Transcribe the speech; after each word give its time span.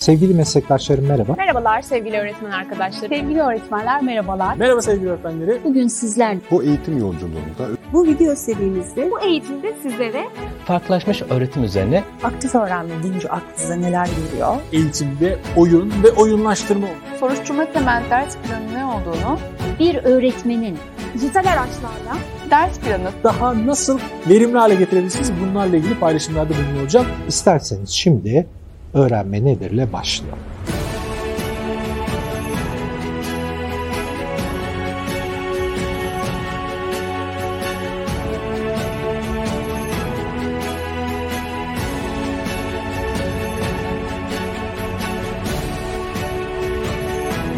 Sevgili 0.00 0.34
meslektaşlarım 0.34 1.06
merhaba. 1.06 1.34
Merhabalar 1.38 1.82
sevgili 1.82 2.18
öğretmen 2.18 2.50
arkadaşlarım. 2.50 3.08
Sevgili 3.08 3.40
öğretmenler 3.40 4.02
merhabalar. 4.02 4.56
Merhaba 4.56 4.82
sevgili 4.82 5.10
öğretmenleri. 5.10 5.60
Bugün 5.64 5.88
sizler 5.88 6.36
Bu 6.50 6.62
eğitim 6.62 6.98
yolculuğunda 6.98 7.68
bu 7.92 8.04
video 8.04 8.34
serimizde 8.34 9.10
Bu 9.10 9.20
eğitimde 9.20 9.74
sizlere 9.82 10.24
farklılaşmış 10.64 11.22
öğretim 11.22 11.64
üzerine 11.64 12.04
aktif 12.22 12.54
öğrenme 12.54 13.02
deyince 13.02 13.28
aklınıza 13.28 13.74
neler 13.74 14.06
geliyor? 14.06 14.56
Eğitimde 14.72 15.38
oyun 15.56 15.92
ve 16.04 16.10
oyunlaştırma 16.10 16.86
soruşturma 17.20 17.72
temel 17.72 18.02
ders 18.10 18.36
planı 18.36 18.74
ne 18.74 18.84
olduğunu, 18.84 19.38
bir 19.78 19.94
öğretmenin 19.94 20.78
dijital 21.14 21.44
araçlarla 21.46 22.16
ders 22.50 22.78
planı 22.78 23.10
daha 23.24 23.66
nasıl 23.66 23.98
verimli 24.28 24.58
hale 24.58 24.74
getirebilirsiniz 24.74 25.32
bunlarla 25.40 25.76
ilgili 25.76 25.98
paylaşımlarda 25.98 26.54
bulunuyor 26.54 26.82
olacağım. 26.82 27.06
İsterseniz 27.28 27.90
şimdi 27.90 28.46
öğrenme 28.94 29.44
nedirle 29.44 29.92
başlayalım. 29.92 30.38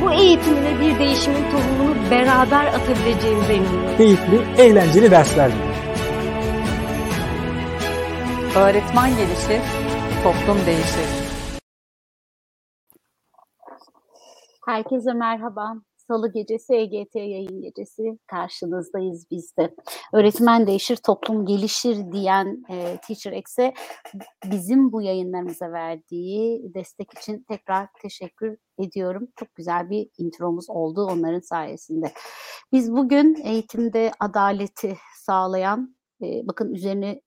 bu 0.02 0.12
eğitimine 0.12 0.80
bir 0.80 0.98
değişimin 0.98 1.50
tohumunu 1.50 2.10
beraber 2.10 2.66
atabileceğimize 2.66 3.54
inanıyorum. 3.54 3.96
Keyifli, 3.96 4.40
eğlenceli 4.58 5.10
dersler 5.10 5.50
öğretmen 8.56 9.10
gelişir, 9.10 9.62
toplum 10.22 10.66
değişir. 10.66 11.21
Herkese 14.66 15.12
merhaba. 15.12 15.74
Salı 15.96 16.32
gecesi 16.32 16.74
EGT 16.74 17.14
yayın 17.14 17.62
gecesi 17.62 18.18
karşınızdayız 18.26 19.26
biz 19.30 19.56
de. 19.56 19.74
Öğretmen 20.12 20.66
değişir, 20.66 20.96
toplum 20.96 21.46
gelişir 21.46 22.12
diyen 22.12 22.62
e, 22.70 22.98
Teacher 23.06 23.32
X'e 23.32 23.74
bizim 24.44 24.92
bu 24.92 25.02
yayınlarımıza 25.02 25.72
verdiği 25.72 26.74
destek 26.74 27.18
için 27.18 27.44
tekrar 27.48 27.88
teşekkür 28.02 28.56
ediyorum. 28.78 29.28
Çok 29.36 29.54
güzel 29.54 29.90
bir 29.90 30.08
intromuz 30.18 30.70
oldu 30.70 31.06
onların 31.06 31.40
sayesinde. 31.40 32.12
Biz 32.72 32.92
bugün 32.92 33.34
eğitimde 33.44 34.12
adaleti 34.20 34.96
sağlayan, 35.16 35.96
e, 36.22 36.26
bakın 36.46 36.74
üzerine 36.74 37.20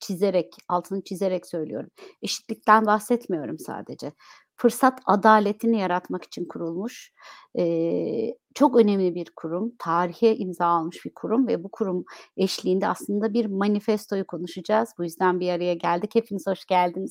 çizerek, 0.00 0.54
altını 0.68 1.04
çizerek 1.04 1.46
söylüyorum. 1.46 1.90
Eşitlikten 2.22 2.86
bahsetmiyorum 2.86 3.58
sadece 3.58 4.12
fırsat 4.58 5.00
adaletini 5.06 5.78
yaratmak 5.78 6.24
için 6.24 6.44
kurulmuş 6.44 7.12
e, 7.58 8.34
çok 8.54 8.76
önemli 8.76 9.14
bir 9.14 9.30
kurum, 9.36 9.72
tarihe 9.78 10.36
imza 10.36 10.66
almış 10.66 11.04
bir 11.04 11.14
kurum 11.14 11.48
ve 11.48 11.64
bu 11.64 11.68
kurum 11.68 12.04
eşliğinde 12.36 12.88
aslında 12.88 13.32
bir 13.32 13.46
manifestoyu 13.46 14.26
konuşacağız. 14.26 14.94
Bu 14.98 15.04
yüzden 15.04 15.40
bir 15.40 15.50
araya 15.50 15.74
geldik. 15.74 16.14
Hepiniz 16.14 16.46
hoş 16.46 16.66
geldiniz. 16.66 17.10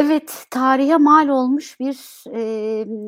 Evet, 0.00 0.46
tarihe 0.50 0.96
mal 0.96 1.28
olmuş 1.28 1.80
bir 1.80 2.24
e, 2.34 2.40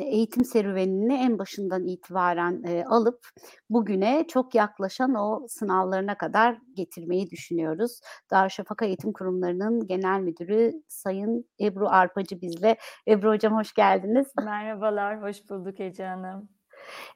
eğitim 0.05 0.44
serüvenini 0.44 1.14
en 1.14 1.38
başından 1.38 1.86
itibaren 1.86 2.62
e, 2.62 2.84
alıp 2.84 3.28
bugüne 3.70 4.24
çok 4.28 4.55
yaklaşan 4.55 5.14
o 5.14 5.46
sınavlarına 5.48 6.18
kadar 6.18 6.58
getirmeyi 6.74 7.30
düşünüyoruz. 7.30 8.00
Darüşşafaka 8.30 8.84
Eğitim 8.86 9.12
Kurumları'nın 9.12 9.86
Genel 9.86 10.20
Müdürü 10.20 10.73
Sayın 10.89 11.45
Ebru 11.61 11.89
Arpacı 11.89 12.40
bizle. 12.40 12.77
Ebru 13.08 13.30
Hocam 13.30 13.57
hoş 13.57 13.74
geldiniz. 13.74 14.27
Merhabalar, 14.45 15.22
hoş 15.22 15.51
bulduk 15.51 15.80
Ece 15.80 16.05
Hanım. 16.05 16.48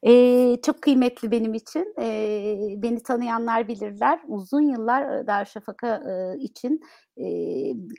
Ee, 0.03 0.57
çok 0.63 0.83
kıymetli 0.83 1.31
benim 1.31 1.55
için. 1.55 1.95
Ee, 2.01 2.57
beni 2.77 3.03
tanıyanlar 3.03 3.69
bilirler. 3.69 4.21
Uzun 4.29 4.61
yıllar 4.61 5.27
Darüşşafaka 5.27 5.97
e, 5.97 6.39
için 6.39 6.81
e, 7.19 7.27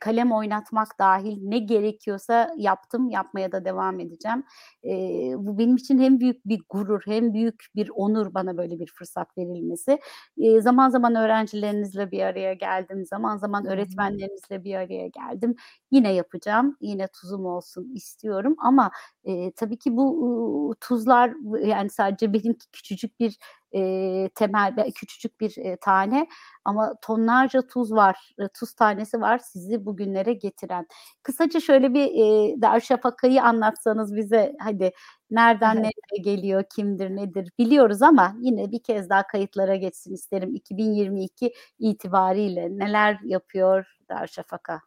kalem 0.01 0.31
oynatmak 0.31 0.99
dahil 0.99 1.37
ne 1.41 1.59
gerekiyorsa 1.59 2.53
yaptım, 2.57 3.09
yapmaya 3.09 3.51
da 3.51 3.65
devam 3.65 3.99
edeceğim. 3.99 4.43
E, 4.83 4.89
bu 5.37 5.57
benim 5.57 5.75
için 5.75 5.99
hem 5.99 6.19
büyük 6.19 6.45
bir 6.45 6.61
gurur, 6.69 7.01
hem 7.05 7.33
büyük 7.33 7.65
bir 7.75 7.89
onur 7.95 8.33
bana 8.33 8.57
böyle 8.57 8.79
bir 8.79 8.87
fırsat 8.97 9.37
verilmesi. 9.37 9.99
E, 10.37 10.61
zaman 10.61 10.89
zaman 10.89 11.15
öğrencilerinizle 11.15 12.11
bir 12.11 12.19
araya 12.23 12.53
geldim, 12.53 13.05
zaman 13.05 13.37
zaman 13.37 13.65
öğretmenlerinizle 13.65 14.63
bir 14.63 14.75
araya 14.75 15.07
geldim. 15.07 15.55
Yine 15.91 16.13
yapacağım, 16.13 16.77
yine 16.81 17.07
tuzum 17.07 17.45
olsun 17.45 17.91
istiyorum 17.95 18.55
ama 18.59 18.91
e, 19.23 19.51
tabii 19.51 19.77
ki 19.77 19.97
bu 19.97 20.75
tuzlar 20.81 21.31
yani 21.65 21.89
sadece 21.89 22.33
benimki 22.33 22.65
küçücük 22.71 23.19
bir 23.19 23.37
e, 23.75 24.29
temel 24.35 24.91
küçücük 24.95 25.39
bir 25.39 25.57
e, 25.57 25.77
tane 25.77 26.27
ama 26.65 26.95
tonlarca 27.01 27.67
tuz 27.67 27.91
var, 27.91 28.33
e, 28.39 28.47
tuz 28.47 28.73
tanesi 28.73 29.21
var 29.21 29.37
sizi 29.37 29.85
bugünlere 29.85 30.33
getiren. 30.33 30.87
Kısaca 31.23 31.59
şöyle 31.59 31.93
bir 31.93 32.05
e, 32.05 32.61
Darüşşafaka'yı 32.61 33.43
anlatsanız 33.43 34.15
bize 34.15 34.55
hadi 34.59 34.91
nereden 35.31 35.75
evet. 35.75 35.85
nereye 35.85 36.21
geliyor, 36.21 36.63
kimdir, 36.75 37.09
nedir 37.09 37.51
biliyoruz 37.59 38.01
ama 38.01 38.35
yine 38.39 38.71
bir 38.71 38.79
kez 38.79 39.09
daha 39.09 39.27
kayıtlara 39.27 39.75
geçsin 39.75 40.13
isterim 40.13 40.55
2022 40.55 41.53
itibariyle 41.79 42.77
neler 42.77 43.19
yapıyor 43.23 43.97
Darüşşafaka? 44.09 44.81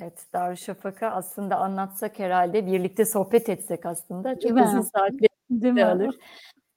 Evet, 0.00 0.26
Darüşşafaka 0.32 1.08
aslında 1.08 1.56
anlatsak 1.56 2.18
herhalde 2.18 2.66
birlikte 2.66 3.04
sohbet 3.04 3.48
etsek 3.48 3.86
aslında 3.86 4.40
çok 4.40 4.52
uzun 4.52 4.80
saatler 4.80 5.28
alır. 5.82 6.18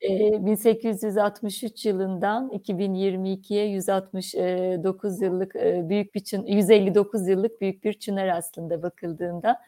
1863 0.02 1.86
yılından 1.86 2.50
2022'ye 2.50 3.66
169 3.66 5.22
yıllık 5.22 5.56
büyük 5.90 6.16
bir 6.16 6.20
çın, 6.20 6.46
159 6.46 7.28
yıllık 7.28 7.62
büyük 7.62 7.84
bir 7.84 7.94
çınar 7.94 8.28
aslında 8.28 8.84
bakıldığında 8.84 9.62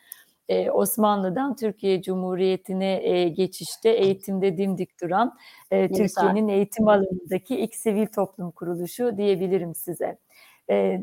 Osmanlı'dan 0.73 1.55
Türkiye 1.55 2.01
Cumhuriyeti'ne 2.01 3.29
geçişte 3.29 3.89
eğitimde 3.89 4.57
dimdik 4.57 5.01
duran 5.01 5.37
Türkiye'nin 5.71 6.47
eğitim 6.47 6.87
alanındaki 6.87 7.55
ilk 7.55 7.75
sivil 7.75 8.07
toplum 8.07 8.51
kuruluşu 8.51 9.17
diyebilirim 9.17 9.75
size. 9.75 10.17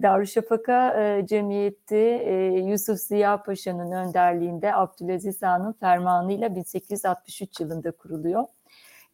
Darüşşafaka 0.03 0.97
Cemiyeti 1.27 2.23
Yusuf 2.67 2.99
Ziya 2.99 3.43
Paşa'nın 3.43 3.93
önderliğinde 3.93 4.75
Abdülaziz 4.75 5.43
Han'ın 5.43 5.73
fermanıyla 5.73 6.57
1863 6.57 7.61
yılında 7.61 7.91
kuruluyor. 7.91 8.45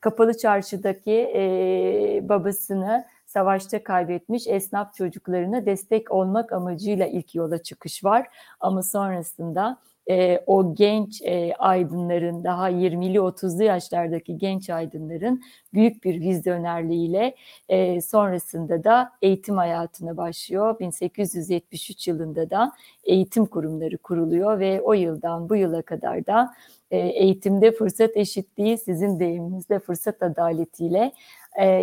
Kapalı 0.02 0.38
Çarşı'daki 0.38 1.32
e, 1.34 2.28
babasını 2.28 3.04
savaşta 3.26 3.84
kaybetmiş 3.84 4.46
esnaf 4.46 4.94
çocuklarına 4.94 5.66
destek 5.66 6.10
olmak 6.10 6.52
amacıyla 6.52 7.06
ilk 7.06 7.34
yola 7.34 7.62
çıkış 7.62 8.04
var. 8.04 8.26
Ama 8.60 8.82
sonrasında 8.82 9.78
e, 10.10 10.38
o 10.46 10.74
genç 10.74 11.22
e, 11.22 11.54
aydınların 11.58 12.44
daha 12.44 12.70
20'li 12.70 13.18
30'lu 13.18 13.62
yaşlardaki 13.62 14.38
genç 14.38 14.70
aydınların 14.70 15.42
büyük 15.74 16.04
bir 16.04 16.20
vizyonerliğiyle 16.20 17.34
e, 17.68 18.00
sonrasında 18.00 18.84
da 18.84 19.12
eğitim 19.22 19.56
hayatına 19.56 20.16
başlıyor. 20.16 20.78
1873 20.78 22.08
yılında 22.08 22.50
da 22.50 22.72
eğitim 23.04 23.46
kurumları 23.46 23.98
kuruluyor 23.98 24.58
ve 24.58 24.80
o 24.80 24.92
yıldan 24.92 25.48
bu 25.48 25.56
yıla 25.56 25.82
kadar 25.82 26.26
da 26.26 26.54
eğitimde 26.96 27.72
fırsat 27.72 28.16
eşitliği 28.16 28.78
sizin 28.78 29.20
deyiminizde 29.20 29.78
fırsat 29.78 30.22
adaletiyle 30.22 31.12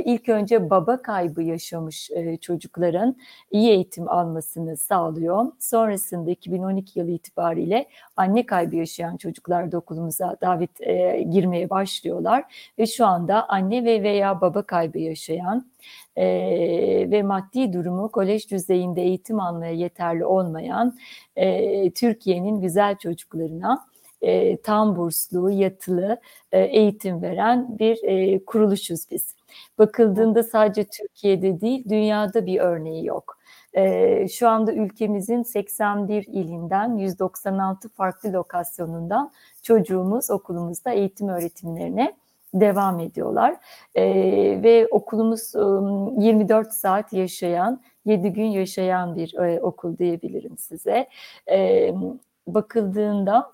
ilk 0.06 0.30
önce 0.30 0.70
baba 0.70 1.02
kaybı 1.02 1.44
yaşamış 1.44 2.12
çocukların 2.42 3.16
iyi 3.52 3.70
eğitim 3.70 4.10
almasını 4.10 4.78
sağlıyor. 4.78 5.46
Sonrasında 5.60 6.32
2012 6.32 7.00
yılı 7.00 7.12
itibariyle 7.12 7.88
anne 8.16 8.46
kaybı 8.46 8.76
yaşayan 8.76 9.18
çocuklar 9.18 9.72
da 9.72 9.78
okulumuza 9.78 10.38
davet 10.42 10.80
girmeye 11.32 11.70
başlıyorlar 11.70 12.44
ve 12.80 12.86
şu 12.86 13.06
anda 13.06 13.50
anne 13.50 13.86
ve 13.86 14.04
veya 14.04 14.42
baba 14.42 14.62
kaybı 14.62 15.00
yaşayan 15.00 15.66
e, 16.16 16.26
ve 17.12 17.24
maddi 17.24 17.74
durumu 17.74 18.12
kolej 18.12 18.52
düzeyinde 18.52 19.02
eğitim 19.02 19.40
almaya 19.40 19.74
yeterli 19.74 20.26
olmayan 20.26 20.98
e, 21.36 21.92
Türkiye'nin 21.92 22.62
güzel 22.62 22.98
çocuklarına 22.98 23.89
e, 24.22 24.58
tam 24.62 24.96
burslu, 24.96 25.50
yatılı 25.50 26.18
e, 26.52 26.60
eğitim 26.60 27.22
veren 27.22 27.80
bir 27.80 28.04
e, 28.04 28.46
kuruluşuz 28.46 29.12
biz. 29.12 29.36
Bakıldığında 29.78 30.44
sadece 30.44 30.84
Türkiye'de 30.84 31.62
değil, 31.62 31.90
dünyada 31.90 32.46
bir 32.46 32.60
örneği 32.60 33.06
yok. 33.06 33.38
E, 33.74 34.28
şu 34.28 34.50
anda 34.50 34.74
ülkemizin 34.74 35.44
81 35.44 36.26
ilinden 36.28 36.98
196 36.98 37.90
farklı 37.90 38.34
lokasyonundan 38.34 39.32
çocuğumuz 39.64 40.30
okulumuzda 40.30 40.92
eğitim 40.92 41.30
öğretimlerine 41.30 42.16
devam 42.54 43.00
ediyorlar. 43.00 43.56
E, 43.96 44.04
ve 44.64 44.88
okulumuz 44.92 45.56
e, 45.56 45.60
24 46.26 46.74
saat 46.74 47.14
yaşayan, 47.14 47.82
7 48.06 48.34
gün 48.34 48.46
yaşayan 48.46 49.16
bir 49.16 49.34
e, 49.34 49.62
okul 49.62 49.98
diyebilirim 49.98 50.58
size. 50.58 51.08
E, 51.52 51.94
bakıldığında 52.48 53.52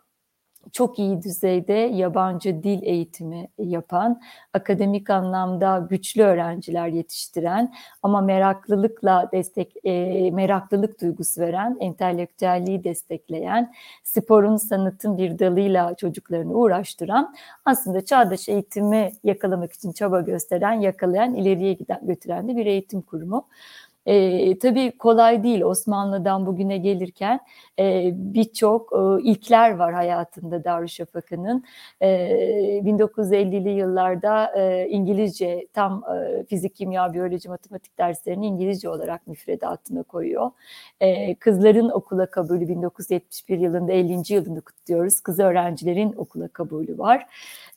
çok 0.73 0.99
iyi 0.99 1.21
düzeyde 1.21 1.73
yabancı 1.73 2.63
dil 2.63 2.79
eğitimi 2.83 3.47
yapan, 3.57 4.21
akademik 4.53 5.09
anlamda 5.09 5.87
güçlü 5.89 6.23
öğrenciler 6.23 6.87
yetiştiren 6.87 7.73
ama 8.03 8.21
meraklılıkla 8.21 9.29
destek 9.31 9.73
e, 9.83 10.31
meraklılık 10.31 11.01
duygusu 11.01 11.41
veren, 11.41 11.77
entelektüelliği 11.79 12.83
destekleyen, 12.83 13.73
sporun 14.03 14.57
sanatın 14.57 15.17
bir 15.17 15.39
dalıyla 15.39 15.95
çocuklarını 15.95 16.53
uğraştıran, 16.53 17.35
aslında 17.65 18.05
çağdaş 18.05 18.49
eğitimi 18.49 19.11
yakalamak 19.23 19.73
için 19.73 19.91
çaba 19.91 20.21
gösteren, 20.21 20.73
yakalayan, 20.73 21.35
ileriye 21.35 21.73
giden 21.73 21.99
götüren 22.03 22.47
de 22.47 22.55
bir 22.55 22.65
eğitim 22.65 23.01
kurumu. 23.01 23.47
E, 24.05 24.59
tabii 24.59 24.97
kolay 24.97 25.43
değil 25.43 25.61
Osmanlı'dan 25.61 26.45
bugüne 26.45 26.77
gelirken 26.77 27.39
e, 27.79 28.11
birçok 28.15 28.93
e, 28.93 29.23
ilkler 29.23 29.75
var 29.75 29.93
hayatında 29.93 30.63
Darüşşafaka'nın. 30.63 31.63
E, 32.01 32.07
1950'li 32.85 33.69
yıllarda 33.69 34.59
e, 34.59 34.87
İngilizce 34.89 35.67
tam 35.73 36.03
e, 36.15 36.43
fizik, 36.43 36.75
kimya, 36.75 37.13
biyoloji, 37.13 37.49
matematik 37.49 37.97
derslerini 37.97 38.47
İngilizce 38.47 38.89
olarak 38.89 39.27
müfredatına 39.27 40.03
koyuyor. 40.03 40.51
E, 40.99 41.35
kızların 41.35 41.89
okula 41.89 42.25
kabulü 42.25 42.67
1971 42.67 43.59
yılında 43.59 43.91
50. 43.91 44.33
yılını 44.33 44.61
kutluyoruz. 44.61 45.21
Kız 45.21 45.39
öğrencilerin 45.39 46.13
okula 46.17 46.47
kabulü 46.47 46.97
var. 46.97 47.27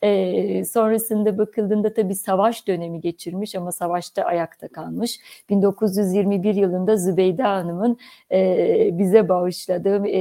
E, 0.03 0.65
sonrasında 0.65 1.39
bakıldığında 1.39 1.95
tabii 1.95 2.15
savaş 2.15 2.67
dönemi 2.67 3.01
geçirmiş 3.01 3.55
ama 3.55 3.73
savaşta 3.73 4.23
ayakta 4.23 4.69
kalmış. 4.69 5.21
1921 6.27 6.55
yılında 6.55 6.97
Zübeyde 6.97 7.43
Hanım'ın 7.43 7.99
e, 8.33 8.99
bize 8.99 9.29
bağışladığı, 9.29 10.07
e, 10.07 10.19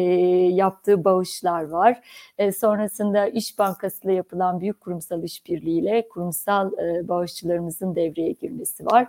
yaptığı 0.48 1.04
bağışlar 1.04 1.64
var. 1.68 2.02
E, 2.38 2.52
sonrasında 2.52 3.28
İş 3.28 3.60
Bankası 3.60 4.08
ile 4.08 4.14
yapılan 4.14 4.62
büyük 4.62 4.82
kurumsal 4.82 5.24
işbirliğiyle 5.24 6.08
kurumsal 6.10 6.74
e, 6.74 7.08
bağışçılarımızın 7.08 7.96
devreye 7.96 8.32
girmesi 8.32 8.86
var. 8.86 9.08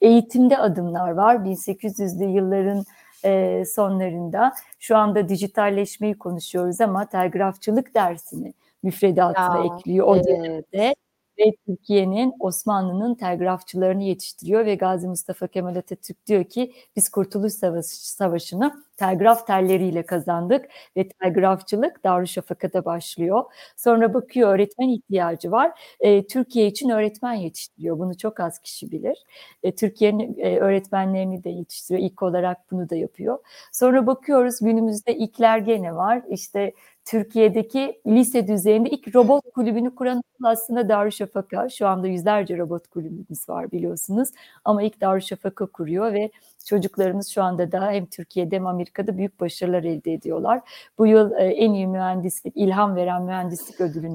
Eğitimde 0.00 0.58
adımlar 0.58 1.10
var. 1.10 1.36
1800'lü 1.36 2.30
yılların 2.30 2.84
e, 3.24 3.64
sonlarında 3.64 4.52
şu 4.78 4.96
anda 4.96 5.28
dijitalleşmeyi 5.28 6.18
konuşuyoruz 6.18 6.80
ama 6.80 7.06
telgrafçılık 7.06 7.94
dersini 7.94 8.54
müfredatına 8.82 9.58
Ya, 9.58 9.74
ekliyor 9.76 10.06
o 10.06 10.16
evet. 10.16 10.26
dönemde 10.26 10.94
ve 11.38 11.44
Türkiye'nin 11.66 12.32
Osmanlı'nın 12.40 13.14
telgrafçılarını 13.14 14.02
yetiştiriyor 14.02 14.66
ve 14.66 14.74
Gazi 14.74 15.08
Mustafa 15.08 15.46
Kemal 15.48 15.76
Atatürk 15.76 16.26
diyor 16.26 16.44
ki 16.44 16.72
biz 16.96 17.08
Kurtuluş 17.08 17.52
Savaşı, 17.52 18.10
Savaşı'nı 18.12 18.84
telgraf 19.00 19.46
telleriyle 19.46 20.02
kazandık 20.06 20.66
ve 20.96 21.08
telgrafçılık 21.08 22.04
Darüşşafaka'da 22.04 22.84
başlıyor. 22.84 23.44
Sonra 23.76 24.14
bakıyor 24.14 24.54
öğretmen 24.54 24.88
ihtiyacı 24.88 25.50
var. 25.50 25.96
E, 26.00 26.26
Türkiye 26.26 26.66
için 26.66 26.88
öğretmen 26.88 27.34
yetiştiriyor. 27.34 27.98
Bunu 27.98 28.16
çok 28.16 28.40
az 28.40 28.58
kişi 28.58 28.90
bilir. 28.92 29.18
E, 29.62 29.74
Türkiye'nin 29.74 30.38
e, 30.38 30.58
öğretmenlerini 30.58 31.44
de 31.44 31.50
yetiştiriyor. 31.50 32.10
İlk 32.10 32.22
olarak 32.22 32.70
bunu 32.70 32.90
da 32.90 32.96
yapıyor. 32.96 33.38
Sonra 33.72 34.06
bakıyoruz 34.06 34.60
günümüzde 34.60 35.14
ilkler 35.16 35.58
gene 35.58 35.94
var. 35.96 36.22
İşte 36.28 36.72
Türkiye'deki 37.04 38.00
lise 38.06 38.48
düzeyinde 38.48 38.90
ilk 38.90 39.14
robot 39.14 39.44
kulübünü 39.54 39.94
kuran 39.94 40.22
aslında 40.44 40.88
Darüşşafaka. 40.88 41.68
Şu 41.68 41.86
anda 41.86 42.06
yüzlerce 42.08 42.58
robot 42.58 42.88
kulübümüz 42.88 43.48
var 43.48 43.72
biliyorsunuz. 43.72 44.28
Ama 44.64 44.82
ilk 44.82 45.00
Darüşşafaka 45.00 45.66
kuruyor 45.66 46.12
ve 46.12 46.30
çocuklarımız 46.66 47.28
şu 47.28 47.42
anda 47.42 47.72
da 47.72 47.90
hem 47.90 48.06
Türkiye'de 48.06 48.56
hem 48.56 48.66
Amerika'da 48.66 48.89
büyük 49.18 49.40
başarılar 49.40 49.84
elde 49.84 50.12
ediyorlar. 50.12 50.60
Bu 50.98 51.06
yıl 51.06 51.32
e, 51.32 51.44
en 51.44 51.72
iyi 51.72 51.86
mühendislik, 51.86 52.56
ilham 52.56 52.96
veren 52.96 53.22
mühendislik 53.22 53.80
ödülünü 53.80 54.14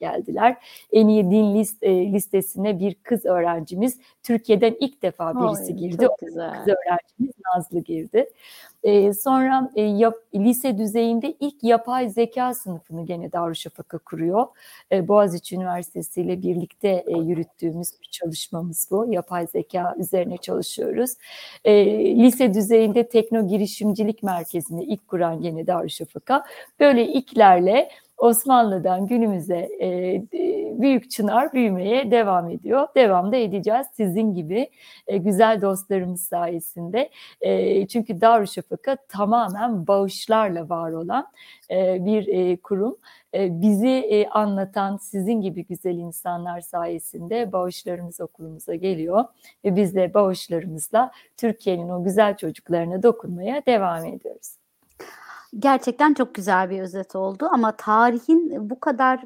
geldiler. 0.00 0.56
En 0.92 1.08
iyi 1.08 1.30
din 1.30 1.54
list, 1.54 1.82
e, 1.82 2.12
listesine 2.12 2.80
bir 2.80 2.94
kız 2.94 3.24
öğrencimiz 3.24 3.98
Türkiye'den 4.22 4.76
ilk 4.80 5.02
defa 5.02 5.34
birisi 5.34 5.72
Ay, 5.72 5.78
girdi. 5.78 6.04
çok 6.04 6.18
güzel. 6.18 6.54
Kız 6.54 6.68
öğrencimiz 6.68 7.32
Nazlı 7.54 7.80
girdi. 7.80 8.30
Ee, 8.84 9.12
sonra 9.12 9.70
e, 9.76 9.82
yap, 9.82 10.14
lise 10.34 10.78
düzeyinde 10.78 11.34
ilk 11.40 11.64
yapay 11.64 12.08
zeka 12.08 12.54
sınıfını 12.54 13.06
gene 13.06 13.32
Darüşşafaka 13.32 13.98
kuruyor. 13.98 14.46
E, 14.92 15.08
Boğaziçi 15.08 15.56
Üniversitesi 15.56 16.22
ile 16.22 16.42
birlikte 16.42 17.04
e, 17.06 17.18
yürüttüğümüz 17.18 17.88
bir 18.00 18.08
çalışmamız 18.10 18.88
bu. 18.90 19.06
Yapay 19.12 19.46
zeka 19.46 19.94
üzerine 19.98 20.36
çalışıyoruz. 20.36 21.10
E, 21.64 21.74
lise 22.16 22.54
düzeyinde 22.54 23.08
tekno 23.08 23.48
girişimcilik 23.48 24.22
merkezini 24.22 24.84
ilk 24.84 25.08
kuran 25.08 25.42
gene 25.42 25.66
Darüşşafaka. 25.66 26.44
Böyle 26.80 27.06
ilklerle 27.06 27.88
Osmanlı'dan 28.18 29.06
günümüze 29.06 29.68
e, 29.80 30.22
Büyük 30.80 31.10
Çınar 31.10 31.52
büyümeye 31.52 32.10
devam 32.10 32.50
ediyor. 32.50 32.88
Devam 32.96 33.32
da 33.32 33.36
edeceğiz 33.36 33.86
sizin 33.96 34.34
gibi 34.34 34.70
e, 35.06 35.16
güzel 35.16 35.62
dostlarımız 35.62 36.20
sayesinde. 36.20 37.10
E, 37.40 37.86
çünkü 37.86 38.20
Darüşşafaka 38.20 38.96
tamamen 39.08 39.86
bağışlarla 39.86 40.68
var 40.68 40.92
olan 40.92 41.26
e, 41.70 42.04
bir 42.04 42.28
e, 42.28 42.56
kurum. 42.56 42.96
E, 43.34 43.60
bizi 43.60 43.88
e, 43.88 44.28
anlatan 44.28 44.96
sizin 44.96 45.40
gibi 45.40 45.66
güzel 45.66 45.94
insanlar 45.94 46.60
sayesinde 46.60 47.52
bağışlarımız 47.52 48.20
okulumuza 48.20 48.74
geliyor 48.74 49.24
ve 49.64 49.76
biz 49.76 49.94
de 49.94 50.14
bağışlarımızla 50.14 51.10
Türkiye'nin 51.36 51.88
o 51.88 52.04
güzel 52.04 52.36
çocuklarına 52.36 53.02
dokunmaya 53.02 53.66
devam 53.66 54.04
ediyoruz. 54.04 54.63
Gerçekten 55.58 56.14
çok 56.14 56.34
güzel 56.34 56.70
bir 56.70 56.80
özet 56.80 57.16
oldu 57.16 57.48
ama 57.52 57.76
tarihin 57.76 58.70
bu 58.70 58.80
kadar 58.80 59.20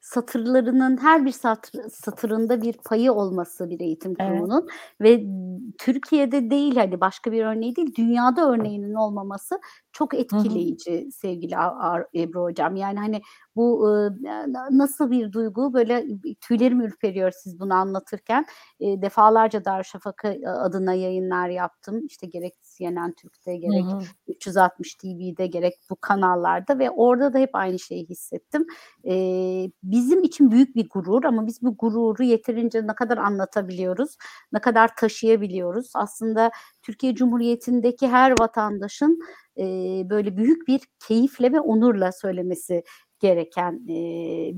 satırlarının 0.00 0.96
her 0.96 1.24
bir 1.24 1.32
satır, 1.32 1.80
satırında 1.90 2.62
bir 2.62 2.72
payı 2.72 3.12
olması 3.12 3.70
bir 3.70 3.80
eğitim 3.80 4.14
Evet. 4.18 4.30
kurumunun 4.30 4.68
ve 5.00 5.24
Türkiye'de 5.78 6.50
değil 6.50 6.76
hani 6.76 7.00
başka 7.00 7.32
bir 7.32 7.44
örneği 7.44 7.76
değil 7.76 7.94
dünyada 7.94 8.50
örneğinin 8.50 8.94
olmaması 8.94 9.60
çok 9.94 10.14
etkileyici 10.14 11.08
sevgili 11.12 11.56
A- 11.56 11.92
A- 11.92 12.04
Ebru 12.14 12.42
hocam. 12.42 12.76
Yani 12.76 12.98
hani 12.98 13.22
bu 13.56 13.90
nasıl 14.70 15.10
bir 15.10 15.32
duygu 15.32 15.74
böyle 15.74 16.06
tüylerim 16.40 16.80
ürperiyor 16.80 17.30
siz 17.30 17.60
bunu 17.60 17.74
anlatırken. 17.74 18.46
E, 18.80 19.02
defalarca 19.02 19.64
Darüşşafaka 19.64 20.34
adına 20.46 20.94
yayınlar 20.94 21.48
yaptım. 21.48 22.06
İşte 22.06 22.26
gerek 22.26 22.54
CNN 22.76 23.12
Türk'te 23.12 23.56
gerek 23.56 23.84
Hı 23.84 23.96
hı. 23.96 24.02
360 24.26 24.94
TV'de 24.94 25.46
gerek 25.46 25.74
bu 25.90 25.96
kanallarda 25.96 26.78
ve 26.78 26.90
orada 26.90 27.32
da 27.32 27.38
hep 27.38 27.50
aynı 27.52 27.78
şeyi 27.78 28.06
hissettim. 28.06 28.66
Bizim 29.82 30.22
için 30.22 30.50
büyük 30.50 30.76
bir 30.76 30.88
gurur 30.88 31.24
ama 31.24 31.46
biz 31.46 31.62
bu 31.62 31.76
gururu 31.76 32.22
yeterince 32.22 32.86
ne 32.86 32.94
kadar 32.94 33.18
anlatabiliyoruz, 33.18 34.16
ne 34.52 34.60
kadar 34.60 34.96
taşıyabiliyoruz. 34.96 35.90
Aslında 35.94 36.50
Türkiye 36.82 37.14
Cumhuriyeti'ndeki 37.14 38.08
her 38.08 38.34
vatandaşın 38.40 39.20
e, 39.58 39.64
böyle 40.10 40.36
büyük 40.36 40.68
bir 40.68 40.80
keyifle 41.08 41.52
ve 41.52 41.60
onurla 41.60 42.12
söylemesi 42.12 42.82
gereken 43.20 43.72
e, 43.88 43.94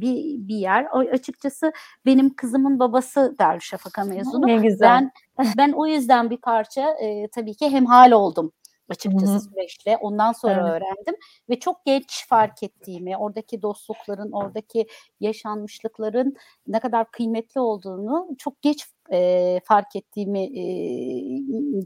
bir 0.01 0.49
bir 0.49 0.57
yer. 0.57 0.87
O, 0.93 0.99
açıkçası 0.99 1.73
benim 2.07 2.35
kızımın 2.35 2.79
babası 2.79 3.35
Darüşşafaka 3.39 4.05
mezunu. 4.05 4.47
Ne 4.47 4.57
güzel. 4.57 4.89
Ben 4.89 5.11
ben 5.57 5.73
o 5.73 5.87
yüzden 5.87 6.31
bir 6.31 6.37
parça 6.37 6.91
e, 7.03 7.29
tabii 7.29 7.55
ki 7.55 7.71
hemhal 7.71 8.13
oldum 8.13 8.53
açıkçası 8.89 9.33
Hı 9.33 9.37
hı. 9.37 9.41
süreçle. 9.41 9.97
Ondan 9.97 10.33
sonra 10.33 10.55
Evet. 10.55 10.71
öğrendim 10.71 11.15
ve 11.51 11.59
çok 11.59 11.85
geç 11.85 12.27
fark 12.29 12.63
ettiğimi, 12.63 13.17
oradaki 13.17 13.63
dostlukların, 13.63 14.33
oradaki 14.33 14.87
yaşanmışlıkların 15.21 16.37
ne 16.67 16.81
kadar 16.81 17.11
kıymetli 17.11 17.61
olduğunu 17.61 18.29
çok 18.39 18.63
geç 18.63 18.85
e, 19.13 19.61
fark 19.65 19.97
ettiğimi 19.97 20.43
e, 20.45 20.63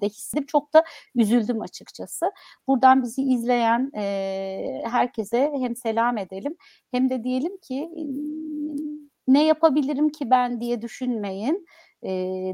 de 0.00 0.08
hissedip 0.08 0.48
çok 0.48 0.74
da 0.74 0.84
üzüldüm 1.14 1.60
açıkçası. 1.60 2.32
Buradan 2.68 3.02
bizi 3.02 3.22
izleyen 3.22 3.90
e, 3.96 4.82
herkese 4.84 5.52
hem 5.58 5.76
selam 5.76 6.18
edelim 6.18 6.56
hem 6.90 7.10
de 7.10 7.24
diyelim 7.24 7.56
ki 7.56 7.90
ne 9.28 9.46
yapabilirim 9.46 10.08
ki 10.08 10.30
ben 10.30 10.60
diye 10.60 10.82
düşünmeyin 10.82 11.66
e, 12.02 12.12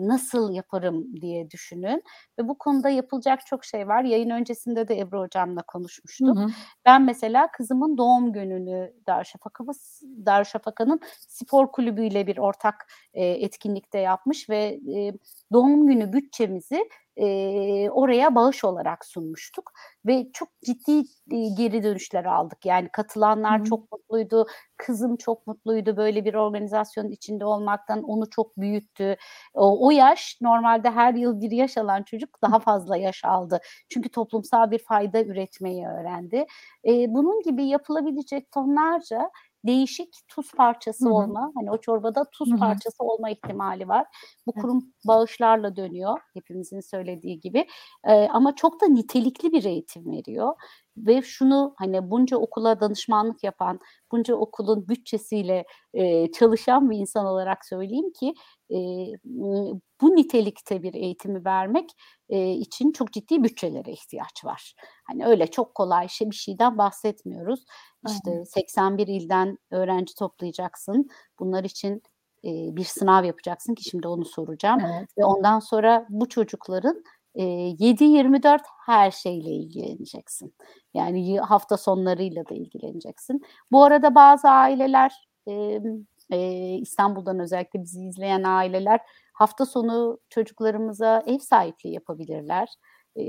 nasıl 0.08 0.52
yaparım 0.52 1.20
diye 1.20 1.50
düşünün 1.50 2.02
ve 2.38 2.48
bu 2.48 2.58
konuda 2.58 2.88
yapılacak 2.88 3.46
çok 3.46 3.64
şey 3.64 3.88
var. 3.88 4.04
Yayın 4.04 4.30
öncesinde 4.30 4.88
de 4.88 4.98
Ebru 4.98 5.20
hocamla 5.20 5.62
konuşmuştuk. 5.62 6.38
Hı 6.38 6.42
hı. 6.42 6.48
Ben 6.84 7.02
mesela 7.02 7.50
kızımın 7.52 7.98
doğum 7.98 8.32
gününü 8.32 8.92
Darüşşafaka 9.06 9.64
Darüşşafaka'nın 10.02 11.00
spor 11.28 11.72
kulübüyle 11.72 12.26
bir 12.26 12.38
ortak 12.38 12.92
e, 13.14 13.24
etkinlikte 13.26 13.98
yapmış 13.98 14.50
ve 14.50 14.80
e, 14.96 15.12
doğum 15.52 15.86
günü 15.86 16.12
bütçemizi 16.12 16.88
e, 17.16 17.90
oraya 17.90 18.34
bağış 18.34 18.64
olarak 18.64 19.04
sunmuştuk 19.04 19.72
ve 20.06 20.26
çok 20.32 20.48
ciddi 20.64 20.98
e, 21.30 21.48
geri 21.56 21.82
dönüşler 21.82 22.24
aldık. 22.24 22.66
Yani 22.66 22.88
katılanlar 22.92 23.60
Hı 23.60 23.64
çok 23.64 23.92
mutluydu, 23.92 24.46
kızım 24.76 25.16
çok 25.16 25.46
mutluydu 25.46 25.96
böyle 25.96 26.24
bir 26.24 26.34
organizasyonun 26.34 27.10
içinde 27.10 27.44
olmaktan, 27.44 28.02
onu 28.02 28.30
çok 28.30 28.56
büyüttü. 28.56 29.16
O, 29.54 29.86
o 29.86 29.90
yaş 29.90 30.38
normalde 30.42 30.90
her 30.90 31.14
yıl 31.14 31.40
bir 31.40 31.50
yaş 31.50 31.78
alan 31.78 32.02
çocuk 32.02 32.42
daha 32.42 32.58
fazla 32.58 32.96
yaş 32.96 33.24
aldı. 33.24 33.60
Çünkü 33.88 34.08
toplumsal 34.08 34.70
bir 34.70 34.78
fayda 34.78 35.22
üretmeyi 35.22 35.86
öğrendi. 35.86 36.46
E, 36.84 37.14
bunun 37.14 37.42
gibi 37.42 37.66
yapılabilecek 37.66 38.50
tonlarca 38.50 39.30
değişik 39.66 40.14
tuz 40.28 40.54
parçası 40.54 41.02
Hı 41.02 41.08
hı. 41.08 41.14
olma, 41.14 41.52
hani 41.56 41.70
o 41.70 41.78
çorbada 41.80 42.24
tuz 42.32 42.48
Hı 42.48 42.54
hı. 42.54 42.80
parçası 42.80 43.04
olma 43.04 43.30
ihtimali 43.30 43.88
var. 43.88 44.06
Bu 44.46 44.56
kurum 44.56 44.94
bağışlarla 45.04 45.76
dönüyor 45.76 46.18
hepimizin 46.34 46.80
söylediği 46.80 47.40
gibi. 47.40 47.66
Eee, 48.08 48.28
ama 48.32 48.54
çok 48.54 48.80
da 48.80 48.86
nitelikli 48.86 49.52
bir 49.52 49.64
eğitim 49.64 50.12
veriyor 50.12 50.54
ve 50.96 51.22
şunu 51.22 51.74
hani 51.78 52.10
bunca 52.10 52.36
okula 52.36 52.80
danışmanlık 52.80 53.44
yapan, 53.44 53.80
bunca 54.12 54.34
okulun 54.36 54.88
bütçesiyle 54.88 55.64
eee, 55.94 56.30
çalışan 56.38 56.90
bir 56.90 56.96
insan 56.98 57.26
olarak 57.26 57.64
söyleyeyim 57.66 58.12
ki 58.20 58.34
ııı, 58.72 59.80
bu 60.00 60.16
nitelikte 60.16 60.82
bir 60.82 60.94
eğitimi 60.94 61.44
vermek 61.44 61.90
eee, 62.28 62.52
için 62.54 62.92
çok 62.92 63.12
ciddi 63.12 63.44
bütçelere 63.44 63.92
ihtiyaç 63.92 64.44
var. 64.44 64.74
Hani 65.04 65.26
öyle 65.26 65.46
çok 65.46 65.74
kolay 65.74 66.08
şey 66.08 66.30
bir 66.30 66.36
şeyden 66.36 66.78
bahsetmiyoruz. 66.78 67.64
İşte 68.06 68.30
Aynen. 68.30 68.44
81 68.44 69.06
ilden 69.06 69.58
öğrenci 69.70 70.14
toplayacaksın. 70.14 71.08
Bunlar 71.40 71.64
için 71.64 72.02
bir 72.44 72.84
sınav 72.84 73.24
yapacaksın 73.24 73.74
ki 73.74 73.84
şimdi 73.84 74.08
onu 74.08 74.24
soracağım 74.24 74.82
Evet. 74.86 75.08
ve 75.18 75.24
ondan 75.24 75.58
sonra 75.60 76.06
bu 76.10 76.28
çocukların 76.28 77.02
eee 77.36 77.76
7-24 77.78 78.62
her 78.86 79.10
şeyle 79.10 79.50
ilgileneceksin. 79.50 80.54
Yani 80.94 81.38
hafta 81.40 81.76
sonlarıyla 81.76 82.48
da 82.48 82.54
ilgileneceksin. 82.54 83.42
Bu 83.72 83.84
arada 83.84 84.14
bazı 84.14 84.48
aileler 84.50 85.28
emm, 85.46 86.06
eee, 86.32 86.74
İstanbul'dan 86.82 87.38
özellikle 87.40 87.82
bizi 87.82 88.04
izleyen 88.04 88.42
aileler 88.44 89.00
hafta 89.32 89.66
sonu 89.66 90.18
çocuklarımıza 90.30 91.22
ev 91.26 91.38
sahipliği 91.38 91.94
yapabilirler. 91.94 92.68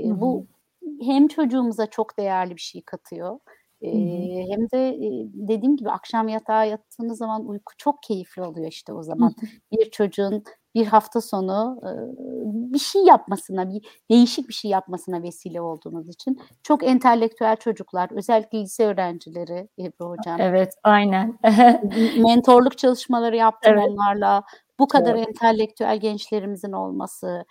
Hı 0.04 0.08
hı. 0.12 0.14
bu 0.20 0.46
hem 1.02 1.28
çocuğumuza 1.28 1.86
çok 1.86 2.18
değerli 2.18 2.56
bir 2.56 2.60
şey 2.60 2.82
katıyor. 2.82 3.38
Hı 3.92 3.96
hı. 3.98 4.30
Eee, 4.30 4.46
hem 4.50 4.60
de 4.70 4.96
dediğim 5.34 5.76
gibi 5.76 5.90
akşam 5.90 6.28
yatağa 6.28 6.64
yattığınız 6.64 7.18
zaman 7.18 7.46
uyku 7.48 7.72
çok 7.78 8.02
keyifli 8.02 8.42
oluyor 8.42 8.68
işte 8.68 8.92
o 8.92 9.02
Hı 9.18 9.24
zaman. 9.24 9.34
hı. 9.40 9.46
Bir 9.72 9.90
çocuğun 9.90 10.44
bir 10.78 10.86
hafta 10.86 11.20
sonu 11.20 11.80
bir 12.72 12.78
şey 12.78 13.02
yapmasına, 13.04 13.70
bir 13.70 13.86
değişik 14.10 14.48
bir 14.48 14.54
şey 14.54 14.70
yapmasına 14.70 15.22
vesile 15.22 15.60
olduğunuz 15.60 16.08
için 16.08 16.40
çok 16.62 16.86
entelektüel 16.86 17.56
çocuklar, 17.56 18.08
özellikle 18.10 18.60
lise 18.60 18.86
öğrencileri 18.86 19.68
Ebru 19.78 20.10
hocam. 20.10 20.40
Evet, 20.40 20.74
aynen. 20.82 21.38
Mentorluk 22.22 22.78
çalışmaları 22.78 23.36
yaptım 23.36 23.72
Evet. 23.74 23.88
onlarla. 23.88 24.42
Bu 24.78 24.88
kadar 24.88 25.14
Doğru. 25.14 25.24
entelektüel 25.28 26.00
gençlerimizin 26.00 26.72
olması 26.72 27.44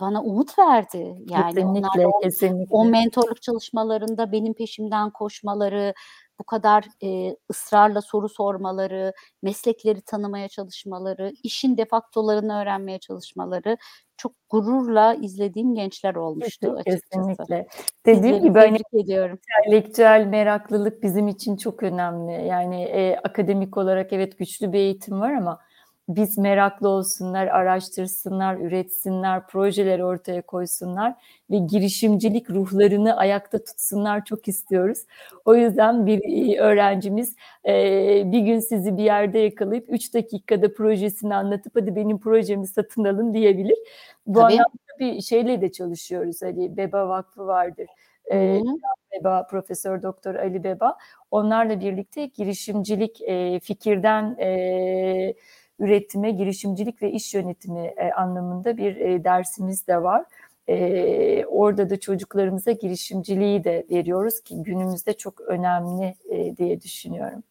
bana 0.00 0.22
umut 0.22 0.58
verdi. 0.58 1.16
Yani 1.30 1.54
Kesinlikle, 1.54 1.64
onlarla 1.64 2.08
o, 2.08 2.18
o 2.18 2.20
kesinlikle. 2.20 2.90
mentorluk 2.90 3.42
çalışmalarında 3.42 4.32
benim 4.32 4.54
peşimden 4.54 5.10
koşmaları, 5.10 5.94
bu 6.42 6.46
kadar 6.46 6.84
eee, 7.00 7.36
ısrarla 7.50 8.00
soru 8.00 8.28
sormaları, 8.28 9.12
meslekleri 9.42 10.00
tanımaya 10.02 10.48
çalışmaları, 10.48 11.32
işin 11.42 11.76
defaktolarını 11.76 12.60
öğrenmeye 12.60 12.98
çalışmaları 12.98 13.76
çok 14.16 14.32
gururla 14.50 15.14
izlediğim 15.14 15.74
gençler 15.74 16.14
olmuştu 16.14 16.60
Kesin, 16.60 16.92
açıkçası. 16.92 17.10
kesinlikle. 17.10 17.66
Dediğim 18.06 18.42
gibi 18.42 18.58
hani 18.58 18.78
ediyorum. 18.92 19.38
entelektüel 19.66 20.26
meraklılık 20.26 21.02
bizim 21.02 21.28
için 21.28 21.56
çok 21.56 21.82
önemli. 21.82 22.46
Yani 22.46 22.82
e, 22.82 23.16
akademik 23.24 23.76
olarak 23.76 24.12
evet 24.12 24.38
güçlü 24.38 24.72
bir 24.72 24.78
eğitim 24.78 25.20
var 25.20 25.32
ama 25.32 25.60
biz 26.08 26.38
meraklı 26.38 26.88
olsunlar, 26.88 27.46
araştırsınlar, 27.46 28.56
üretsinler, 28.56 29.46
projeler 29.46 30.00
ortaya 30.00 30.42
koysunlar 30.42 31.14
ve 31.50 31.58
girişimcilik 31.58 32.50
ruhlarını 32.50 33.16
ayakta 33.16 33.64
tutsunlar 33.64 34.24
çok 34.24 34.48
istiyoruz. 34.48 34.98
O 35.44 35.54
yüzden 35.54 36.06
bir 36.06 36.20
e, 36.54 36.60
öğrencimiz 36.60 37.36
e, 37.66 37.72
bir 38.32 38.40
gün 38.40 38.60
sizi 38.60 38.96
bir 38.96 39.02
yerde 39.02 39.38
yakalayıp 39.38 39.86
3 39.88 40.14
dakikada 40.14 40.74
projesini 40.74 41.34
anlatıp 41.34 41.76
hadi 41.76 41.96
benim 41.96 42.18
projemi 42.18 42.66
satın 42.66 43.04
alın 43.04 43.34
diyebilir. 43.34 43.78
Bu 44.26 44.40
Tabii. 44.40 44.52
anlamda 44.52 44.98
bir 44.98 45.20
şeyle 45.20 45.60
de 45.60 45.72
çalışıyoruz. 45.72 46.42
Hani 46.42 46.76
Beba 46.76 47.08
Vakfı 47.08 47.46
vardır. 47.46 47.86
E. 48.32 48.60
Beba, 49.12 49.46
Profesör 49.46 50.02
Doktor 50.02 50.34
Ali 50.34 50.64
Beba. 50.64 50.98
Onlarla 51.30 51.80
birlikte 51.80 52.26
girişimcilik 52.26 53.22
e, 53.22 53.60
fikirden 53.60 54.36
e, 54.38 55.34
üretime, 55.82 56.30
girişimcilik 56.30 57.02
ve 57.02 57.12
iş 57.12 57.34
yönetimi 57.34 57.80
e, 57.80 58.12
anlamında 58.12 58.76
bir 58.76 58.96
e, 58.96 59.24
dersimiz 59.24 59.86
de 59.86 60.02
var. 60.02 60.24
E, 60.68 61.44
orada 61.46 61.90
da 61.90 62.00
çocuklarımıza 62.00 62.72
girişimciliği 62.72 63.64
de 63.64 63.86
veriyoruz 63.90 64.40
ki 64.40 64.62
günümüzde 64.62 65.12
çok 65.12 65.40
önemli 65.40 66.14
diye 66.56 66.80
düşünüyorum. 66.80 67.42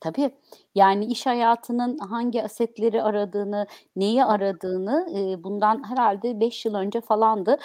Tabii. 0.00 0.30
Yani 0.74 1.04
iş 1.04 1.26
hayatının 1.26 1.98
hangi 1.98 2.42
asetleri 2.42 3.02
aradığını, 3.02 3.66
neyi 3.96 4.24
aradığını 4.24 5.06
bundan 5.44 5.90
herhalde 5.90 6.40
5 6.40 6.64
yıl 6.64 6.74
önce 6.74 7.00
falandı. 7.00 7.58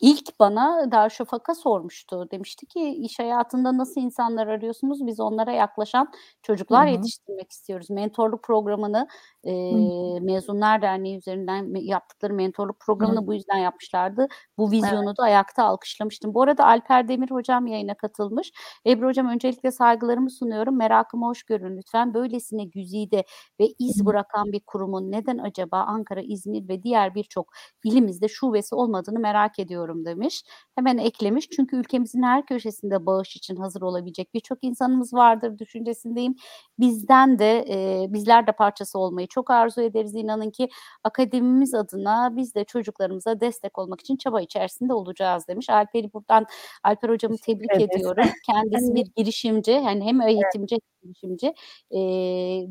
İlk 0.00 0.40
bana 0.40 0.90
Darüşşafaka 0.92 1.54
sormuştu. 1.54 2.28
Demişti 2.30 2.66
ki 2.66 2.88
iş 2.90 3.18
hayatında 3.18 3.78
nasıl 3.78 4.00
insanlar 4.00 4.46
arıyorsunuz? 4.46 5.06
Biz 5.06 5.20
onlara 5.20 5.52
yaklaşan 5.52 6.08
çocuklar 6.42 6.88
hı. 6.88 6.90
yetiştirmek 6.92 7.50
istiyoruz. 7.52 7.90
Mentorluk 7.90 8.42
programını 8.44 9.08
eee, 9.44 10.20
Mezunlar 10.20 10.82
Derneği 10.82 11.16
üzerinden 11.18 11.74
yaptıkları 11.74 12.34
mentorluk 12.34 12.80
programını 12.80 13.26
bu 13.26 13.34
yüzden 13.34 13.56
yapmışlardı. 13.58 14.26
Bu 14.58 14.72
Evet. 14.72 14.72
vizyonu 14.72 15.16
da 15.16 15.22
ayakta 15.22 15.64
alkışlamıştım. 15.64 16.34
Bu 16.34 16.42
arada 16.42 16.66
Alper 16.66 17.08
Demir 17.08 17.30
hocam 17.30 17.66
yayına 17.66 17.94
katılmış. 17.94 18.52
Ebru 18.86 19.06
hocam 19.08 19.26
öncelikle 19.28 19.70
saygılarımı 19.70 20.30
sunuyorum. 20.30 20.76
Merakımı 20.78 21.26
hoş 21.26 21.42
görün 21.42 21.76
lütfen. 21.76 22.14
Böylesine 22.14 22.64
güzide 22.64 23.24
ve 23.60 23.66
iz 23.78 24.06
bırakan 24.06 24.52
bir 24.52 24.60
kurumun 24.66 25.10
neden 25.12 25.38
acaba 25.38 25.76
Ankara, 25.80 26.20
İzmir 26.20 26.68
ve 26.68 26.82
diğer 26.82 27.14
birçok 27.14 27.52
ilimizde 27.84 28.28
şubesi 28.28 28.74
olmadığını 28.74 29.18
merak 29.18 29.58
ediyorum 29.58 29.71
demiş. 30.04 30.42
Hemen 30.74 30.98
eklemiş. 30.98 31.48
Çünkü 31.50 31.76
ülkemizin 31.76 32.22
her 32.22 32.46
köşesinde 32.46 33.06
bağış 33.06 33.36
için 33.36 33.56
hazır 33.56 33.82
olabilecek 33.82 34.34
birçok 34.34 34.58
insanımız 34.64 35.14
vardır 35.14 35.58
düşüncesindeyim. 35.58 36.34
Bizden 36.78 37.38
de 37.38 37.64
e, 37.68 38.06
bizler 38.12 38.46
de 38.46 38.52
parçası 38.52 38.98
olmayı 38.98 39.26
çok 39.26 39.50
arzu 39.50 39.80
ederiz. 39.80 40.14
İnanın 40.14 40.50
ki 40.50 40.68
akademimiz 41.04 41.74
adına 41.74 42.36
biz 42.36 42.54
de 42.54 42.64
çocuklarımıza 42.64 43.40
destek 43.40 43.78
olmak 43.78 44.00
için 44.00 44.16
çaba 44.16 44.40
içerisinde 44.40 44.94
olacağız 44.94 45.48
demiş. 45.48 45.70
Alper'i 45.70 46.12
buradan 46.12 46.46
Alper 46.84 47.08
hocamı 47.08 47.36
tebrik 47.36 47.70
Evet. 47.76 47.96
ediyorum. 47.96 48.24
Kendisi 48.46 48.86
Hani 48.86 48.94
bir 48.94 49.06
girişimci. 49.16 49.70
Yani 49.70 50.04
hem 50.04 50.20
eğitimci 50.20 50.74
hem 50.74 51.02
girişimci 51.02 51.46
e, 51.92 52.00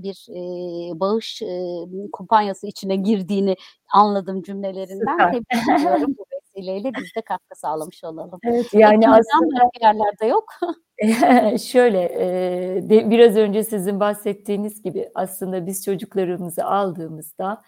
bir 0.04 0.28
e, 0.30 1.00
bağış 1.00 1.42
e, 1.42 1.86
kumpanyası 2.12 2.68
içine 2.68 2.96
girdiğini 2.96 3.56
anladım 3.94 4.42
cümlelerinden. 4.42 5.32
Tebrik 5.32 5.80
ediyorum. 5.80 6.16
Vesileyle 6.62 6.92
biz 6.98 7.16
de 7.16 7.22
katkı 7.22 7.60
sağlamış 7.60 8.04
olalım. 8.04 8.40
Evet 8.44 8.74
yani 8.74 8.94
Ekim'den 8.98 9.20
aslında 9.20 9.56
başka 9.56 9.88
yerlerde 9.88 10.26
yok. 10.26 10.46
Şöyle, 11.62 12.02
eee, 12.02 12.90
de 12.90 13.10
biraz 13.10 13.36
önce 13.36 13.64
sizin 13.64 14.00
bahsettiğiniz 14.00 14.82
gibi 14.84 15.10
aslında 15.16 15.66
biz 15.66 15.86
çocuklarımızı 15.86 16.66
aldığımızda 16.66 17.62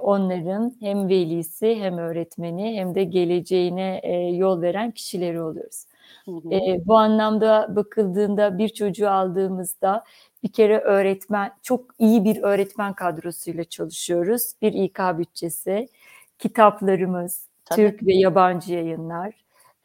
onların 0.00 0.76
hem 0.80 1.08
velisi 1.08 1.76
hem 1.80 1.98
öğretmeni 1.98 2.76
hem 2.80 2.94
de 2.94 3.04
geleceğine 3.04 4.00
yol 4.36 4.62
veren 4.62 4.90
kişileri 4.90 5.42
oluyoruz. 5.42 5.84
Hı 6.24 6.30
hı. 6.30 6.86
Bu 6.86 6.96
anlamda 6.96 7.76
bakıldığında 7.76 8.58
bir 8.58 8.68
çocuğu 8.68 9.10
aldığımızda 9.10 10.04
bir 10.42 10.52
kere 10.52 10.78
öğretmen, 10.78 11.50
çok 11.62 11.84
iyi 11.98 12.24
bir 12.24 12.42
öğretmen 12.42 12.92
kadrosuyla 12.92 13.64
çalışıyoruz. 13.64 14.52
Bir 14.62 14.72
İK 14.72 15.00
bütçesi, 15.18 15.88
kitaplarımız, 16.38 17.45
Tabii. 17.66 17.90
Türk 17.90 18.06
ve 18.06 18.14
yabancı 18.14 18.74
yayınlar, 18.74 19.34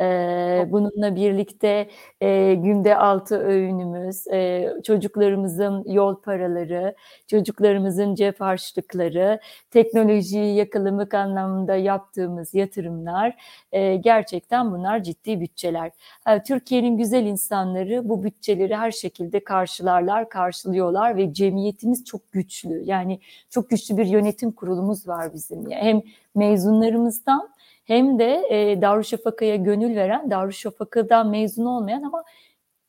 Ee, 0.02 0.68
bununla 0.72 1.16
birlikte 1.16 1.90
e, 2.22 2.54
günde 2.54 2.98
altı 2.98 3.40
öğünümüz, 3.40 4.28
e, 4.28 4.68
çocuklarımızın 4.84 5.84
yol 5.88 6.22
paraları, 6.22 6.96
çocuklarımızın 7.28 8.16
cep 8.16 8.42
harçlıkları, 8.42 9.40
teknolojiyi 9.72 10.56
yakalamak 10.56 11.14
anlamında 11.14 11.76
yaptığımız 11.76 12.54
yatırımlar 12.54 13.36
e, 13.72 13.96
gerçekten 13.96 14.72
bunlar 14.72 15.04
ciddi 15.04 15.40
bütçeler. 15.42 15.92
Ha, 16.26 16.44
Türkiye'nin 16.44 16.98
güzel 16.98 17.26
insanları 17.26 18.10
bu 18.10 18.24
bütçeleri 18.24 18.76
her 18.76 18.92
şekilde 18.92 19.44
karşılarlar, 19.44 20.30
karşılıyorlar 20.30 21.18
ve 21.18 21.34
cemiyetimiz 21.34 22.06
çok 22.06 22.32
güçlü. 22.32 22.84
Yani 22.86 23.20
çok 23.50 23.70
güçlü 23.70 23.98
bir 23.98 24.06
yönetim 24.06 24.52
kurulumuz 24.52 25.08
var 25.08 25.34
bizim. 25.34 25.70
Yani 25.70 25.84
hem 25.84 26.02
mezunlarımızdan 26.36 27.50
hem 27.84 28.20
de 28.20 28.44
e, 28.50 28.82
Darüşşafaka'ya 28.82 29.56
gönül 29.56 29.96
veren, 29.96 30.32
Darüşşafaka'dan 30.32 31.30
mezun 31.30 31.66
olmayan 31.66 32.04
ama 32.04 32.24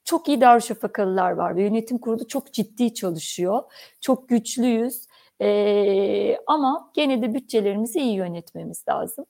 çok 0.05 0.29
iyi 0.29 0.41
Darüşşafakalılar 0.41 1.31
var 1.31 1.57
ve 1.57 1.63
yönetim 1.63 1.99
kurulu 1.99 2.29
çok 2.29 2.53
ciddi 2.53 2.95
çalışıyor. 2.95 3.63
Çok 4.01 4.29
güçlüyüz. 4.29 5.07
Ee, 5.45 6.37
ama 6.47 6.91
gene 6.95 7.23
de 7.23 7.35
bütçelerimizi 7.35 8.01
iyi 8.01 8.15
yönetmemiz 8.15 8.85
lazım. 8.89 9.25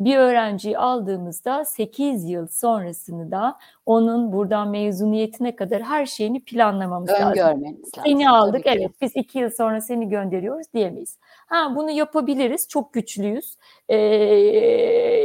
Bir 0.00 0.16
öğrenciyi 0.16 0.78
aldığımızda 0.78 1.64
8 1.64 2.24
yıl 2.24 2.46
sonrasını 2.46 3.30
da 3.30 3.58
onun 3.86 4.32
buradan 4.32 4.68
mezuniyetine 4.68 5.56
kadar 5.56 5.82
her 5.82 6.06
şeyini 6.06 6.44
planlamamız 6.44 7.10
lazım. 7.10 7.28
Öngörmeniz 7.28 7.78
lazım. 7.78 8.02
Seni 8.04 8.30
aldık 8.30 8.62
evet 8.64 8.90
biz 9.00 9.16
iki 9.16 9.38
yıl 9.38 9.50
sonra 9.50 9.80
seni 9.80 10.08
gönderiyoruz 10.08 10.66
diyemeyiz. 10.74 11.18
Ha 11.46 11.72
bunu 11.76 11.90
yapabiliriz 11.90 12.68
çok 12.68 12.92
güçlüyüz. 12.92 13.56
Ee, 13.88 13.96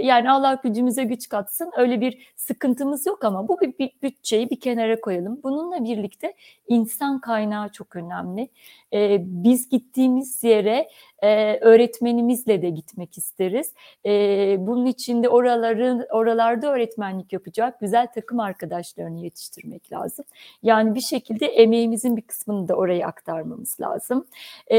yani 0.04 0.32
Allah 0.32 0.60
gücümüze 0.64 1.04
güç 1.04 1.30
katsın 1.30 1.72
öyle 1.78 2.02
bir 2.02 2.34
sıkıntımız 2.36 3.06
yok 3.06 3.24
ama 3.24 3.48
bu 3.48 3.62
bir, 3.62 3.78
bir 3.80 3.92
bütçeyi 4.04 4.50
bir 4.50 4.60
kenara 4.60 5.02
koyalım. 5.02 5.40
Bununla 5.44 5.84
birlikte 5.84 6.34
insan 6.68 7.20
kaynağı 7.20 7.70
çok 7.70 7.96
önemli. 7.96 8.50
Ee, 8.94 9.18
biz 9.22 9.70
gittiğimiz 9.70 10.44
yere 10.44 10.90
e, 11.22 11.58
öğretmenimizle 11.60 12.62
de 12.62 12.70
gitmek 12.70 13.18
isteriz. 13.18 13.74
E, 14.06 14.56
bunun 14.60 14.86
için 14.86 15.24
de 15.24 15.30
oraların 15.30 16.06
oralarda 16.12 16.74
öğretmenlik 16.74 17.34
yapacak 17.34 17.80
güzel 17.80 18.08
takım 18.08 18.40
arkadaşlarını 18.40 19.20
yetiştirmek 19.20 19.92
lazım. 19.92 20.26
Yani 20.64 20.96
bir 20.96 21.02
şekilde 21.02 21.46
emeğimizin 21.46 22.18
bir 22.18 22.22
kısmını 22.22 22.68
da 22.68 22.76
oraya 22.76 23.08
aktarmamız 23.08 23.80
lazım. 23.82 24.28
E, 24.72 24.78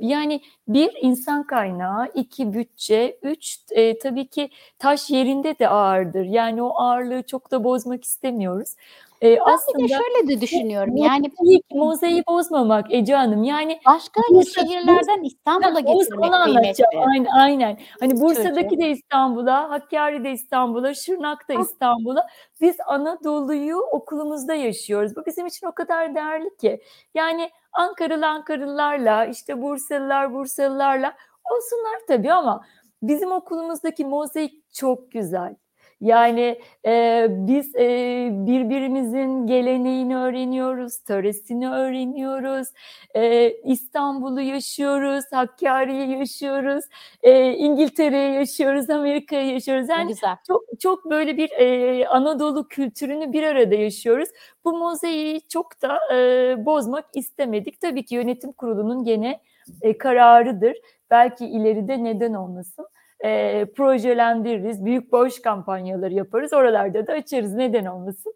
yani 0.00 0.40
bir 0.68 0.90
insan 1.02 1.46
kaynağı, 1.46 2.08
iki 2.14 2.52
bütçe, 2.52 3.18
üç 3.22 3.58
e, 3.70 3.98
tabii 3.98 4.26
ki 4.28 4.50
taş 4.78 5.10
yerinde 5.10 5.58
de 5.58 5.68
ağırdır. 5.68 6.24
Yani 6.24 6.62
o 6.62 6.80
ağırlığı 6.80 7.22
çok 7.22 7.50
da 7.50 7.64
bozmak 7.64 8.04
istemiyoruz. 8.04 8.74
E, 9.22 9.36
Ben 9.36 9.40
aslında 9.52 9.78
bir 9.78 9.88
de 9.88 9.94
şöyle 9.94 10.28
de 10.28 10.40
düşünüyorum. 10.40 10.96
Yani 10.96 11.30
mozaiği, 11.38 11.62
mozaiği 11.74 12.22
bozmamak 12.28 12.86
Ece 12.94 13.14
Hanım. 13.14 13.42
Yani 13.42 13.80
başka 13.86 14.20
Bursa- 14.20 14.54
şehirlerden 14.60 15.22
İstanbul'a 15.22 15.80
getirmek 15.80 16.32
kıymetli. 16.32 16.84
Aynen, 17.06 17.24
aynen. 17.38 17.78
Hani 18.00 18.20
Bursa'daki 18.20 18.68
Çocuğu. 18.68 18.78
de 18.82 18.90
İstanbul'a, 18.90 19.70
Hakkari 19.70 20.24
de 20.24 20.30
İstanbul'a, 20.32 20.94
Şırnak 20.94 21.48
da 21.48 21.54
Ah. 21.56 21.60
İstanbul'a. 21.62 22.26
Biz 22.60 22.76
Anadolu'yu 22.86 23.78
okulumuzda 23.78 24.54
yaşıyoruz. 24.54 25.16
Bu 25.16 25.26
bizim 25.26 25.46
için 25.46 25.66
o 25.66 25.72
kadar 25.72 26.14
değerli 26.14 26.56
ki. 26.56 26.80
Yani 27.14 27.50
Ankaralı 27.72 28.26
Ankaralılarla, 28.26 29.24
işte 29.24 29.62
Bursalılar 29.62 30.32
Bursalılarla 30.34 31.12
olsunlar 31.50 31.98
tabii 32.08 32.32
ama 32.32 32.64
bizim 33.02 33.32
okulumuzdaki 33.32 34.04
mozaik 34.04 34.74
çok 34.74 35.12
güzel. 35.12 35.54
Yani 36.00 36.60
e, 36.86 37.26
biz 37.30 37.74
e, 37.76 38.28
birbirimizin 38.32 39.46
geleneğini 39.46 40.16
öğreniyoruz, 40.16 40.98
töresini 40.98 41.70
öğreniyoruz, 41.70 42.68
e, 43.14 43.50
İstanbul'u 43.52 44.40
yaşıyoruz, 44.40 45.24
Hakkari'yi 45.32 46.18
yaşıyoruz, 46.18 46.84
e, 47.22 47.52
İngiltere'yi 47.52 48.34
yaşıyoruz, 48.34 48.90
Amerika'yı 48.90 49.52
yaşıyoruz. 49.52 49.88
Yani 49.88 50.08
güzel. 50.08 50.36
çok 50.46 50.62
çok 50.80 51.10
böyle 51.10 51.36
bir 51.36 51.50
e, 51.50 52.08
Anadolu 52.08 52.68
kültürünü 52.68 53.32
bir 53.32 53.42
arada 53.42 53.74
yaşıyoruz. 53.74 54.28
Bu 54.64 54.78
mozaiği 54.78 55.40
çok 55.48 55.82
da 55.82 55.98
e, 56.14 56.66
bozmak 56.66 57.04
istemedik. 57.14 57.80
Tabii 57.80 58.04
ki 58.04 58.14
yönetim 58.14 58.52
kurulunun 58.52 59.04
gene 59.04 59.40
e, 59.82 59.98
kararıdır. 59.98 60.76
Belki 61.10 61.46
ileride 61.46 62.04
neden 62.04 62.34
olmasın. 62.34 62.86
E, 63.24 63.64
projelendiririz, 63.76 64.84
büyük 64.84 65.12
bağış 65.12 65.42
kampanyaları 65.42 66.14
yaparız. 66.14 66.52
Oralarda 66.52 67.06
da 67.06 67.12
açarız. 67.12 67.54
Neden 67.54 67.86
olmasın? 67.86 68.34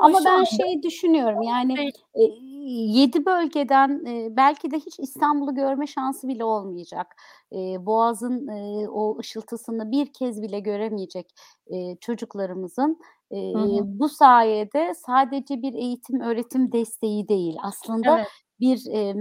Ama 0.00 0.18
şu 0.18 0.24
ben 0.24 0.30
anda- 0.30 0.44
şey 0.44 0.82
düşünüyorum 0.82 1.42
yani 1.42 1.76
Değil. 1.76 1.92
e, 2.14 3.24
bölgeden 3.26 4.04
e, 4.06 4.36
belki 4.36 4.70
de 4.70 4.76
hiç 4.76 4.98
İstanbul'u 4.98 5.54
görme 5.54 5.86
şansı 5.86 6.28
bile 6.28 6.44
olmayacak. 6.44 7.16
E, 7.52 7.86
Boğaz'ın 7.86 8.48
e, 8.48 8.88
o 8.88 9.18
ışıltısını 9.18 9.90
bir 9.90 10.12
kez 10.12 10.42
bile 10.42 10.60
göremeyecek 10.60 11.34
e, 11.66 11.96
çocuklarımızın 11.96 12.98
e, 13.30 13.52
Hı 13.52 13.58
hı. 13.58 13.80
bu 13.84 14.08
sayede 14.08 14.94
sadece 14.94 15.62
bir 15.62 15.74
eğitim 15.74 16.20
öğretim 16.20 16.72
desteği 16.72 17.28
değil 17.28 17.56
aslında 17.62 18.16
Evet. 18.16 18.28
Bir 18.62 18.86
e, 18.90 19.14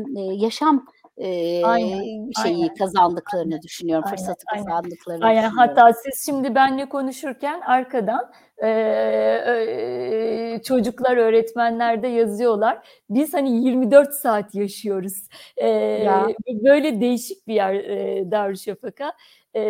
yaşam 0.45 0.85
e, 1.17 1.63
Aynen, 1.65 2.31
şeyi 2.43 2.55
aynen. 2.61 2.75
kazandıklarını 2.75 3.61
düşünüyorum, 3.61 4.03
Aynen, 4.05 4.17
fırsatı 4.17 4.43
aynen. 4.53 4.65
kazandıklarını 4.65 5.25
Aynen 5.25 5.43
düşünüyorum. 5.49 5.75
hatta 5.75 5.93
siz 5.93 6.25
şimdi 6.25 6.55
benle 6.55 6.89
konuşurken 6.89 7.61
arkadan 7.61 8.31
e, 8.63 8.69
e, 9.47 10.61
çocuklar 10.63 11.17
öğretmenler 11.17 12.03
de 12.03 12.07
yazıyorlar. 12.07 12.87
Biz 13.09 13.33
hani 13.33 13.65
24 13.65 14.13
saat 14.13 14.55
yaşıyoruz. 14.55 15.27
E, 15.57 15.67
Ya. 15.67 16.27
böyle 16.63 17.01
değişik 17.01 17.47
bir 17.47 17.53
yer 17.53 17.73
e, 17.75 18.31
Darüşşafaka. 18.31 19.13
E, 19.53 19.61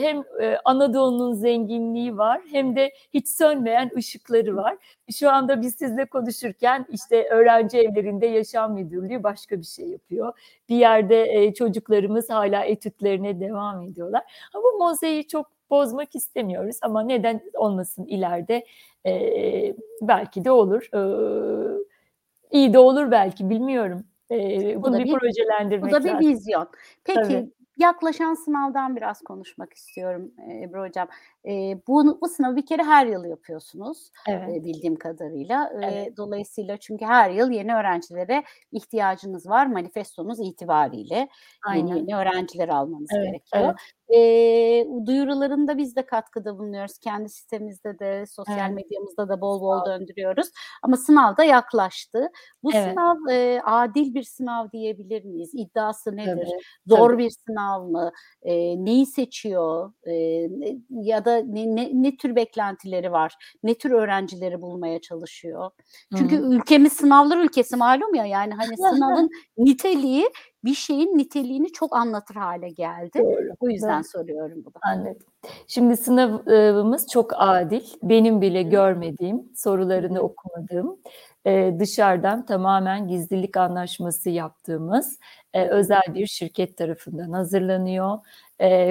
hem 0.00 0.22
e, 0.40 0.56
Anadolu'nun 0.64 1.32
zenginliği 1.32 2.18
var 2.18 2.40
hem 2.50 2.76
de 2.76 2.92
hiç 3.14 3.28
sönmeyen 3.28 3.90
ışıkları 3.96 4.56
var. 4.56 4.76
Şu 5.14 5.30
anda 5.30 5.62
biz 5.62 5.74
sizle 5.74 6.04
konuşurken 6.04 6.86
işte 6.92 7.28
öğrenci 7.30 7.78
evlerinde 7.78 8.26
yaşam 8.26 8.74
müdürlüğü 8.74 9.22
başka 9.22 9.58
bir 9.58 9.64
şey 9.66 9.88
yapıyor. 9.88 10.32
Bir 10.68 10.76
yerde 10.76 11.32
e, 11.34 11.54
çocuklarımız 11.54 12.30
hala 12.30 12.64
etütlerine 12.64 13.40
devam 13.40 13.82
ediyorlar. 13.82 14.22
Ama 14.54 14.64
bu 14.64 14.78
mozaiği 14.78 15.26
çok 15.28 15.46
bozmak 15.70 16.14
istemiyoruz 16.14 16.76
ama 16.82 17.02
neden 17.02 17.40
olmasın 17.54 18.06
ileride 18.06 18.64
Ee, 19.06 19.74
belki 20.02 20.44
de 20.44 20.50
olur. 20.50 20.88
Ee, 20.94 21.78
iyi 22.50 22.72
de 22.72 22.78
olur 22.78 23.10
belki 23.10 23.50
bilmiyorum. 23.50 24.04
Ee, 24.30 24.76
Bu 24.76 24.82
bunu 24.82 24.94
da 24.94 24.98
bir, 24.98 25.04
bir- 25.04 25.12
Bu 25.12 25.18
projelendirmek 25.18 25.92
da 25.92 26.04
bir 26.04 26.10
lazım. 26.10 26.28
vizyon. 26.30 26.68
Peki 27.04 27.20
Tabii. 27.20 27.50
Yaklaşan 27.78 28.34
sınavdan 28.34 28.96
biraz 28.96 29.22
konuşmak 29.22 29.72
istiyorum 29.74 30.30
Ebru 30.62 30.80
Hocam. 30.82 31.08
E, 31.48 31.52
bu, 31.88 32.20
bu 32.20 32.28
sınavı 32.28 32.56
bir 32.56 32.66
kere 32.66 32.82
her 32.82 33.06
yıl 33.06 33.24
yapıyorsunuz 33.24 34.10
Evet. 34.28 34.48
e, 34.56 34.64
bildiğim 34.64 34.96
kadarıyla. 34.96 35.70
E, 35.82 35.86
Evet. 35.86 36.16
dolayısıyla 36.16 36.76
çünkü 36.76 37.04
her 37.04 37.30
yıl 37.30 37.50
yeni 37.50 37.74
öğrencilere 37.74 38.44
ihtiyacınız 38.72 39.48
var 39.48 39.66
manifestonuz 39.66 40.40
itibariyle. 40.40 41.14
Yeni 41.14 41.28
Aynen. 41.66 41.96
yeni 41.96 42.16
öğrenciler 42.16 42.68
almanız 42.68 43.10
Evet, 43.16 43.26
gerekiyor. 43.26 43.64
evet. 43.64 43.76
E, 44.10 44.86
duyurularında 45.06 45.78
biz 45.78 45.96
de 45.96 46.06
katkıda 46.06 46.58
bulunuyoruz. 46.58 46.98
Kendi 46.98 47.28
sitemizde 47.28 47.98
de 47.98 48.24
sosyal 48.26 48.58
Evet. 48.58 48.74
medyamızda 48.74 49.28
da 49.28 49.40
bol 49.40 49.60
bol 49.60 49.84
döndürüyoruz. 49.86 50.48
Ama 50.82 50.96
sınav 50.96 51.36
da 51.36 51.44
yaklaştı. 51.44 52.28
Bu 52.62 52.70
Evet. 52.74 52.90
sınav 52.90 53.16
e, 53.30 53.60
adil 53.64 54.14
bir 54.14 54.22
sınav 54.22 54.70
diyebilir 54.70 55.24
miyiz? 55.24 55.50
İddiası 55.54 56.16
nedir? 56.16 56.46
Tabii, 56.46 56.96
Zor 56.96 57.10
tabii. 57.10 57.18
bir 57.24 57.30
sınav 57.30 57.84
mı? 57.88 58.12
E, 58.42 58.84
neyi 58.84 59.06
seçiyor? 59.06 59.92
E, 60.06 60.12
ya 60.90 61.24
da 61.24 61.37
ne, 61.46 61.76
ne, 61.76 61.90
ne 61.92 62.16
tür 62.16 62.36
beklentileri 62.36 63.12
var? 63.12 63.34
Ne 63.62 63.74
tür 63.74 63.90
öğrencileri 63.90 64.62
bulmaya 64.62 65.00
çalışıyor? 65.00 65.70
Çünkü 66.16 66.36
Hı 66.36 66.42
hı. 66.42 66.54
ülkemiz 66.54 66.92
sınavlar 66.92 67.38
ülkesi 67.38 67.76
malum 67.76 68.14
ya 68.14 68.26
yani 68.26 68.54
hani 68.54 68.76
sınavın 68.90 69.30
niteliği 69.58 70.28
bir 70.64 70.74
şeyin 70.74 71.18
niteliğini 71.18 71.72
çok 71.72 71.96
anlatır 71.96 72.34
hale 72.34 72.68
geldi. 72.68 73.18
Doğru. 73.18 73.48
O 73.60 73.68
yüzden 73.68 74.02
Doğru. 74.02 74.08
soruyorum 74.08 74.64
bunu. 74.64 74.74
Anladım. 74.82 75.26
Şimdi 75.66 75.96
sınavımız 75.96 77.06
çok 77.08 77.32
adil. 77.36 77.84
Benim 78.02 78.40
bile 78.40 78.62
görmediğim, 78.62 79.52
sorularını 79.56 80.20
okumadığım, 80.20 80.96
dışarıdan 81.80 82.46
tamamen 82.46 83.08
gizlilik 83.08 83.56
anlaşması 83.56 84.30
yaptığımız 84.30 85.18
özel 85.54 86.02
bir 86.14 86.26
şirket 86.26 86.76
tarafından 86.76 87.32
hazırlanıyor. 87.32 88.18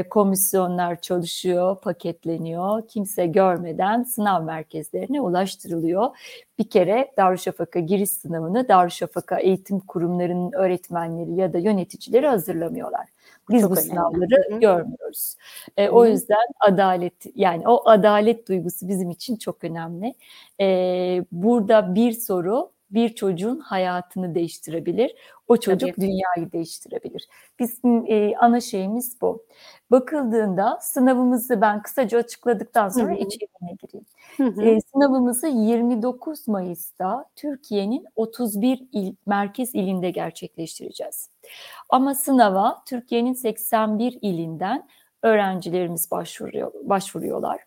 Komisyonlar 0.09 1.01
çalışıyor, 1.01 1.81
paketleniyor. 1.81 2.87
Kimse 2.87 3.27
görmeden 3.27 4.03
sınav 4.03 4.43
merkezlerine 4.43 5.21
ulaştırılıyor. 5.21 6.17
Bir 6.59 6.69
kere 6.69 7.11
Darüşşafaka 7.17 7.79
giriş 7.79 8.09
sınavını 8.11 8.67
Darüşşafaka 8.67 9.39
eğitim 9.39 9.79
kurumlarının 9.79 10.51
öğretmenleri 10.51 11.35
ya 11.35 11.53
da 11.53 11.56
yöneticileri 11.59 12.27
hazırlamıyorlar. 12.27 13.07
Biz 13.49 13.61
Çok 13.61 13.71
bu 13.71 13.73
önemli. 13.75 13.89
sınavları 13.89 14.51
Hı 14.51 14.55
hı. 14.55 14.59
görmüyoruz. 14.59 15.35
E, 15.77 15.89
o 15.89 16.05
yüzden 16.05 16.47
adalet 16.59 17.13
yani 17.35 17.67
o 17.67 17.89
adalet 17.89 18.47
duygusu 18.47 18.87
bizim 18.87 19.09
için 19.09 19.35
çok 19.35 19.63
önemli. 19.63 20.13
E, 20.61 20.65
burada 21.31 21.95
bir 21.95 22.11
soru 22.11 22.71
bir 22.91 23.09
çocuğun 23.09 23.59
hayatını 23.59 24.35
değiştirebilir. 24.35 25.15
O 25.47 25.57
çocuk 25.57 25.95
Tabii. 25.95 26.01
dünyayı 26.01 26.51
değiştirebilir. 26.51 27.27
Bizim 27.59 28.05
e, 28.07 28.37
ana 28.37 28.61
şeyimiz 28.61 29.21
bu. 29.21 29.45
Bakıldığında 29.91 30.79
sınavımızı 30.81 31.61
ben 31.61 31.81
kısaca 31.81 32.19
açıkladıktan 32.19 32.89
sonra 32.89 33.13
içeriğine 33.13 33.77
gireyim. 33.81 34.05
Hı 34.37 34.43
hı. 34.43 34.65
E, 34.65 34.81
sınavımızı 34.81 35.47
29 35.47 36.47
Mayıs'ta 36.47 37.25
Türkiye'nin 37.35 38.05
31 38.15 38.87
il, 38.91 39.15
merkez 39.25 39.75
ilinde 39.75 40.11
gerçekleştireceğiz. 40.11 41.29
Ama 41.89 42.15
sınava 42.15 42.83
Türkiye'nin 42.85 43.33
81 43.33 44.19
ilinden 44.21 44.87
öğrencilerimiz 45.23 46.11
başvuruyor, 46.11 46.71
başvuruyorlar. 46.83 47.66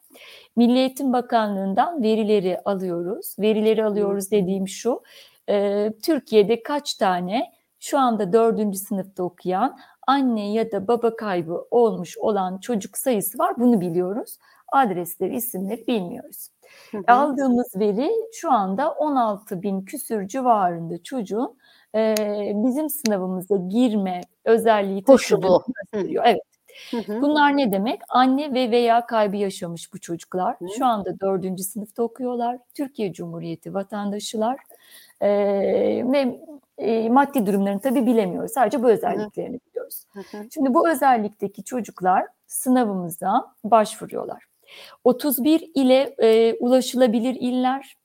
Milli 0.57 0.79
Eğitim 0.79 1.13
Bakanlığı'ndan 1.13 2.03
verileri 2.03 2.61
alıyoruz. 2.65 3.37
Verileri 3.39 3.85
alıyoruz 3.85 4.31
dediğim 4.31 4.69
şu, 4.69 5.03
e, 5.49 5.89
Türkiye'de 6.03 6.63
kaç 6.63 6.95
tane 6.95 7.53
şu 7.81 7.99
anda 7.99 8.33
dördüncü 8.33 8.79
sınıfta 8.79 9.23
okuyan 9.23 9.79
anne 10.07 10.53
ya 10.53 10.73
da 10.73 10.89
baba 10.89 11.17
kaybı 11.17 11.67
olmuş 11.71 12.19
olan 12.19 12.59
çocuk 12.59 12.99
sayısı 12.99 13.39
var 13.39 13.55
bunu 13.59 13.81
biliyoruz. 13.81 14.39
Adresleri, 14.73 15.37
isimleri 15.37 15.87
bilmiyoruz. 15.87 16.49
Hı 16.91 16.99
hı. 16.99 17.03
Aldığımız 17.07 17.77
veri 17.77 18.11
şu 18.33 18.53
anda 18.53 18.91
16 18.91 19.63
bin 19.63 19.83
küsür 19.83 20.29
civarında 20.29 21.03
çocuğun 21.03 21.57
e, 21.95 22.15
bizim 22.55 22.91
sınavımıza 22.91 23.57
girme 23.57 24.21
özelliği 24.45 25.03
Koşulu. 25.03 25.65
gösteriyor. 25.93 26.25
Evet. 26.27 26.50
Hı 26.91 26.97
hı. 26.97 27.23
Bunlar 27.23 27.57
ne 27.57 27.73
demek? 27.73 28.01
Anne 28.09 28.55
ve 28.55 28.71
veya 28.71 29.07
kaybı 29.07 29.37
yaşamış 29.37 29.93
bu 29.93 30.01
çocuklar. 30.01 30.57
Hı. 30.59 30.67
Şu 30.79 30.87
anda 30.87 31.21
dördüncü 31.21 31.63
sınıfta 31.63 32.03
okuyorlar. 32.03 32.59
Türkiye 32.75 33.13
Cumhuriyeti 33.13 33.75
vatandaşılar. 33.75 34.57
Ee, 35.23 35.29
ve 36.13 36.41
e, 36.79 37.09
maddi 37.09 37.47
durumlarını 37.47 37.81
tabii 37.81 38.07
bilemiyoruz. 38.07 38.53
Sadece 38.53 38.83
bu 38.83 38.91
özelliklerini 38.91 39.61
biliyoruz. 39.71 40.05
Hı 40.13 40.21
hı. 40.21 40.47
Şimdi 40.55 40.75
bu 40.75 40.91
özellikteki 40.91 41.65
çocuklar 41.65 42.27
sınavımıza 42.47 43.55
başvuruyorlar. 43.65 44.45
31 45.05 45.71
ile 45.75 46.15
e, 46.19 46.55
ulaşılabilir 46.61 47.35
iller, 47.41 47.97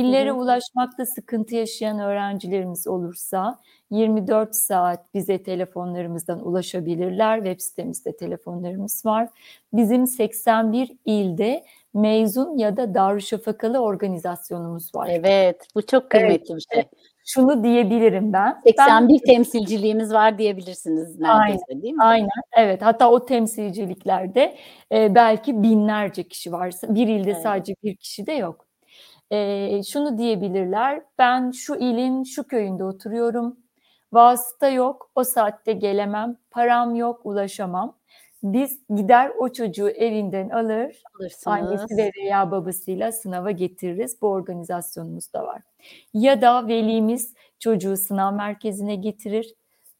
illere 0.00 0.32
ulaşmakta 0.32 1.06
sıkıntı 1.06 1.54
yaşayan 1.54 1.98
öğrencilerimiz 1.98 2.86
olursa 2.86 3.58
24 3.90 4.56
saat 4.56 5.14
bize 5.14 5.42
telefonlarımızdan 5.42 6.46
ulaşabilirler. 6.46 7.36
Web 7.36 7.60
sitemizde 7.60 8.16
telefonlarımız 8.16 9.06
var. 9.06 9.28
Bizim 9.72 10.06
81 10.06 10.92
ilde 11.04 11.64
mezun 11.94 12.58
ya 12.58 12.76
da 12.76 12.94
Darüşşafakalı 12.94 13.78
organizasyonumuz 13.78 14.94
var. 14.94 15.08
Evet, 15.10 15.66
bu 15.74 15.86
çok 15.86 16.10
kıymetli 16.10 16.56
bir 16.56 16.64
şey. 16.74 16.82
Şunu 17.26 17.64
diyebilirim 17.64 18.32
ben. 18.32 18.60
81 18.64 19.18
temsilciliğimiz 19.26 20.12
var 20.12 20.38
diyebilirsiniz 20.38 21.18
neredeyse 21.20 21.82
değil 21.82 21.94
mi? 21.94 22.02
Aynen, 22.02 22.28
evet. 22.56 22.82
Hatta 22.82 23.10
o 23.10 23.26
temsilciliklerde 23.26 24.56
e, 24.92 25.14
belki 25.14 25.62
binlerce 25.62 26.28
kişi 26.28 26.52
varsa, 26.52 26.94
bir 26.94 27.08
ilde 27.08 27.30
Evet. 27.30 27.42
sadece 27.42 27.74
bir 27.82 27.96
kişi 27.96 28.26
de 28.26 28.32
yok. 28.32 28.67
E, 29.30 29.82
şunu 29.82 30.18
diyebilirler, 30.18 31.02
ben 31.18 31.50
şu 31.50 31.74
ilin 31.74 32.24
şu 32.24 32.44
köyünde 32.44 32.84
oturuyorum, 32.84 33.56
vasıta 34.12 34.68
yok, 34.68 35.10
o 35.14 35.24
saatte 35.24 35.72
gelemem, 35.72 36.36
param 36.50 36.94
yok, 36.94 37.20
ulaşamam. 37.24 37.98
Biz 38.42 38.80
gider 38.96 39.32
o 39.38 39.48
çocuğu 39.48 39.88
evinden 39.90 40.48
alır, 40.48 41.02
Alırsınız. 41.20 41.46
annesi 41.46 41.96
ve 41.96 42.10
veya 42.16 42.50
babasıyla 42.50 43.12
sınava 43.12 43.50
getiririz. 43.50 44.22
Bu 44.22 44.28
organizasyonumuz 44.28 45.32
da 45.32 45.46
var. 45.46 45.62
Ya 46.14 46.42
da 46.42 46.68
velimiz 46.68 47.34
çocuğu 47.58 47.96
sınav 47.96 48.34
merkezine 48.34 48.94
getirir. 48.96 49.54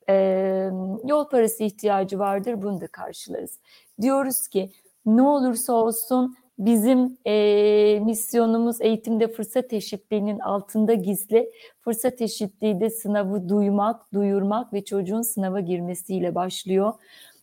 Ee, 0.09 0.71
yol 1.05 1.29
parası 1.29 1.65
ihtiyacı 1.65 2.19
vardır, 2.19 2.63
bunu 2.63 2.81
da 2.81 2.87
karşılarız. 2.87 3.59
Diyoruz 4.01 4.49
ki 4.49 4.71
ne 5.07 5.23
olursa 5.23 5.73
olsun 5.73 6.37
bizim 6.59 7.19
e, 7.27 8.01
misyonumuz 8.05 8.81
eğitimde 8.81 9.29
fırsat 9.29 9.73
eşitliğinin 9.73 10.39
altında 10.39 10.95
gizli. 10.95 11.51
Fırsat 11.81 12.21
eşitliği 12.21 12.81
de 12.81 12.91
sınavı 12.91 13.49
duymak, 13.49 14.13
duyurmak 14.13 14.73
ve 14.73 14.85
çocuğun 14.85 15.23
sınava 15.23 15.61
girmesiyle 15.61 16.35
başlıyor. 16.35 16.93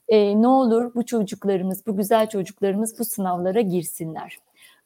E, 0.07 0.41
ne 0.41 0.47
olur 0.47 0.95
bu 0.95 1.05
çocuklarımız, 1.05 1.87
bu 1.87 1.97
güzel 1.97 2.29
çocuklarımız 2.29 2.99
bu 2.99 3.05
sınavlara 3.05 3.61
girsinler. 3.61 4.37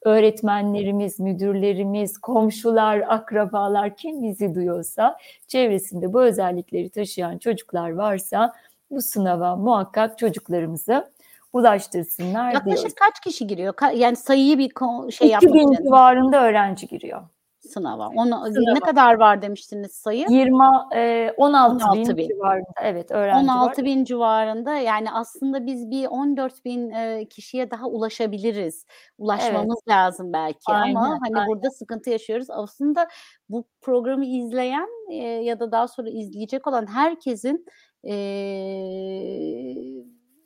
Öğretmenlerimiz, 0.04 1.20
müdürlerimiz, 1.20 2.18
komşular, 2.18 3.04
akrabalar 3.08 3.96
kim 3.96 4.22
bizi 4.22 4.54
duyuyorsa, 4.54 5.18
çevresinde 5.48 6.12
bu 6.12 6.22
özellikleri 6.22 6.90
taşıyan 6.90 7.38
çocuklar 7.38 7.90
varsa 7.90 8.52
bu 8.90 9.02
sınava 9.02 9.56
muhakkak 9.56 10.18
çocuklarımızı 10.18 11.10
ulaştırsınlar 11.52 12.52
Yaklaşık 12.52 12.78
diyoruz. 12.78 12.94
kaç 12.94 13.20
kişi 13.20 13.46
giriyor? 13.46 13.74
Ka- 13.74 13.96
yani 13.96 14.16
sayıyı 14.16 14.58
bir 14.58 14.70
ko- 14.70 15.12
şey 15.12 15.28
2000 15.28 15.58
yapmak 15.58 15.72
için 15.74 15.84
civarında 15.84 16.44
öğrenci 16.44 16.86
giriyor. 16.86 17.22
sınava. 17.60 18.08
Onu, 18.08 18.46
Sınava. 18.46 18.72
Ne 18.74 18.80
kadar 18.80 19.14
var 19.14 19.42
demiştiniz 19.42 19.92
sayı? 19.92 20.26
20, 20.30 20.56
e, 20.94 21.32
16, 21.36 21.84
16 21.84 22.10
bin, 22.10 22.16
bin. 22.16 22.28
civarında 22.28 22.66
evet 22.82 23.10
öğrenci 23.10 23.50
16 23.50 23.80
var. 23.82 23.86
bin 23.86 24.04
civarında 24.04 24.74
yani 24.74 25.10
aslında 25.12 25.66
biz 25.66 25.90
bir 25.90 26.06
14 26.06 26.64
bin 26.64 26.90
e, 26.90 27.26
kişiye 27.30 27.70
daha 27.70 27.86
ulaşabiliriz. 27.86 28.86
Ulaşmamız 29.18 29.78
lazım 29.88 30.32
belki 30.32 30.58
Aynen, 30.66 30.94
ama 30.94 31.08
hani 31.10 31.36
aynen. 31.36 31.48
burada 31.48 31.70
sıkıntı 31.70 32.10
yaşıyoruz. 32.10 32.50
Aslında 32.50 33.08
bu 33.48 33.64
programı 33.80 34.24
izleyen 34.24 34.88
e, 35.10 35.14
ya 35.24 35.60
da 35.60 35.72
daha 35.72 35.88
sonra 35.88 36.08
izleyecek 36.10 36.66
olan 36.66 36.86
herkesin 36.86 37.66
e, 38.04 38.12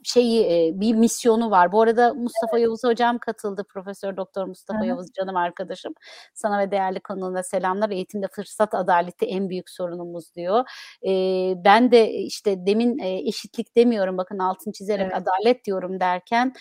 şeyi 0.05 0.45
e, 0.45 0.81
bir 0.81 0.95
misyonu 0.95 1.51
var. 1.51 1.73
Bu 1.73 1.83
arada 1.83 2.15
Mustafa 2.15 2.59
Yavuz 2.59 2.85
hocam 2.85 3.19
katıldı. 3.19 3.65
Profesör 3.69 4.17
Doktor 4.17 4.47
Mustafa 4.47 4.81
Hı 4.81 4.85
hı. 4.85 4.89
Yavuz 4.89 5.07
canım 5.13 5.37
arkadaşım. 5.37 5.95
Sana 6.35 6.59
ve 6.59 6.71
değerli 6.71 7.01
konuğuna 7.01 7.43
selamlar. 7.43 7.91
Eğitimde 7.91 8.29
fırsat 8.29 8.75
adaleti 8.75 9.27
en 9.27 9.49
büyük 9.51 9.71
sorunumuz 9.71 10.35
diyor. 10.35 10.65
Eee, 11.03 11.55
ben 11.65 11.91
de 11.91 12.13
işte 12.13 12.67
demin 12.67 12.99
eşitlik 12.99 13.77
demiyorum 13.77 14.19
bakın 14.19 14.39
altını 14.39 14.73
çizerek 14.73 15.07
Evet. 15.13 15.23
adalet 15.23 15.65
diyorum 15.65 16.01
derken 16.01 16.53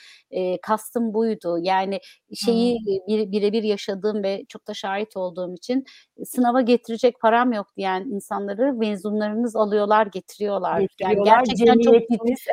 kastım 0.61 1.13
buydu. 1.13 1.57
Yani 1.61 1.99
şeyi 2.45 2.75
e, 2.75 3.07
bir, 3.07 3.31
birebir 3.31 3.63
yaşadığım 3.63 4.23
ve 4.23 4.45
çok 4.49 4.67
da 4.67 4.73
şahit 4.73 5.17
olduğum 5.17 5.53
için 5.53 5.85
e, 6.17 6.25
sınava 6.25 6.61
getirecek 6.61 7.19
param 7.21 7.53
yok 7.53 7.67
diyen 7.77 8.01
insanları 8.01 8.73
mezunlarınız 8.73 9.55
alıyorlar 9.55 10.05
getiriyorlar. 10.05 10.73
Yani 10.79 10.87
Getiriyorlar. 10.97 11.43
gerçekten 11.45 11.79
çok 11.79 11.95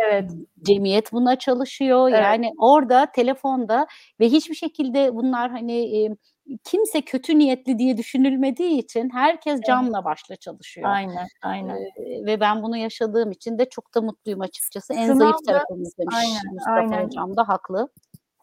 evet. 0.08 0.30
Cemiyet 0.62 1.12
buna 1.12 1.36
çalışıyor. 1.38 2.08
Evet. 2.10 2.20
Yani 2.22 2.50
orada 2.58 3.06
telefonda 3.14 3.86
ve 4.20 4.28
hiçbir 4.28 4.54
şekilde 4.54 5.14
bunlar 5.14 5.50
hani 5.50 6.04
e, 6.04 6.16
kimse 6.64 7.00
kötü 7.00 7.38
niyetli 7.38 7.78
diye 7.78 7.96
düşünülmediği 7.96 8.78
için 8.78 9.10
herkes 9.10 9.60
canla 9.66 10.04
başla 10.04 10.36
çalışıyor. 10.36 10.88
Aynen, 10.90 11.26
aynen. 11.42 11.76
Eee, 11.76 12.26
ve 12.26 12.40
ben 12.40 12.62
bunu 12.62 12.76
yaşadığım 12.76 13.30
için 13.30 13.58
de 13.58 13.68
çok 13.68 13.94
da 13.94 14.00
mutluyum 14.02 14.40
açıkçası. 14.40 14.92
En 14.94 15.06
zayıf 15.14 15.36
Sınavda 15.36 15.52
tarafımız 15.52 15.98
demiş 15.98 16.14
aynen, 16.18 16.54
Mustafa 16.54 16.76
aynen. 16.76 17.04
hocam 17.06 17.36
da 17.36 17.48
haklı. 17.48 17.88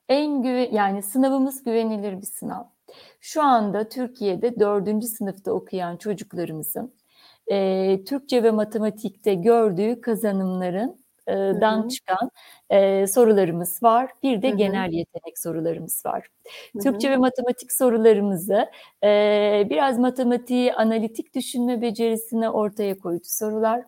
En 0.10 0.42
güve 0.42 0.70
yani 0.72 1.04
sınavımız 1.04 1.64
güvenilir 1.64 2.22
bir 2.22 2.26
sınav. 2.26 2.64
Şu 3.22 3.44
anda 3.44 3.90
Türkiye'de 3.90 4.60
dördüncü 4.60 5.08
sınıfta 5.08 5.52
okuyan 5.52 5.98
çocuklarımızın 5.98 6.94
eee, 7.50 8.04
Türkçe 8.04 8.44
ve 8.44 8.52
matematikte 8.52 9.34
gördüğü 9.34 10.02
kazanımların 10.02 11.06
dan 11.62 11.88
çıkan 11.88 12.32
eee, 12.72 13.08
sorularımız 13.08 13.84
var. 13.84 14.12
Bir 14.24 14.42
de 14.42 14.50
Hı 14.50 14.54
hı. 14.54 14.58
genel 14.58 14.92
yetenek 14.94 15.40
sorularımız 15.40 16.06
var. 16.06 16.28
Hı 16.76 16.80
Türkçe 16.80 17.12
ve 17.12 17.18
matematik 17.18 17.72
sorularımızı 17.72 18.66
eee, 19.04 19.68
biraz 19.70 20.00
matematiği 20.00 20.74
analitik 20.74 21.36
düşünme 21.36 21.82
becerisine 21.82 22.50
ortaya 22.50 22.98
koydu 22.98 23.24
sorular. 23.26 23.82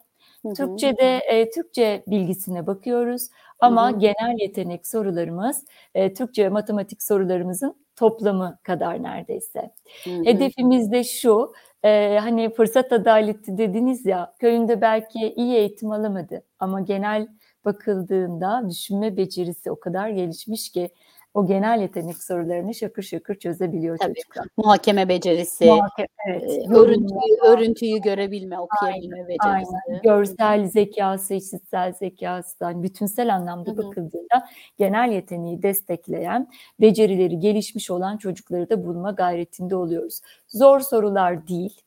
Hı 0.45 0.49
hı. 0.49 0.53
Türkçe'de 0.53 1.17
e, 1.17 1.49
Türkçe 1.49 2.03
bilgisine 2.07 2.67
bakıyoruz 2.67 3.27
ama 3.59 3.91
hı. 3.91 3.99
genel 3.99 4.39
yetenek 4.39 4.87
sorularımız 4.87 5.65
e, 5.95 6.13
Türkçe 6.13 6.43
ve 6.45 6.49
matematik 6.49 7.03
sorularımızın 7.03 7.75
toplamı 7.95 8.57
kadar 8.63 9.03
neredeyse. 9.03 9.71
Hı 10.03 10.09
hı. 10.09 10.23
Hedefimiz 10.25 10.91
de 10.91 11.03
şu, 11.03 11.53
e, 11.83 12.17
hani 12.21 12.53
fırsat 12.53 12.91
adaleti 12.93 13.57
dediniz 13.57 14.05
ya, 14.05 14.35
köyünde 14.39 14.81
belki 14.81 15.19
iyi 15.37 15.55
eğitim 15.55 15.91
alamadı 15.91 16.43
ama 16.59 16.81
genel 16.81 17.27
bakıldığında 17.65 18.69
düşünme 18.69 19.17
becerisi 19.17 19.71
o 19.71 19.79
kadar 19.79 20.09
gelişmiş 20.09 20.71
ki 20.71 20.89
o 21.33 21.45
genel 21.45 21.81
yetenek 21.81 22.23
sorularını 22.23 22.73
şakır 22.73 23.03
şakır 23.03 23.35
çözebiliyor 23.35 23.97
Tabii. 23.97 24.13
çocuklar. 24.13 24.47
Muhakeme 24.57 25.09
becerisi, 25.09 25.65
Muhake- 25.65 26.07
evet, 26.27 26.43
e, 26.43 26.73
örüntüyü, 26.75 27.37
örüntüyü 27.43 28.01
görebilme, 28.01 28.59
okuyabilme 28.59 29.27
becerisi. 29.27 29.71
Aynen. 29.87 30.01
Görsel 30.03 30.67
zekası, 30.67 31.33
işitsel 31.33 31.93
zekası, 31.93 32.55
yani 32.61 32.83
bütünsel 32.83 33.35
anlamda 33.35 33.71
Hı 33.71 33.73
hı. 33.73 33.77
bakıldığında 33.77 34.47
genel 34.77 35.11
yeteneği 35.11 35.63
destekleyen, 35.63 36.47
becerileri 36.81 37.39
gelişmiş 37.39 37.91
olan 37.91 38.17
çocukları 38.17 38.69
da 38.69 38.85
bulma 38.85 39.11
gayretinde 39.11 39.75
oluyoruz. 39.75 40.21
Zor 40.47 40.79
sorular 40.79 41.47
değil. 41.47 41.81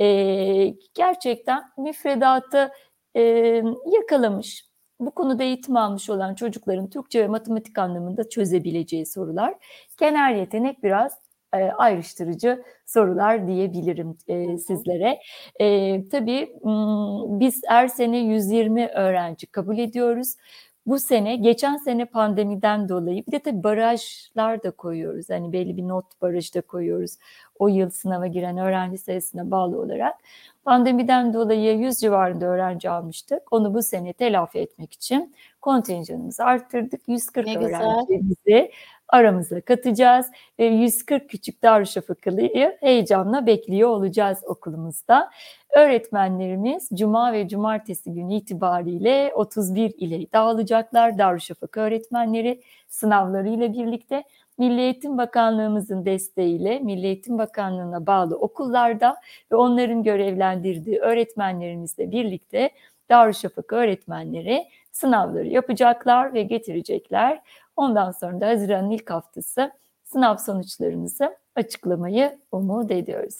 Ee, 0.00 0.74
gerçekten 0.94 1.62
müfredatı 1.78 2.72
e, 3.16 3.20
yakalamış, 3.92 4.64
bu 5.06 5.10
konuda 5.10 5.42
eğitim 5.42 5.76
almış 5.76 6.10
olan 6.10 6.34
çocukların 6.34 6.90
Türkçe 6.90 7.22
ve 7.22 7.28
matematik 7.28 7.78
anlamında 7.78 8.28
çözebileceği 8.28 9.06
sorular. 9.06 9.54
Genel 10.00 10.36
yetenek 10.36 10.82
biraz 10.82 11.12
e, 11.54 11.58
ayrıştırıcı 11.58 12.62
sorular 12.86 13.46
diyebilirim 13.46 14.16
e, 14.28 14.58
sizlere. 14.58 15.18
E, 15.60 16.08
tabii 16.08 16.52
biz 17.40 17.62
her 17.66 17.88
sene 17.88 18.18
120 18.18 18.86
öğrenci 18.86 19.46
kabul 19.46 19.78
ediyoruz. 19.78 20.34
Bu 20.86 20.98
sene, 20.98 21.36
geçen 21.36 21.76
sene 21.76 22.04
pandemiden 22.04 22.88
dolayı 22.88 23.26
bir 23.26 23.32
de 23.32 23.38
tabii 23.38 23.62
barajlar 23.64 24.62
da 24.62 24.70
koyuyoruz. 24.70 25.30
Hani 25.30 25.52
belli 25.52 25.76
bir 25.76 25.88
not 25.88 26.22
barajı 26.22 26.54
da 26.54 26.60
koyuyoruz. 26.60 27.16
O 27.58 27.68
yıl 27.68 27.90
sınava 27.90 28.26
giren 28.26 28.58
öğrenci 28.58 28.98
sayısına 28.98 29.50
bağlı 29.50 29.80
olarak. 29.80 30.14
Pandemiden 30.64 31.34
dolayı 31.34 31.78
100 31.78 31.98
civarında 32.00 32.46
öğrenci 32.46 32.90
almıştık. 32.90 33.52
Onu 33.52 33.74
bu 33.74 33.82
sene 33.82 34.12
telafi 34.12 34.58
etmek 34.58 34.92
için 34.92 35.34
kontenjanımızı 35.60 36.44
arttırdık. 36.44 37.00
140 37.08 37.46
Ne 37.46 37.54
güzel. 37.54 37.80
öğrencimizi 37.80 38.70
aramıza 39.12 39.60
katacağız 39.60 40.26
ve 40.58 40.64
140 40.64 41.28
küçük 41.30 41.62
Darüşşafaka'lıyı 41.62 42.76
heyecanla 42.80 43.46
bekliyor 43.46 43.88
olacağız 43.88 44.38
okulumuzda. 44.46 45.30
Öğretmenlerimiz 45.76 46.88
cuma 46.94 47.32
ve 47.32 47.48
cumartesi 47.48 48.12
günü 48.12 48.34
itibariyle 48.34 49.32
31 49.34 49.94
ile 49.98 50.32
dağılacaklar. 50.32 51.18
Darüşşafaka 51.18 51.80
öğretmenleri 51.80 52.62
sınavlarıyla 52.88 53.72
birlikte 53.72 54.24
Milli 54.58 54.80
Eğitim 54.80 55.18
Bakanlığımızın 55.18 56.04
desteğiyle 56.04 56.78
Milli 56.78 57.06
Eğitim 57.06 57.38
Bakanlığı'na 57.38 58.06
bağlı 58.06 58.36
okullarda 58.36 59.16
ve 59.52 59.56
onların 59.56 60.02
görevlendirdiği 60.02 60.98
öğretmenlerimizle 60.98 62.10
birlikte 62.10 62.70
Darüşşafaka 63.10 63.76
öğretmenleri 63.76 64.64
sınavları 64.92 65.48
yapacaklar 65.48 66.34
ve 66.34 66.42
getirecekler. 66.42 67.42
Ondan 67.76 68.10
sonra 68.10 68.40
da 68.40 68.48
Haziran'ın 68.48 68.90
ilk 68.90 69.10
haftası 69.10 69.72
sınav 70.04 70.36
sonuçlarımızı 70.36 71.36
açıklamayı 71.56 72.38
umut 72.52 72.90
ediyoruz. 72.90 73.36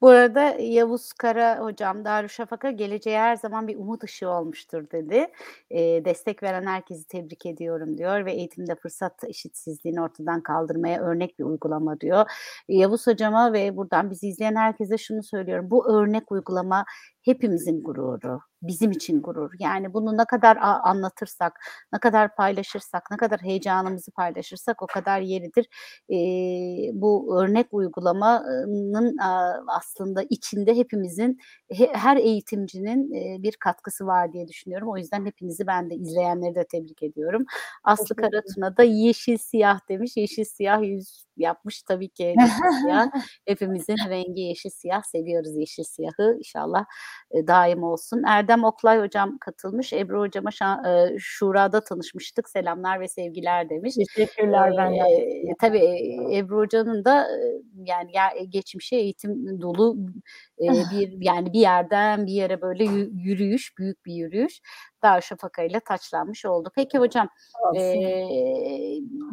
Bu 0.00 0.08
arada 0.08 0.40
Yavuz 0.60 1.12
Kara 1.12 1.58
hocam 1.60 2.04
Darüşşafaka 2.04 2.70
geleceğe 2.70 3.18
her 3.20 3.36
zaman 3.36 3.68
bir 3.68 3.76
umut 3.76 4.04
ışığı 4.04 4.28
olmuştur 4.30 4.90
dedi. 4.92 5.26
E, 5.70 6.04
destek 6.04 6.42
veren 6.42 6.66
herkesi 6.66 7.06
tebrik 7.08 7.46
ediyorum 7.46 7.98
diyor 7.98 8.24
ve 8.26 8.32
eğitimde 8.32 8.74
fırsat 8.74 9.24
eşitsizliğini 9.24 10.02
ortadan 10.02 10.40
kaldırmaya 10.42 11.02
örnek 11.02 11.38
bir 11.38 11.44
uygulama 11.44 12.00
diyor. 12.00 12.26
Yavuz 12.68 13.06
hocama 13.06 13.52
ve 13.52 13.76
buradan 13.76 14.10
bizi 14.10 14.28
izleyen 14.28 14.56
herkese 14.56 14.98
şunu 14.98 15.22
söylüyorum. 15.22 15.70
Bu 15.70 15.92
örnek 15.92 16.32
uygulama 16.32 16.84
hepimizin 17.22 17.82
gururu, 17.82 18.40
bizim 18.62 18.90
için 18.90 19.22
gurur. 19.22 19.50
Yani 19.58 19.94
bunu 19.94 20.16
ne 20.16 20.24
kadar 20.24 20.56
anlatırsak, 20.84 21.60
ne 21.92 21.98
kadar 21.98 22.34
paylaşırsak, 22.36 23.10
ne 23.10 23.16
kadar 23.16 23.40
heyecanımızı 23.42 24.10
paylaşırsak 24.10 24.82
o 24.82 24.86
kadar 24.86 25.20
yeridir. 25.20 25.66
E, 26.10 26.16
bu 27.00 27.38
örnek 27.42 27.66
uygulamanın 27.72 29.18
a, 29.18 29.54
aslında 29.68 29.87
içinde 30.30 30.76
hepimizin, 30.76 31.38
he- 31.72 31.92
her 31.94 32.16
eğitimcinin 32.16 33.12
bir 33.42 33.52
katkısı 33.52 34.06
var 34.06 34.32
diye 34.32 34.48
düşünüyorum. 34.48 34.88
O 34.88 34.96
yüzden 34.96 35.26
hepinizi 35.26 35.66
ben 35.66 35.90
de 35.90 35.94
izleyenleri 35.94 36.54
de 36.54 36.64
tebrik 36.72 37.02
ediyorum. 37.02 37.44
Aslı. 37.84 38.16
Karatuna 38.16 38.76
da 38.76 38.82
yeşil 38.82 39.36
siyah 39.36 39.80
demiş. 39.88 40.16
Yeşil 40.16 40.44
siyah 40.44 40.82
yüz 40.82 41.24
yapmış 41.38 41.82
tabii 41.82 42.08
ki 42.08 42.34
siyah. 42.82 43.10
Hepimizin 43.46 43.96
rengi 44.08 44.40
yeşil 44.40 44.70
siyah. 44.70 45.02
Seviyoruz 45.02 45.56
yeşil 45.56 45.82
siyahı. 45.84 46.34
İnşallah 46.38 46.84
e, 47.30 47.46
daim 47.46 47.82
olsun. 47.82 48.22
Erdem 48.26 48.64
Oklay 48.64 49.00
hocam 49.00 49.38
katılmış. 49.40 49.92
Ebru 49.92 50.20
hocama 50.20 50.50
şa- 50.50 51.14
e, 51.14 51.18
Şura'da 51.18 51.84
tanışmıştık. 51.84 52.48
Selamlar 52.48 53.00
ve 53.00 53.08
sevgiler 53.08 53.70
demiş. 53.70 53.94
Teşekkürler. 54.14 55.06
Ee, 55.48 55.52
tabii 55.60 55.78
e, 55.78 56.38
Ebru 56.38 56.58
Hoca'nın 56.58 57.04
da 57.04 57.22
e, 57.22 57.38
yani 57.74 58.10
ger- 58.10 58.44
geçmişi 58.44 58.96
eğitim 58.96 59.60
dolu 59.60 59.96
e, 60.62 60.66
bir 60.68 61.12
yani 61.20 61.52
bir 61.52 61.60
yerden 61.60 62.26
bir 62.26 62.32
yere 62.32 62.60
böyle 62.60 62.84
yü- 62.84 63.10
yürüyüş, 63.22 63.78
büyük 63.78 64.06
bir 64.06 64.12
yürüyüş. 64.12 64.60
Darüşşafaka 65.02 65.62
ile 65.62 65.80
taçlanmış 65.80 66.44
oldu. 66.46 66.70
Peki 66.74 66.98
hocam 66.98 67.28
olsun. 67.60 67.80
e, 67.80 68.28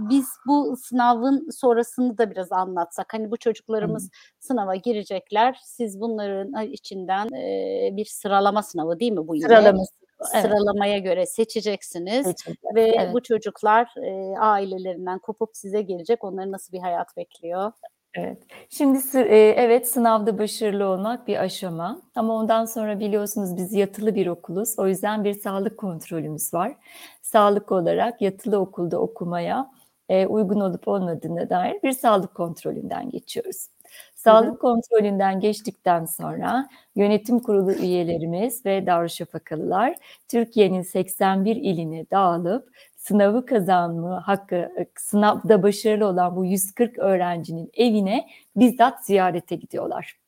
biz 0.10 0.28
bu 0.48 0.78
sınavın 0.78 1.50
sonrasını 1.50 2.18
da 2.18 2.32
biraz 2.32 2.52
anlatsak. 2.52 3.14
Hani 3.14 3.32
bu 3.32 3.38
çocuklarımız 3.38 4.10
sınava 4.40 4.76
girecekler. 4.76 5.60
Siz 5.64 6.02
bunların 6.02 6.66
içinden 6.72 7.26
e, 7.34 7.90
bir 7.98 8.06
sıralama 8.06 8.64
sınavı 8.64 9.00
değil 9.00 9.12
mi 9.12 9.28
bu 9.28 9.36
yine? 9.36 9.48
Sıralaması. 9.48 9.92
Evet. 10.34 10.46
Sıralamaya 10.46 10.98
göre 10.98 11.26
seçeceksiniz 11.26 12.26
Seçimler. 12.28 12.76
ve 12.76 12.82
Evet. 12.82 13.14
bu 13.14 13.24
çocuklar 13.24 13.94
e, 14.04 14.38
ailelerinden 14.40 15.20
kopup 15.20 15.50
size 15.54 15.82
gelecek. 15.82 16.24
Onları 16.24 16.52
nasıl 16.52 16.74
bir 16.74 16.80
hayat 16.80 17.18
bekliyor? 17.18 17.72
Evet. 18.16 18.38
Şimdi 18.70 19.00
e, 19.18 19.38
evet 19.58 19.88
sınavda 19.90 20.38
başarılı 20.40 20.86
olmak 20.86 21.28
bir 21.28 21.38
aşama 21.38 22.02
ama 22.16 22.34
ondan 22.34 22.66
sonra 22.66 23.00
biliyorsunuz 23.00 23.58
biz 23.58 23.74
yatılı 23.74 24.16
bir 24.16 24.28
okuluz. 24.28 24.80
O 24.80 24.88
yüzden 24.88 25.24
bir 25.24 25.34
sağlık 25.34 25.78
kontrolümüz 25.78 26.54
var. 26.54 26.76
Sağlık 27.22 27.72
olarak 27.72 28.22
yatılı 28.22 28.58
okulda 28.60 29.00
okumaya 29.00 29.72
e, 30.10 30.26
uygun 30.28 30.60
olup 30.60 30.88
olmadığına 30.88 31.50
dair 31.50 31.84
bir 31.84 31.92
sağlık 31.92 32.36
kontrolünden 32.36 33.10
geçiyoruz. 33.10 33.68
Sağlık 34.16 34.62
kontrolünden 34.62 35.40
geçtikten 35.40 36.06
sonra 36.06 36.68
yönetim 36.96 37.40
kurulu 37.40 37.72
üyelerimiz 37.74 38.66
ve 38.66 38.86
Darüşşafakalılar 38.86 39.96
Türkiye'nin 40.28 40.82
81 40.82 41.56
iline 41.56 42.06
dağılıp 42.12 42.70
sınavı 43.08 43.46
kazanma 43.46 44.28
hakkı, 44.28 44.56
e, 44.56 44.88
sınavda 44.98 45.64
başarılı 45.64 46.08
olan 46.08 46.36
bu 46.36 46.46
140 46.46 47.00
öğrencinin 47.00 47.72
evine 47.74 48.28
bizzat 48.56 49.06
ziyarete 49.06 49.56
gidiyorlar. 49.56 50.20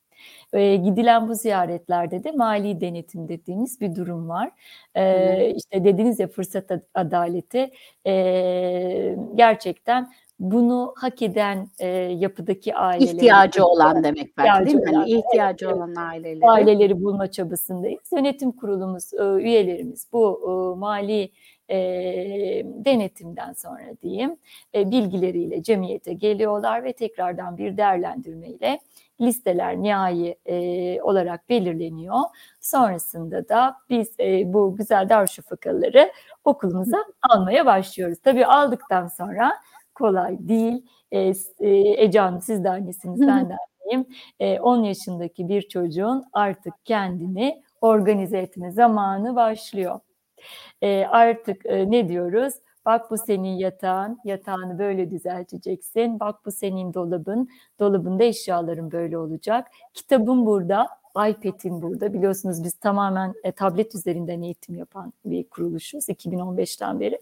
E, 0.52 0.76
gidilen 0.76 1.28
bu 1.28 1.34
ziyaretlerde 1.34 2.24
de 2.24 2.32
mali 2.32 2.80
denetim 2.80 3.28
dediğimiz 3.28 3.80
bir 3.80 3.94
durum 3.94 4.28
var. 4.28 4.50
E, 4.94 5.50
işte 5.50 5.84
dediniz 5.84 6.20
ya 6.20 6.28
fırsat 6.28 6.70
ad- 6.70 6.86
adaleti 6.94 7.70
e, 8.06 9.16
gerçekten 9.34 10.10
bunu 10.40 10.94
hak 10.96 11.22
eden 11.22 11.68
e, 11.78 11.86
yapıdaki 11.96 12.74
aileler 12.74 13.12
İhtiyacı 13.12 13.64
olan 13.64 14.04
demek 14.04 14.38
belki 14.38 14.66
değil 14.66 14.76
mi? 14.76 14.96
Hani 14.96 15.10
ihtiyacı 15.10 15.66
evet, 15.66 15.76
olan 15.76 15.94
aileleri. 15.94 16.50
aileleri 16.50 17.02
bulma 17.02 17.30
çabasındayız. 17.30 18.12
Yönetim 18.16 18.52
kurulumuz, 18.52 19.14
e, 19.14 19.24
üyelerimiz 19.24 20.06
bu 20.12 20.40
e, 20.42 20.78
mali 20.78 21.30
e, 21.70 21.76
denetimden 22.64 23.52
sonra 23.52 24.00
diyeyim 24.02 24.36
e, 24.74 24.90
bilgileriyle 24.90 25.62
cemiyete 25.62 26.12
geliyorlar 26.12 26.84
ve 26.84 26.92
tekrardan 26.92 27.58
bir 27.58 27.76
değerlendirmeyle 27.76 28.80
listeler 29.20 29.76
nihai 29.76 30.36
e, 30.46 31.02
olarak 31.02 31.48
belirleniyor. 31.48 32.18
Sonrasında 32.60 33.48
da 33.48 33.76
biz 33.90 34.20
e, 34.20 34.52
bu 34.52 34.76
güzel 34.76 35.08
Darüşşafakalıları 35.08 36.12
okulumuza 36.44 37.04
almaya 37.22 37.66
başlıyoruz. 37.66 38.18
Tabii 38.22 38.46
aldıktan 38.46 39.08
sonra 39.08 39.52
kolay 39.94 40.36
değil. 40.40 40.86
E, 41.12 41.18
e, 41.60 41.68
Ece 42.04 42.20
Hanım 42.20 42.40
siz 42.40 42.64
de 42.64 42.70
annesiniz, 42.70 43.20
ben 43.20 43.50
de 43.50 43.56
anneyim. 43.84 44.06
E, 44.40 44.60
10 44.60 44.82
yaşındaki 44.82 45.48
bir 45.48 45.62
çocuğun 45.62 46.24
artık 46.32 46.74
kendini 46.84 47.62
organize 47.80 48.38
etme 48.38 48.70
zamanı 48.70 49.36
başlıyor. 49.36 50.00
E, 50.82 51.04
artık 51.06 51.66
e, 51.66 51.90
ne 51.90 52.08
diyoruz? 52.08 52.54
Bak 52.86 53.10
bu 53.10 53.18
senin 53.18 53.56
yatağın, 53.56 54.18
yatağını 54.24 54.78
böyle 54.78 55.10
düzelteceksin. 55.10 56.20
Bak 56.20 56.46
bu 56.46 56.52
senin 56.52 56.94
dolabın, 56.94 57.48
dolabında 57.80 58.24
eşyaların 58.24 58.92
böyle 58.92 59.18
olacak. 59.18 59.66
Kitabın 59.94 60.46
burada, 60.46 60.88
iPad'in 61.26 61.82
burada 61.82 62.14
biliyorsunuz 62.14 62.64
biz 62.64 62.72
tamamen 62.74 63.34
e, 63.44 63.52
tablet 63.52 63.94
üzerinden 63.94 64.42
eğitim 64.42 64.74
yapan 64.74 65.12
bir 65.24 65.48
kuruluşuz 65.48 66.08
2015'ten 66.08 67.00
beri. 67.00 67.18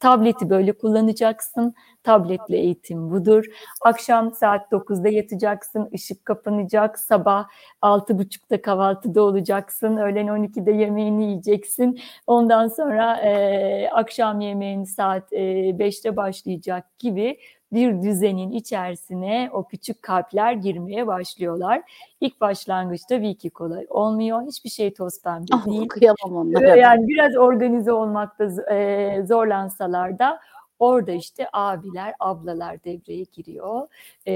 Tableti 0.00 0.50
böyle 0.50 0.72
kullanacaksın. 0.72 1.74
Tabletle 2.02 2.58
eğitim 2.58 3.10
budur. 3.10 3.44
Akşam 3.82 4.34
saat 4.34 4.72
9'da 4.72 5.08
yatacaksın. 5.08 5.88
ışık 5.94 6.24
kapanacak. 6.24 6.98
Sabah 6.98 7.48
6.30'da 7.82 8.62
kahvaltıda 8.62 9.22
olacaksın. 9.22 9.96
Öğlen 9.96 10.26
12'de 10.26 10.72
yemeğini 10.72 11.24
yiyeceksin. 11.24 12.00
Ondan 12.26 12.68
sonra 12.68 13.16
e, 13.16 13.88
akşam 13.92 14.40
yemeğini 14.40 14.86
saat 14.86 15.32
e, 15.32 15.38
5'te 15.70 16.16
başlayacak 16.16 16.98
gibi 16.98 17.38
bir 17.72 18.02
düzenin 18.02 18.50
içerisine 18.50 19.50
o 19.52 19.64
küçük 19.64 20.02
kalpler 20.02 20.52
girmeye 20.52 21.06
başlıyorlar. 21.06 21.82
İlk 22.20 22.40
başlangıçta 22.40 23.16
tabii 23.16 23.34
ki 23.34 23.50
kolay 23.50 23.86
olmuyor. 23.90 24.42
Hiçbir 24.46 24.70
şey 24.70 24.94
toz 24.94 25.22
pembe 25.22 25.46
Ah, 25.52 25.66
değil. 25.66 25.88
kıyamam 25.88 26.36
onlara. 26.36 26.76
Yani 26.76 27.08
biraz 27.08 27.36
organize 27.36 27.92
olmakta 27.92 28.74
e, 28.74 29.22
zorlansalar 29.24 30.18
da 30.18 30.40
orada 30.78 31.12
işte 31.12 31.46
abiler, 31.52 32.14
ablalar 32.20 32.84
devreye 32.84 33.24
giriyor. 33.32 33.88
E, 34.26 34.32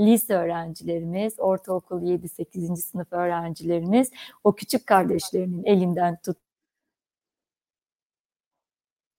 lise 0.00 0.34
öğrencilerimiz, 0.34 1.34
ortaokul 1.40 2.02
7-8. 2.02 2.82
sınıf 2.82 3.12
öğrencilerimiz 3.12 4.10
o 4.44 4.52
küçük 4.52 4.86
kardeşlerinin 4.86 5.64
elinden 5.64 6.16
tut 6.24 6.36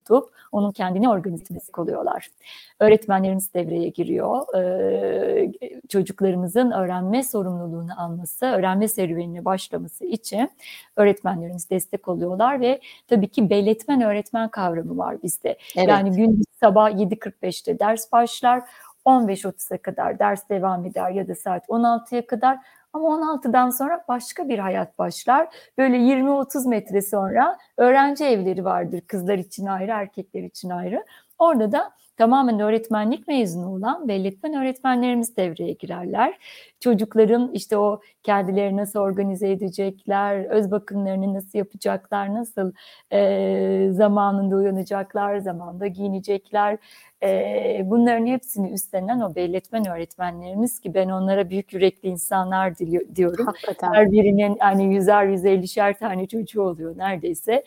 tutup 0.03 0.33
onun 0.51 0.71
kendini 0.71 1.09
organizesi 1.09 1.71
oluyorlar. 1.77 2.29
Öğretmenlerimiz 2.79 3.53
devreye 3.53 3.89
giriyor. 3.89 4.55
Ee, 4.57 5.51
çocuklarımızın 5.89 6.71
öğrenme 6.71 7.23
sorumluluğunu 7.23 8.01
alması, 8.01 8.45
öğrenme 8.45 8.87
serüvenine 8.87 9.45
başlaması 9.45 10.05
için 10.05 10.49
öğretmenlerimiz 10.95 11.69
destek 11.69 12.07
oluyorlar 12.07 12.61
ve 12.61 12.81
tabii 13.07 13.27
ki 13.27 13.49
belletmen 13.49 14.01
öğretmen 14.01 14.49
kavramı 14.49 14.97
var 14.97 15.17
bizde. 15.23 15.57
Evet. 15.77 15.89
Yani 15.89 16.11
gün 16.11 16.43
sabah 16.59 16.91
7.45'te 16.91 17.79
ders 17.79 18.11
başlar, 18.11 18.63
15.30'a 19.05 19.77
kadar 19.77 20.19
ders 20.19 20.49
devam 20.49 20.85
eder 20.85 21.11
ya 21.11 21.27
da 21.27 21.35
saat 21.35 21.65
16'ya 21.69 22.27
kadar 22.27 22.57
ama 22.93 23.07
16'dan 23.07 23.69
sonra 23.69 24.05
başka 24.07 24.49
bir 24.49 24.59
hayat 24.59 24.99
başlar. 24.99 25.47
Böyle 25.77 25.97
20-30 25.97 26.67
metre 26.69 27.01
sonra 27.01 27.57
öğrenci 27.77 28.25
evleri 28.25 28.65
vardır. 28.65 29.01
Kızlar 29.07 29.37
için 29.37 29.65
ayrı, 29.65 29.91
erkekler 29.91 30.43
için 30.43 30.69
ayrı. 30.69 31.05
Orada 31.39 31.71
da 31.71 31.91
tamamen 32.17 32.59
öğretmenlik 32.59 33.27
mezunu 33.27 33.75
olan 33.75 34.07
belletmen 34.07 34.53
öğretmenlerimiz 34.53 35.37
devreye 35.37 35.73
girerler. 35.73 36.37
Çocukların 36.79 37.51
işte 37.53 37.77
o 37.77 38.01
kendileri 38.23 38.77
nasıl 38.77 38.99
organize 38.99 39.51
edecekler, 39.51 40.45
öz 40.45 40.71
bakımlarını 40.71 41.33
nasıl 41.33 41.57
yapacaklar, 41.57 42.33
nasıl 42.33 42.71
e, 43.11 43.89
zamanında 43.91 44.55
uyanacaklar, 44.55 45.37
zamanda 45.37 45.87
giyinecekler. 45.87 46.77
E, 47.23 47.81
bunların 47.85 48.25
hepsini 48.25 48.71
üstlenen 48.71 49.19
o 49.19 49.35
belletmen 49.35 49.87
öğretmenlerimiz 49.87 50.79
ki 50.79 50.93
ben 50.93 51.09
onlara 51.09 51.49
büyük 51.49 51.73
yürekli 51.73 52.09
insanlar 52.09 52.77
diyorum. 53.15 53.45
Hakikaten. 53.45 53.93
Her 53.93 54.11
birinin 54.11 54.57
hani 54.59 54.95
yüzer 54.95 55.25
yüz 55.25 55.45
ellişer 55.45 55.99
tane 55.99 56.27
çocuğu 56.27 56.61
oluyor 56.61 56.97
neredeyse. 56.97 57.63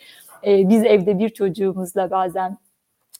Ee, 0.46 0.68
biz 0.68 0.84
evde 0.84 1.18
bir 1.18 1.28
çocuğumuzla 1.28 2.10
bazen 2.10 2.56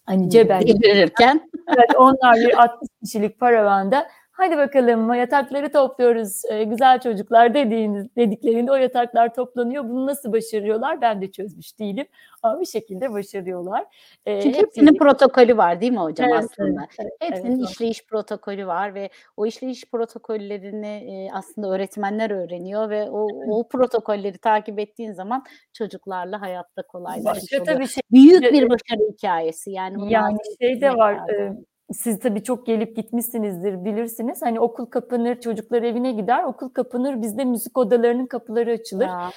hani 0.07 0.31
cebelleşip 0.31 0.83
Delirirken. 0.83 1.51
Evet, 1.69 1.97
onlar 1.99 2.37
bir 2.37 2.63
60 2.63 2.89
kişilik 3.05 3.41
paravanda 3.41 4.07
hadi 4.37 4.57
bakalım 4.57 5.15
yatakları 5.15 5.73
topluyoruz 5.73 6.43
e, 6.51 6.65
güzel 6.65 7.01
çocuklar 7.01 7.55
dediğiniz 7.55 8.17
dediklerinde 8.17 8.73
o 8.73 8.75
yataklar 8.75 9.35
toplanıyor. 9.35 9.85
Bunu 9.85 10.07
nasıl 10.07 10.33
başarıyorlar 10.33 11.01
ben 11.01 11.23
de 11.23 11.31
çözmüş 11.33 11.79
değilim 11.79 12.07
ama 12.43 12.61
bir 12.61 12.67
şekilde 12.67 13.13
başarıyorlar. 13.13 13.85
E, 14.27 14.43
Çünkü 14.43 14.59
hep 14.59 14.67
hepsinin 14.67 14.87
birlikte- 14.87 14.99
protokolü 14.99 15.57
var 15.57 15.81
değil 15.81 15.93
mi 15.93 15.99
hocam 15.99 16.29
Evet, 16.33 16.45
aslında? 16.45 16.87
evet, 16.99 17.11
evet, 17.21 17.33
Hepsinin 17.33 17.59
evet. 17.59 17.71
işleyiş 17.71 18.07
protokolü 18.07 18.67
var 18.67 18.95
ve 18.95 19.11
o 19.37 19.47
işleyiş 19.47 19.85
protokollerini 19.91 20.87
e, 20.87 21.33
aslında 21.33 21.69
öğretmenler 21.69 22.31
öğreniyor 22.31 22.91
ve 22.91 23.11
o, 23.11 23.29
o 23.49 23.69
protokolleri 23.69 24.39
takip 24.39 24.79
ettiğin 24.79 25.13
zaman 25.13 25.45
çocuklarla 25.73 26.41
hayatta 26.41 26.83
kolaylaşmış 26.83 27.53
Başka 27.53 27.65
tabii 27.65 27.89
şey 27.89 28.03
Büyük 28.13 28.43
bir 28.43 28.71
başarı 28.71 29.13
hikayesi 29.13 29.71
yani. 29.71 30.13
Yani 30.13 30.39
şey 30.61 30.81
de 30.81 30.91
var, 30.91 31.15
e, 31.15 31.53
siz 31.93 32.19
tabii 32.21 32.43
çok 32.43 32.67
gelip 32.67 32.97
gitmişsinizdir, 32.97 33.85
bilirsiniz. 33.85 34.43
Hani 34.43 34.61
okul 34.61 34.87
kapanır, 34.87 35.41
çocuklar 35.41 35.83
evine 35.83 36.13
gider, 36.13 36.45
okul 36.45 36.69
kapanır, 36.69 37.23
bizde 37.23 37.45
müzik 37.45 37.79
odalarının 37.79 38.27
kapıları 38.27 38.71
açılır. 38.73 39.05
Ya, 39.07 39.31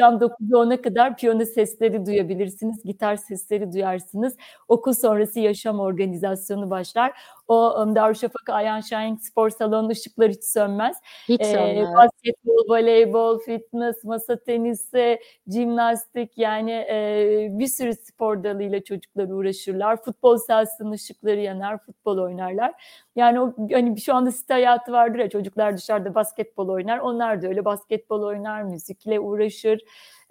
Akşam 0.00 0.20
9'da 0.20 0.58
10'a 0.58 0.82
kadar 0.82 1.16
piyano 1.16 1.44
sesleri 1.44 2.06
duyabilirsiniz, 2.06 2.82
gitar 2.84 3.16
sesleri 3.16 3.72
duyarsınız. 3.72 4.36
Okul 4.68 4.92
sonrası 4.92 5.40
yaşam 5.40 5.80
organizasyonu 5.80 6.70
başlar. 6.70 7.12
O 7.48 7.82
um, 7.82 7.94
Darüşşafaka 7.94 8.52
Ayhan 8.52 8.80
Şahin 8.80 9.16
spor 9.16 9.50
salonu 9.50 9.88
ışıklar 9.88 10.30
hiç 10.30 10.44
sönmez. 10.44 10.96
hiç 11.28 11.40
Ee, 11.40 11.44
sorma. 11.44 11.94
basketbol, 11.96 12.68
voleybol, 12.68 13.38
fitness, 13.38 14.04
masa 14.04 14.36
tenisi, 14.36 15.18
jimnastik 15.52 16.38
yani 16.38 16.70
e, 16.70 17.48
bir 17.50 17.66
sürü 17.66 17.94
spor 17.94 18.44
dalıyla 18.44 18.84
çocuklar 18.84 19.28
uğraşırlar. 19.28 20.02
Futbol 20.02 20.36
sahasının 20.36 20.90
ışıkları 20.90 21.40
yanar, 21.40 21.78
futbol 21.78 22.18
oynarlar. 22.18 22.72
Yani 23.16 23.40
o 23.40 23.54
hani 23.72 24.00
şu 24.00 24.14
anda 24.14 24.32
site 24.32 24.54
hayatı 24.54 24.92
vardır 24.92 25.18
ya 25.18 25.30
çocuklar 25.30 25.76
dışarıda 25.76 26.14
basketbol 26.14 26.68
oynar. 26.68 26.98
Onlar 26.98 27.42
da 27.42 27.46
öyle 27.48 27.64
basketbol 27.64 28.22
oynar, 28.22 28.62
müzikle 28.62 29.20
uğraşır. 29.20 29.80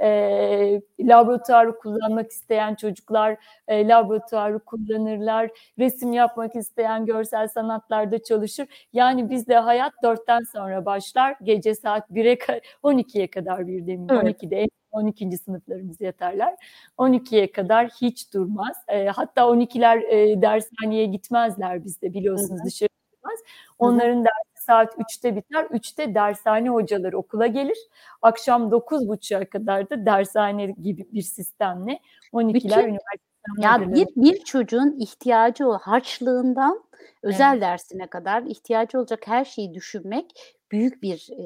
E, 0.02 0.82
laboratuvarı 1.00 1.78
kullanmak 1.78 2.32
isteyen 2.32 2.76
çocuklar 2.76 3.38
e, 3.68 3.88
laboratuvarı 3.88 4.60
kullanırlar. 4.60 5.50
Resim 5.80 6.14
yapmak 6.14 6.56
isteyen 6.56 7.06
görsel 7.06 7.48
sanatlarda 7.48 8.24
çalışır. 8.24 8.68
Yani 8.94 9.30
bizde 9.30 9.58
hayat 9.58 9.94
dörtten 10.04 10.42
sonra 10.54 10.86
başlar. 10.86 11.36
Gece 11.44 11.76
saat 11.76 12.10
1'e 12.12 12.34
ka- 12.34 12.62
12'ye 12.84 13.28
kadar 13.28 13.68
bir 13.68 13.88
demin. 13.88 14.10
Evet. 14.10 14.24
12'de 14.24 14.56
en 14.56 14.70
12. 14.92 15.38
sınıflarımız 15.38 16.02
yatarlar. 16.02 16.56
12'ye 16.98 17.52
kadar 17.52 17.88
hiç 18.02 18.34
durmaz. 18.34 18.78
E, 18.88 19.06
hatta 19.08 19.42
12'ler 19.42 20.04
e, 20.08 20.42
dershaneye 20.42 21.06
gitmezler 21.06 21.84
bizde 21.84 22.14
biliyorsunuz 22.14 22.60
Hı 22.60 22.64
hı. 22.64 22.66
dışarı 22.66 22.90
çıkmaz. 23.14 23.40
Onların 23.80 24.26
dersi 24.26 24.47
saat 24.68 24.94
3'te 24.94 25.36
biter. 25.36 25.64
3'te 25.64 26.16
dershane 26.16 26.70
hocaları 26.70 27.18
okula 27.18 27.48
gelir. 27.48 27.78
Akşam 28.22 28.70
9.30'a 28.72 29.46
kadar 29.50 29.90
da 29.90 30.06
dershane 30.06 30.66
gibi 30.66 31.08
bir 31.14 31.22
sistemle 31.22 32.00
12'ler 32.34 32.54
Bütün- 32.54 32.70
üniversiteden 32.80 33.62
Ya 33.62 33.94
bir, 33.94 34.08
bir 34.16 34.44
çocuğun 34.44 34.96
ihtiyacı 35.00 35.68
o 35.68 35.78
harçlığından 35.78 36.84
özel 37.24 37.62
dersine 37.62 38.08
kadar 38.08 38.44
ihtiyacı 38.44 39.00
olacak 39.00 39.28
her 39.28 39.46
şeyi 39.46 39.74
düşünmek 39.74 40.26
büyük 40.72 41.02
bir 41.04 41.28
e, 41.32 41.44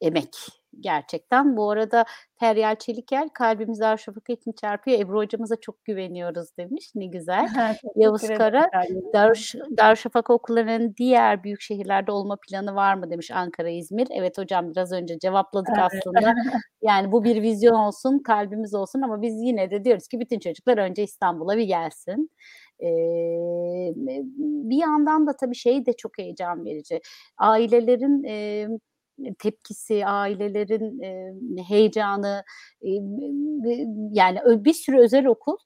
emek 0.00 0.36
gerçekten. 0.80 1.56
Bu 1.56 1.70
arada 1.70 2.04
Feryal 2.40 2.76
Çeliker 2.76 3.28
kalbimiz 3.34 3.80
Darüşşafaka 3.80 4.32
için 4.32 4.52
çarpıyor. 4.52 4.98
Ebru 4.98 5.18
hocamıza 5.18 5.56
çok 5.60 5.84
güveniyoruz 5.84 6.56
demiş. 6.58 6.90
Ne 6.94 7.06
güzel. 7.06 7.48
Yavuz 7.96 8.28
Kara. 8.28 8.70
Darüş, 9.14 9.54
Darüşşafaka 9.78 10.34
okullarının 10.34 10.94
diğer 10.96 11.44
büyük 11.44 11.60
şehirlerde 11.60 12.12
olma 12.12 12.36
planı 12.48 12.74
var 12.74 12.94
mı 12.94 13.10
demiş 13.10 13.30
Ankara, 13.30 13.68
İzmir. 13.68 14.08
Evet 14.10 14.38
hocam 14.38 14.70
biraz 14.70 14.92
önce 14.92 15.18
cevapladık 15.18 15.78
aslında. 15.78 16.34
Yani 16.82 17.12
bu 17.12 17.24
bir 17.24 17.42
vizyon 17.42 17.74
olsun, 17.74 18.18
kalbimiz 18.18 18.74
olsun 18.74 19.02
ama 19.02 19.22
biz 19.22 19.34
yine 19.42 19.70
de 19.70 19.84
diyoruz 19.84 20.08
ki 20.08 20.20
bütün 20.20 20.38
çocuklar 20.38 20.78
önce 20.78 21.02
İstanbul'a 21.02 21.56
bir 21.56 21.62
gelsin. 21.62 22.30
Ee, 22.80 22.86
bir 24.36 24.76
yandan 24.76 25.26
da 25.26 25.36
tabii 25.36 25.54
şey 25.54 25.86
de 25.86 25.92
çok 25.92 26.18
heyecan 26.18 26.64
verici. 26.64 27.00
Ailelerin 27.38 28.24
e, 28.24 28.66
tepkisi, 29.38 30.06
ailelerin 30.06 31.02
heyecanı, 31.68 32.44
yani 34.12 34.64
bir 34.64 34.72
sürü 34.72 34.98
özel 34.98 35.26
okul 35.26 35.56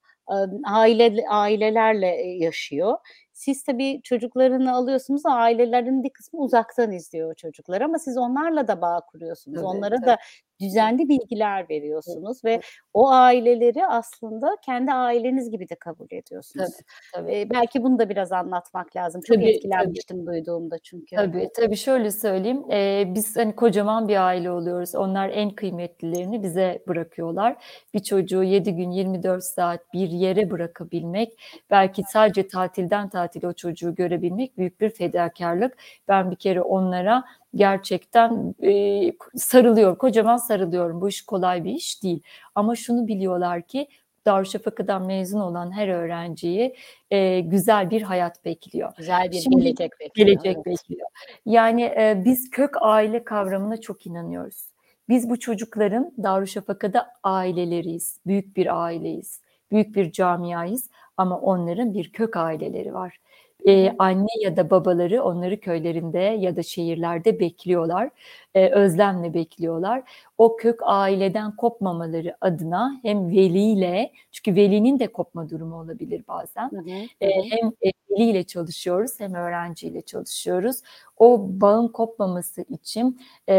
aile 0.66 1.28
ailelerle 1.28 2.06
yaşıyor. 2.22 2.98
Siz 3.32 3.64
tabii 3.64 4.00
çocuklarını 4.02 4.74
alıyorsunuz, 4.74 5.22
ailelerin 5.26 6.02
bir 6.04 6.10
kısmı 6.10 6.40
uzaktan 6.40 6.92
izliyor 6.92 7.34
çocuklar 7.34 7.80
ama 7.80 7.98
siz 7.98 8.18
onlarla 8.18 8.68
da 8.68 8.80
bağ 8.80 9.00
kuruyorsunuz. 9.00 9.56
Tabii, 9.56 9.66
Onlara 9.66 9.96
tabii. 9.96 10.06
da 10.06 10.18
düzenli 10.60 11.08
bilgiler 11.08 11.68
veriyorsunuz 11.70 12.44
ve 12.44 12.60
o 12.94 13.10
aileleri 13.10 13.86
aslında 13.86 14.56
kendi 14.64 14.92
aileniz 14.92 15.50
gibi 15.50 15.68
de 15.68 15.74
kabul 15.74 16.06
ediyorsunuz. 16.10 16.70
Tabii. 17.14 17.34
Ee, 17.34 17.50
belki 17.50 17.82
bunu 17.82 17.98
da 17.98 18.08
biraz 18.08 18.32
anlatmak 18.32 18.96
lazım. 18.96 19.20
Çok 19.20 19.36
Tabii, 19.36 19.48
etkilenmiştim 19.50 20.26
duyduğumda 20.26 20.78
çünkü. 20.78 21.16
Tabii 21.16 21.48
tabii 21.56 21.76
şöyle 21.76 22.10
söyleyeyim. 22.10 22.64
Ee, 22.72 23.04
biz 23.14 23.36
hani 23.36 23.56
kocaman 23.56 24.08
bir 24.08 24.26
aile 24.26 24.50
oluyoruz. 24.50 24.94
Onlar 24.94 25.28
en 25.28 25.50
kıymetlilerini 25.50 26.42
bize 26.42 26.82
bırakıyorlar. 26.88 27.56
Bir 27.94 28.02
çocuğu 28.02 28.42
7 28.42 28.74
gün 28.74 28.90
24 28.90 29.44
saat 29.44 29.92
bir 29.92 30.08
yere 30.08 30.50
bırakabilmek, 30.50 31.32
belki 31.70 32.02
sadece 32.02 32.48
tatilden 32.48 33.08
tatile 33.08 33.48
o 33.48 33.52
çocuğu 33.52 33.94
görebilmek 33.94 34.58
büyük 34.58 34.80
bir 34.80 34.90
fedakarlık. 34.90 35.76
Ben 36.08 36.30
bir 36.30 36.36
kere 36.36 36.62
onlara 36.62 37.24
gerçekten 37.54 38.54
e, 38.62 39.12
sarılıyor, 39.36 39.98
kocaman 39.98 40.36
sarılıyorum. 40.36 41.00
Bu 41.00 41.08
iş 41.08 41.22
kolay 41.22 41.64
bir 41.64 41.72
iş 41.72 42.02
değil. 42.02 42.22
Ama 42.54 42.76
şunu 42.76 43.06
biliyorlar 43.06 43.62
ki 43.62 43.88
Darüşşafaka'dan 44.26 45.06
mezun 45.06 45.40
olan 45.40 45.70
her 45.70 45.88
öğrenciyi 45.88 46.74
e, 47.10 47.40
güzel 47.40 47.90
bir 47.90 48.02
hayat 48.02 48.44
bekliyor. 48.44 48.92
Güzel 48.96 49.30
bir 49.30 49.36
Şimdi 49.40 49.56
gelecek 49.56 49.92
bekliyor. 50.00 50.26
Gelecek 50.26 50.56
evet. 50.56 50.66
bekliyor. 50.66 51.08
Yani 51.46 51.82
e, 51.82 52.22
biz 52.24 52.50
kök 52.50 52.74
aile 52.80 53.24
kavramına 53.24 53.80
çok 53.80 54.06
inanıyoruz. 54.06 54.68
Biz 55.08 55.30
bu 55.30 55.38
çocukların 55.38 56.12
Darüşşafaka'da 56.22 57.08
aileleriyiz, 57.22 58.20
büyük 58.26 58.56
bir 58.56 58.84
aileyiz, 58.84 59.40
büyük 59.70 59.96
bir 59.96 60.12
camiayız 60.12 60.90
ama 61.16 61.40
onların 61.40 61.94
bir 61.94 62.12
kök 62.12 62.36
aileleri 62.36 62.94
var. 62.94 63.18
Ee, 63.68 63.94
anne 63.98 64.26
ya 64.42 64.56
da 64.56 64.70
babaları 64.70 65.22
onları 65.22 65.60
köylerinde 65.60 66.18
ya 66.18 66.56
da 66.56 66.62
şehirlerde 66.62 67.40
bekliyorlar, 67.40 68.10
Ee, 68.54 68.68
özlemle 68.70 69.34
bekliyorlar. 69.34 70.02
O 70.38 70.56
kök 70.56 70.80
aileden 70.82 71.56
kopmamaları 71.56 72.36
adına 72.40 72.98
hem 73.02 73.30
veliyle, 73.30 74.12
çünkü 74.32 74.54
velinin 74.56 74.98
de 74.98 75.06
kopma 75.12 75.50
durumu 75.50 75.76
olabilir 75.80 76.24
bazen, 76.28 76.70
Hı 76.70 76.76
hı, 76.76 76.90
hı 77.22 77.26
hı. 77.26 77.42
hem 77.50 77.72
veliyle 78.10 78.44
çalışıyoruz 78.44 79.20
hem 79.20 79.34
öğrenciyle 79.34 80.02
çalışıyoruz. 80.02 80.76
O 81.16 81.46
bağın 81.60 81.88
kopmaması 81.88 82.62
için 82.68 83.20
e, 83.48 83.54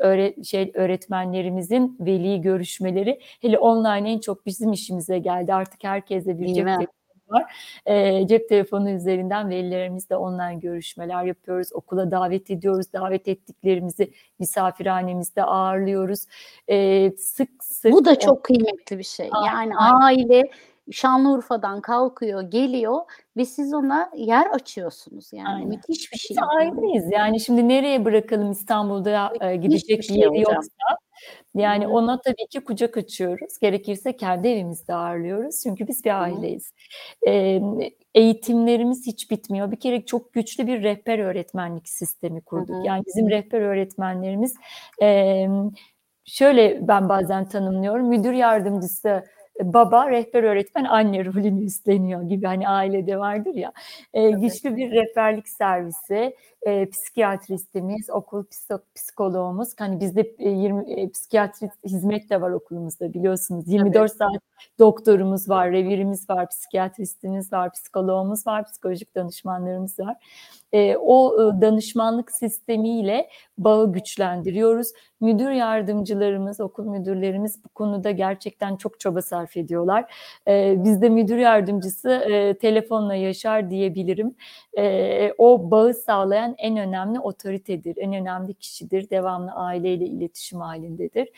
öğre- 0.00 0.44
şey 0.44 0.70
öğretmenlerimizin 0.74 1.96
veli 2.00 2.40
görüşmeleri 2.40 3.20
hele 3.42 3.58
online 3.58 4.12
en 4.12 4.18
çok 4.18 4.46
bizim 4.46 4.72
işimize 4.72 5.18
geldi. 5.18 5.54
Artık 5.54 5.84
herkeste 5.84 6.40
bir 6.40 6.44
Değil 6.46 6.54
cep 6.54 6.64
mi? 6.64 6.86
Var. 7.28 7.54
E, 7.86 8.26
cep 8.26 8.48
telefonu 8.48 8.90
üzerinden 8.90 9.50
velilerimizle 9.50 10.16
online 10.16 10.54
görüşmeler 10.54 11.24
yapıyoruz. 11.24 11.72
Okula 11.72 12.10
davet 12.10 12.50
ediyoruz. 12.50 12.92
Davet 12.92 13.28
ettiklerimizi 13.28 14.12
misafirhanemizde 14.38 15.42
ağırlıyoruz. 15.42 16.26
E, 16.68 17.10
sık 17.10 17.64
sık 17.64 17.92
Bu 17.92 18.04
da 18.04 18.18
çok 18.18 18.44
kıymetli 18.44 18.98
bir 18.98 19.04
şey. 19.04 19.30
Yani 19.46 19.76
aile 19.76 20.50
Şanlıurfa'dan 20.90 21.80
kalkıyor, 21.80 22.42
geliyor 22.42 23.00
ve 23.36 23.44
siz 23.44 23.74
ona 23.74 24.10
yer 24.16 24.46
açıyorsunuz. 24.46 25.32
Yani 25.32 25.48
Aynen. 25.48 25.68
müthiş 25.68 26.12
bir 26.12 26.18
şey. 26.18 26.36
Biz 26.36 26.44
aileyiz. 26.58 27.04
Yani 27.12 27.40
şimdi 27.40 27.68
nereye 27.68 28.04
bırakalım 28.04 28.50
İstanbul'da 28.50 29.32
e, 29.40 29.56
gidecek 29.56 29.98
bir 29.98 30.04
şey 30.04 30.16
yeri 30.16 30.28
hocam. 30.28 30.54
yoksa 30.54 30.70
yani 31.54 31.88
ona 31.88 32.20
tabii 32.20 32.46
ki 32.50 32.60
kucak 32.60 32.96
açıyoruz. 32.96 33.58
Gerekirse 33.58 34.16
kendi 34.16 34.48
evimizde 34.48 34.94
ağırlıyoruz. 34.94 35.62
Çünkü 35.62 35.88
biz 35.88 36.04
bir 36.04 36.22
aileyiz. 36.22 36.72
Eğitimlerimiz 38.14 39.06
hiç 39.06 39.30
bitmiyor. 39.30 39.70
Bir 39.70 39.80
kere 39.80 40.04
çok 40.06 40.32
güçlü 40.32 40.66
bir 40.66 40.82
rehber 40.82 41.18
öğretmenlik 41.18 41.88
sistemi 41.88 42.40
kurduk. 42.40 42.86
Yani 42.86 43.02
bizim 43.06 43.30
rehber 43.30 43.60
öğretmenlerimiz 43.60 44.54
e, 45.02 45.46
şöyle 46.24 46.88
ben 46.88 47.08
bazen 47.08 47.48
tanımlıyorum. 47.48 48.08
Müdür 48.08 48.32
yardımcısı 48.32 49.24
e, 49.60 49.72
baba, 49.72 50.10
rehber 50.10 50.42
öğretmen 50.42 50.84
anne 50.84 51.24
rolünü 51.24 51.64
üstleniyor 51.64 52.22
gibi 52.22 52.46
hani 52.46 52.68
ailede 52.68 53.18
vardır 53.18 53.54
ya. 53.54 53.72
E, 54.14 54.30
güçlü 54.30 54.76
bir 54.76 54.90
rehberlik 54.90 55.48
servisi, 55.48 56.36
e, 56.66 56.90
psikiyatristimiz, 56.90 58.10
okul 58.10 58.44
psiko- 58.44 58.82
psikoloğumuz. 58.94 59.68
Hani 59.78 60.00
bizde 60.00 60.34
e, 60.38 60.50
20 60.50 60.92
e, 60.92 61.10
psikiyatri 61.10 61.70
hizmet 61.84 62.30
de 62.30 62.40
var 62.40 62.50
okulumuzda 62.50 63.14
biliyorsunuz. 63.14 63.68
24 63.68 64.12
saat 64.12 64.42
doktorumuz 64.78 65.48
var, 65.48 65.72
revirimiz 65.72 66.30
var, 66.30 66.48
psikiyatristimiz 66.48 67.52
var, 67.52 67.72
psikoloğumuz 67.72 68.46
var, 68.46 68.64
psikolojik 68.64 69.14
danışmanlarımız 69.14 69.98
var. 69.98 70.16
E, 70.72 70.96
o 70.96 71.34
e, 71.42 71.60
danışmanlık 71.60 72.32
sistemiyle 72.32 73.28
bağı 73.58 73.92
güçlendiriyoruz. 73.92 74.88
Müdür 75.20 75.50
yardımcılarımız, 75.50 76.60
okul 76.60 76.84
müdürlerimiz 76.84 77.64
bu 77.64 77.68
konuda 77.68 78.10
gerçekten 78.10 78.76
çok 78.76 79.00
çaba 79.00 79.22
sarf 79.22 79.56
ediyorlar. 79.56 80.14
E, 80.48 80.84
bizde 80.84 81.08
müdür 81.08 81.36
yardımcısı 81.36 82.10
e, 82.10 82.58
telefonla 82.58 83.14
yaşar 83.14 83.70
diyebilirim. 83.70 84.34
E, 84.78 85.32
o 85.38 85.70
bağı 85.70 85.94
sağlayan 85.94 86.54
en 86.58 86.76
önemli 86.76 87.20
otoritedir, 87.20 87.96
en 87.96 88.12
önemli 88.12 88.54
kişidir. 88.54 89.10
Devamlı 89.10 89.50
aileyle 89.52 90.06
iletişim 90.06 90.60
halindedir. 90.60 91.28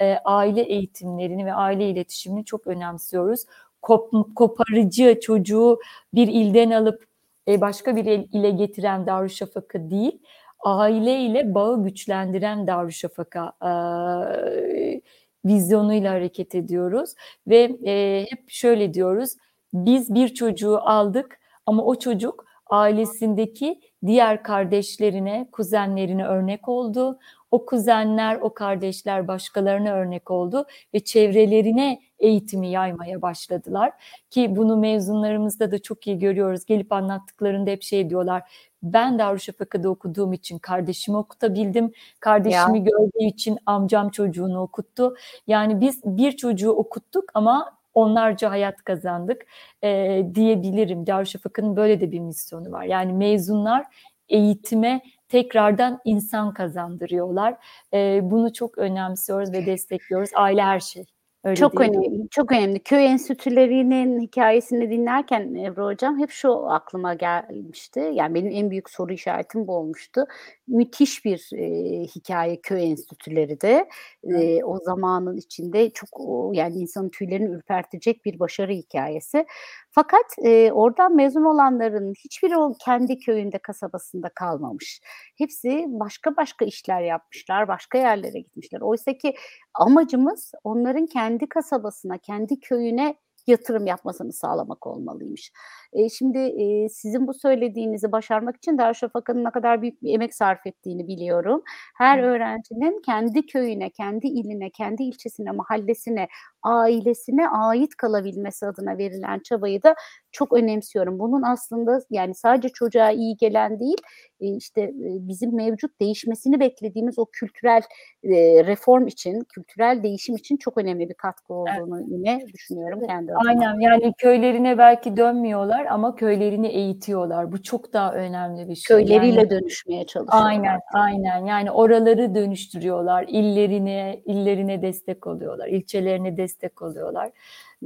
E, 0.00 0.16
aile 0.24 0.62
eğitimlerini 0.62 1.46
ve 1.46 1.52
aile 1.54 1.90
iletişimini 1.90 2.44
çok 2.44 2.66
önemsiyoruz. 2.66 3.44
Kop, 3.82 4.12
koparıcı 4.36 5.20
çocuğu 5.20 5.78
bir 6.14 6.28
ilden 6.28 6.70
alıp 6.70 7.06
e, 7.48 7.60
başka 7.60 7.96
bir 7.96 8.04
il- 8.04 8.28
ile 8.32 8.50
getiren 8.50 9.06
Darüşşafaka 9.06 9.90
değil, 9.90 10.18
aileyle 10.64 11.54
bağı 11.54 11.84
güçlendiren 11.84 12.66
Darüşşafaka 12.66 13.52
e, 13.62 15.00
vizyonuyla 15.44 16.12
hareket 16.12 16.54
ediyoruz 16.54 17.14
ve 17.48 17.76
e, 17.86 18.26
hep 18.30 18.50
şöyle 18.50 18.94
diyoruz, 18.94 19.36
biz 19.74 20.14
bir 20.14 20.28
çocuğu 20.28 20.78
aldık 20.78 21.40
ama 21.66 21.84
o 21.84 21.94
çocuk 21.98 22.44
ailesindeki 22.66 23.80
diğer 24.06 24.42
kardeşlerine, 24.42 25.48
kuzenlerine 25.52 26.26
örnek 26.26 26.68
oldu. 26.68 27.18
O 27.50 27.66
kuzenler, 27.66 28.36
o 28.40 28.54
kardeşler 28.54 29.28
başkalarına 29.28 29.90
örnek 29.90 30.30
oldu 30.30 30.66
ve 30.94 31.00
çevrelerine 31.00 32.00
eğitimi 32.18 32.68
yaymaya 32.68 33.22
başladılar. 33.22 33.92
Ki 34.30 34.56
bunu 34.56 34.76
mezunlarımızda 34.76 35.70
da 35.70 35.82
çok 35.82 36.06
iyi 36.06 36.18
görüyoruz. 36.18 36.64
Gelip 36.64 36.92
anlattıklarında 36.92 37.70
hep 37.70 37.82
şey 37.82 38.10
diyorlar. 38.10 38.42
Ben 38.82 39.18
Darüşşafaka'da 39.18 39.88
okuduğum 39.88 40.32
için 40.32 40.58
kardeşimi 40.58 41.16
okutabildim. 41.16 41.92
Kardeşimi 42.20 42.84
gördüğü 42.84 43.24
için 43.24 43.58
amcam 43.66 44.10
çocuğunu 44.10 44.60
okuttu. 44.60 45.16
Yani 45.46 45.80
biz 45.80 46.04
bir 46.04 46.32
çocuğu 46.32 46.70
okuttuk 46.70 47.24
ama 47.34 47.76
onlarca 47.96 48.50
hayat 48.50 48.84
kazandık 48.84 49.46
e, 49.82 50.22
diyebilirim. 50.34 51.06
Darüşşafaka'nın 51.06 51.76
böyle 51.76 52.00
de 52.00 52.12
bir 52.12 52.20
misyonu 52.20 52.72
var. 52.72 52.84
Yani 52.84 53.12
mezunlar 53.12 53.86
eğitime 54.28 55.00
tekrardan 55.28 56.00
insan 56.04 56.54
kazandırıyorlar. 56.54 57.56
E, 57.94 58.20
bunu 58.22 58.52
çok 58.52 58.78
önemsiyoruz 58.78 59.52
ve 59.52 59.66
destekliyoruz. 59.66 60.30
Aile 60.34 60.62
her 60.62 60.80
şey. 60.80 61.04
Öyle 61.44 61.56
Çok 61.56 61.78
diyebilirim. 61.78 62.02
önemli, 62.02 62.28
çok 62.30 62.52
önemli. 62.52 62.80
Köy 62.80 63.06
enstitülerinin 63.06 64.20
hikayesini 64.20 64.90
dinlerken 64.90 65.54
Ebru 65.54 65.84
Hocam 65.84 66.18
hep 66.18 66.30
şu 66.30 66.70
aklıma 66.70 67.14
gelmişti. 67.14 68.10
Yani 68.12 68.34
benim 68.34 68.50
en 68.52 68.70
büyük 68.70 68.90
soru 68.90 69.12
işaretim 69.12 69.66
bu 69.66 69.76
olmuştu. 69.76 70.24
Müthiş 70.68 71.24
bir 71.24 71.50
e, 71.54 72.02
hikaye 72.06 72.60
köy 72.60 72.90
enstitüleri 72.90 73.60
de 73.60 73.88
e, 74.24 74.64
o 74.64 74.78
zamanın 74.78 75.36
içinde 75.36 75.90
çok 75.90 76.08
o, 76.12 76.52
yani 76.54 76.74
insanın 76.74 77.08
tüylerini 77.08 77.54
ürpertecek 77.54 78.24
bir 78.24 78.38
başarı 78.38 78.72
hikayesi. 78.72 79.46
Fakat 79.90 80.24
e, 80.44 80.72
oradan 80.72 81.16
mezun 81.16 81.44
olanların 81.44 82.14
hiçbiri 82.24 82.56
o 82.56 82.72
kendi 82.84 83.18
köyünde, 83.18 83.58
kasabasında 83.58 84.28
kalmamış. 84.28 85.00
Hepsi 85.38 85.84
başka 85.88 86.36
başka 86.36 86.64
işler 86.64 87.02
yapmışlar, 87.02 87.68
başka 87.68 87.98
yerlere 87.98 88.40
gitmişler. 88.40 88.80
Oysa 88.80 89.12
ki 89.12 89.34
amacımız 89.74 90.52
onların 90.64 91.06
kendi 91.06 91.48
kasabasına, 91.48 92.18
kendi 92.18 92.60
köyüne 92.60 93.16
yatırım 93.46 93.86
yapmasını 93.86 94.32
sağlamak 94.32 94.86
olmalıymış. 94.86 95.52
E, 95.92 96.08
şimdi 96.08 96.38
e, 96.38 96.88
sizin 96.88 97.26
bu 97.26 97.34
söylediğinizi 97.34 98.12
başarmak 98.12 98.56
için 98.56 98.78
Darüşşafaka'nın 98.78 99.44
ne 99.44 99.50
kadar 99.50 99.82
büyük 99.82 100.02
bir 100.02 100.14
emek 100.14 100.34
sarf 100.34 100.66
ettiğini 100.66 101.08
biliyorum. 101.08 101.62
Her 101.94 102.18
öğrencinin 102.18 103.02
kendi 103.06 103.46
köyüne, 103.46 103.90
kendi 103.90 104.26
iline, 104.26 104.70
kendi 104.70 105.02
ilçesine, 105.02 105.50
mahallesine, 105.50 106.28
ailesine 106.62 107.48
ait 107.48 107.96
kalabilmesi 107.96 108.66
adına 108.66 108.98
verilen 108.98 109.38
çabayı 109.38 109.82
da 109.82 109.94
çok 110.32 110.52
önemsiyorum. 110.52 111.18
Bunun 111.18 111.42
aslında 111.42 112.00
yani 112.10 112.34
sadece 112.34 112.68
çocuğa 112.68 113.10
iyi 113.10 113.36
gelen 113.36 113.80
değil, 113.80 113.98
e, 114.40 114.56
işte 114.56 114.82
e, 114.82 114.92
bizim 115.28 115.56
mevcut 115.56 116.00
değişmesini 116.00 116.60
beklediğimiz 116.60 117.18
o 117.18 117.26
kültürel 117.26 117.82
e, 118.24 118.64
reform 118.66 119.06
için, 119.06 119.40
kültürel 119.40 120.02
değişim 120.02 120.36
için 120.36 120.56
çok 120.56 120.78
önemli 120.78 121.08
bir 121.08 121.14
katkı 121.14 121.54
olduğunu 121.54 122.00
yine 122.08 122.46
düşünüyorum 122.54 123.00
kendi. 123.06 123.32
Aynen 123.46 123.80
yani 123.80 124.12
köylerine 124.18 124.78
belki 124.78 125.16
dönmüyorlar 125.16 125.84
ama 125.86 126.16
köylerini 126.16 126.66
eğitiyorlar. 126.66 127.52
Bu 127.52 127.62
çok 127.62 127.92
daha 127.92 128.12
önemli 128.14 128.68
bir 128.68 128.74
şey. 128.74 128.96
Köyleriyle 128.96 129.38
Yani- 129.40 129.50
dönüşmeye 129.50 130.06
çalışıyorlar. 130.06 130.46
Aynen, 130.50 130.80
aynen. 130.94 131.44
Yani 131.46 131.70
oraları 131.70 132.34
dönüştürüyorlar, 132.34 133.24
illerine, 133.28 134.20
illerine 134.24 134.82
destek 134.82 135.26
oluyorlar, 135.26 135.68
ilçelerine 135.68 136.36
destek 136.36 136.82
oluyorlar. 136.82 137.30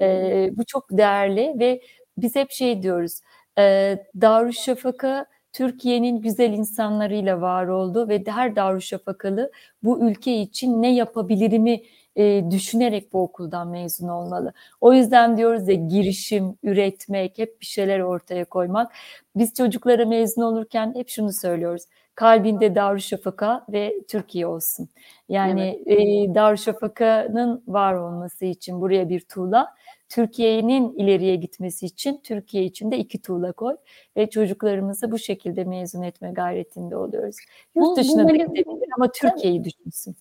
Ee, 0.01 0.51
bu 0.57 0.64
çok 0.64 0.90
değerli 0.90 1.55
ve 1.59 1.80
biz 2.18 2.36
hep 2.36 2.51
şey 2.51 2.82
diyoruz, 2.82 3.20
e, 3.59 3.96
Darüşşafaka 4.20 5.26
Türkiye'nin 5.53 6.20
güzel 6.22 6.53
insanlarıyla 6.53 7.40
var 7.40 7.66
oldu 7.66 8.09
ve 8.09 8.22
her 8.26 8.57
Darüşşafakalı 8.57 9.51
bu 9.82 10.11
ülke 10.11 10.32
için 10.40 10.82
ne 10.82 10.94
yapabilirimi 10.94 11.80
e, 12.16 12.50
düşünerek 12.50 13.12
bu 13.12 13.22
okuldan 13.22 13.68
mezun 13.68 14.08
olmalı. 14.08 14.52
O 14.80 14.92
yüzden 14.92 15.36
diyoruz 15.36 15.68
ya 15.68 15.74
girişim, 15.74 16.56
üretmek, 16.62 17.38
hep 17.38 17.61
bir 17.61 17.66
şeyler 17.66 18.00
ortaya 18.00 18.44
koymak. 18.44 18.92
Biz 19.36 19.54
çocuklara 19.54 20.04
mezun 20.06 20.42
olurken 20.42 20.94
hep 20.94 21.08
şunu 21.08 21.32
söylüyoruz. 21.32 21.82
Kalbinde 22.14 22.74
Darüşşafaka 22.74 23.66
ve 23.72 23.94
Türkiye 24.08 24.46
olsun. 24.46 24.88
Yani 25.28 25.82
e, 25.86 25.96
Darüşşafaka'nın 26.34 27.62
var 27.68 27.94
olması 27.94 28.44
için 28.44 28.80
buraya 28.80 29.08
bir 29.08 29.20
tuğla, 29.20 29.74
Türkiye'nin 30.08 30.92
ileriye 30.98 31.36
gitmesi 31.36 31.86
için 31.86 32.20
Türkiye 32.24 32.64
için 32.64 32.90
de 32.90 32.98
iki 32.98 33.22
tuğla 33.22 33.52
koy 33.52 33.76
ve 34.16 34.30
çocuklarımızı 34.30 35.12
bu 35.12 35.18
şekilde 35.18 35.64
mezun 35.64 36.02
etme 36.02 36.32
gayretinde 36.32 36.96
oluyoruz. 36.96 37.36
Yurt 37.76 37.86
Bu- 37.86 37.92
bu 37.92 37.96
dışına 37.96 38.28
da 38.28 38.32
gidebilir 38.32 38.88
ama 38.96 39.12
Türkiye'yi 39.12 39.64
düşünsün. 39.64 40.16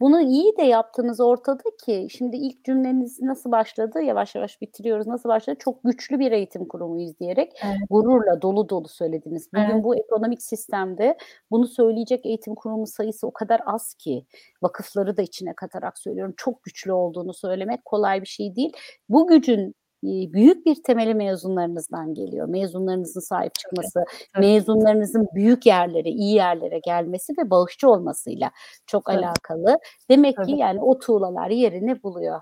Bunu 0.00 0.20
iyi 0.20 0.56
de 0.56 0.62
yaptınız 0.62 1.20
ortada 1.20 1.62
ki 1.84 2.06
şimdi 2.10 2.36
ilk 2.36 2.64
cümleniz 2.64 3.22
nasıl 3.22 3.52
başladı? 3.52 4.02
Yavaş 4.02 4.34
yavaş 4.34 4.60
bitiriyoruz. 4.60 5.06
Nasıl 5.06 5.28
başladı? 5.28 5.56
Çok 5.60 5.84
güçlü 5.84 6.18
bir 6.18 6.32
eğitim 6.32 6.68
kurumuyuz 6.68 7.18
diyerek 7.18 7.52
Evet. 7.64 7.76
gururla 7.90 8.42
dolu 8.42 8.68
dolu 8.68 8.88
söylediniz. 8.88 9.48
Bugün 9.52 9.64
Evet. 9.64 9.84
bu 9.84 9.96
ekonomik 9.96 10.42
sistemde 10.42 11.16
bunu 11.50 11.66
söyleyecek 11.66 12.26
eğitim 12.26 12.54
kurumu 12.54 12.86
sayısı 12.86 13.26
o 13.26 13.32
kadar 13.32 13.60
az 13.66 13.94
ki 13.94 14.26
vakıfları 14.62 15.16
da 15.16 15.22
içine 15.22 15.54
katarak 15.54 15.98
söylüyorum. 15.98 16.34
Çok 16.36 16.62
güçlü 16.62 16.92
olduğunu 16.92 17.34
söylemek 17.34 17.84
kolay 17.84 18.20
bir 18.22 18.26
şey 18.26 18.56
değil. 18.56 18.72
Bu 19.08 19.26
gücün 19.26 19.74
büyük 20.32 20.66
bir 20.66 20.82
temeli 20.82 21.14
mezunlarınızdan 21.14 22.14
geliyor. 22.14 22.48
Mezunlarınızın 22.48 23.20
sahip 23.20 23.54
çıkması, 23.54 24.04
tabii. 24.34 24.46
mezunlarınızın 24.46 25.26
büyük 25.34 25.66
yerlere, 25.66 26.08
iyi 26.08 26.34
yerlere 26.34 26.78
gelmesi 26.78 27.32
ve 27.38 27.50
bağışçı 27.50 27.88
olmasıyla 27.88 28.50
çok 28.86 29.10
alakalı. 29.10 29.78
Demek 30.10 30.36
ki 30.44 30.52
yani 30.52 30.80
o 30.82 30.98
tuğlalar 30.98 31.50
yerini 31.50 32.02
buluyor. 32.02 32.40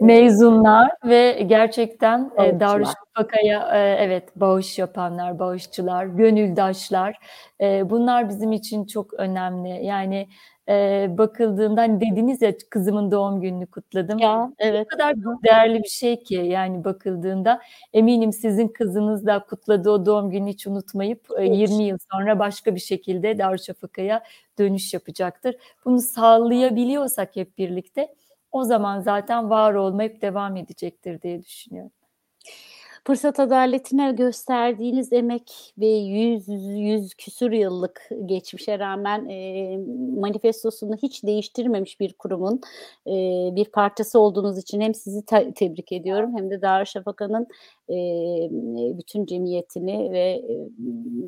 Mezunlar 0.00 0.90
ve 1.04 1.42
gerçekten 1.46 2.30
e. 2.38 2.60
Darüşşafaka'ya 2.60 3.70
e, 3.74 4.04
evet 4.04 4.36
bağış 4.36 4.78
yapanlar, 4.78 5.38
bağışçılar, 5.38 6.04
gönüldaşlar 6.06 7.18
e, 7.60 7.90
bunlar 7.90 8.28
bizim 8.28 8.52
için 8.52 8.84
çok 8.86 9.14
önemli. 9.14 9.84
Yani 9.86 10.28
e, 10.68 11.06
bakıldığında 11.18 11.80
hani 11.80 12.00
dediniz 12.00 12.42
ya 12.42 12.52
kızımın 12.70 13.10
doğum 13.10 13.40
gününü 13.40 13.66
kutladım. 13.66 14.18
Ya 14.18 14.52
evet. 14.58 14.86
O 14.86 14.88
kadar 14.88 15.14
değerli 15.44 15.82
bir 15.82 15.88
şey 15.88 16.22
ki 16.22 16.34
yani 16.34 16.84
bakıldığında 16.84 17.60
eminim 17.92 18.32
sizin 18.32 18.68
kızınız 18.68 19.26
da 19.26 19.38
kutladığı 19.38 19.90
o 19.90 20.06
doğum 20.06 20.30
gününü 20.30 20.50
hiç 20.50 20.66
unutmayıp 20.66 21.26
e, 21.38 21.44
Hiç. 21.44 21.70
20 21.70 21.84
yıl 21.84 21.98
sonra 22.12 22.38
başka 22.38 22.74
bir 22.74 22.80
şekilde 22.80 23.38
Darüşşafaka'ya 23.38 24.22
dönüş 24.58 24.94
yapacaktır. 24.94 25.56
Bunu 25.84 26.00
sağlayabiliyorsak 26.00 27.36
hep 27.36 27.58
birlikte 27.58 28.08
o 28.52 28.64
zaman 28.64 29.00
zaten 29.00 29.50
var 29.50 29.74
olmayıp 29.74 30.22
devam 30.22 30.56
edecektir 30.56 31.22
diye 31.22 31.42
düşünüyorum. 31.42 31.92
Fırsat 33.06 33.40
adaletine 33.40 34.12
gösterdiğiniz 34.12 35.12
emek 35.12 35.74
ve 35.78 35.86
yüz, 35.86 36.48
yüz 36.78 37.14
küsur 37.14 37.52
yıllık 37.52 38.08
geçmişe 38.26 38.78
rağmen 38.78 39.28
e, 39.28 39.76
manifestosunu 40.20 40.96
hiç 40.96 41.24
değiştirmemiş 41.24 42.00
bir 42.00 42.12
kurumun 42.12 42.60
e, 43.06 43.12
bir 43.56 43.64
parçası 43.64 44.18
olduğunuz 44.18 44.58
için 44.58 44.80
hem 44.80 44.94
sizi 44.94 45.24
te- 45.24 45.52
tebrik 45.52 45.92
ediyorum 45.92 46.36
hem 46.36 46.50
de 46.50 46.62
Darüşşafaka'nın 46.62 47.46
e, 47.90 47.96
bütün 48.98 49.26
cemiyetini 49.26 50.12
ve 50.12 50.42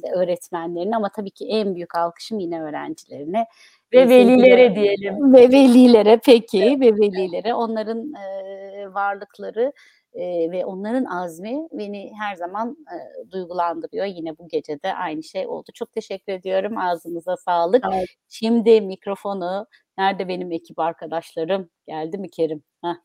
e, 0.03 0.11
öğretmenlerini 0.15 0.97
ama 0.97 1.09
tabii 1.09 1.31
ki 1.31 1.47
en 1.49 1.75
büyük 1.75 1.95
alkışım 1.95 2.39
yine 2.39 2.63
öğrencilerine. 2.63 3.47
Ve 3.95 4.09
velilere 4.09 4.75
diyelim. 4.75 5.35
Ve 5.35 5.51
velilere 5.51 6.21
peki 6.25 6.79
ve 6.81 6.95
velilere 6.95 7.55
onların 7.55 8.13
e, 8.15 8.95
varlıkları 8.95 9.73
e, 10.15 10.51
ve 10.51 10.65
onların 10.65 11.05
azmi 11.05 11.69
beni 11.73 12.13
her 12.21 12.35
zaman 12.37 12.77
e, 12.95 13.31
duygulandırıyor. 13.31 14.07
Yine 14.07 14.39
bu 14.39 14.49
gece 14.49 14.83
de 14.83 14.95
aynı 14.95 15.23
şey 15.23 15.47
oldu. 15.47 15.71
Çok 15.75 15.93
teşekkür 15.93 16.33
ediyorum. 16.33 16.79
Ağzınıza 16.79 17.37
sağlık. 17.37 17.85
Sağ 17.85 17.91
olun. 17.91 18.05
Şimdi 18.29 18.81
mikrofonu 18.81 19.67
nerede 19.99 20.29
benim 20.29 20.53
ekip 20.53 20.79
arkadaşlarım? 20.79 21.71
Geldi 21.87 22.19
mi 22.19 22.31
Kerim? 22.31 22.63
Hah, 22.83 22.97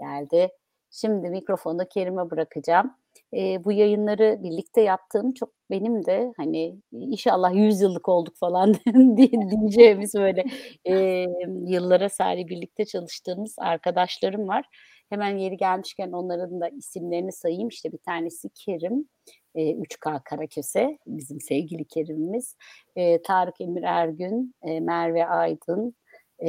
geldi. 0.00 0.48
Şimdi 0.90 1.30
mikrofonu 1.30 1.88
Kerim'e 1.88 2.30
bırakacağım. 2.30 2.94
E, 3.34 3.64
bu 3.64 3.72
yayınları 3.72 4.38
birlikte 4.42 4.80
yaptığım 4.80 5.32
çok 5.34 5.50
benim 5.70 6.06
de 6.06 6.32
hani 6.36 6.76
inşallah 6.92 7.54
100 7.54 7.80
yıllık 7.80 8.08
olduk 8.08 8.36
falan 8.36 8.74
diye- 9.16 9.50
diyeceğimiz 9.50 10.14
böyle 10.14 10.44
e, 10.88 11.26
yıllara 11.66 12.08
sari 12.08 12.48
birlikte 12.48 12.84
çalıştığımız 12.84 13.54
arkadaşlarım 13.58 14.48
var. 14.48 14.64
Hemen 15.10 15.36
yeri 15.38 15.56
gelmişken 15.56 16.12
onların 16.12 16.60
da 16.60 16.68
isimlerini 16.68 17.32
sayayım. 17.32 17.68
İşte 17.68 17.92
bir 17.92 17.98
tanesi 17.98 18.48
Kerim, 18.54 19.08
e, 19.54 19.70
3K 19.74 20.20
Karaköse, 20.24 20.98
bizim 21.06 21.40
sevgili 21.40 21.84
Kerim'imiz. 21.84 22.56
E, 22.96 23.22
Tarık 23.22 23.60
Emir 23.60 23.82
Ergün, 23.82 24.54
e, 24.62 24.80
Merve 24.80 25.26
Aydın, 25.26 25.94
e, 26.38 26.48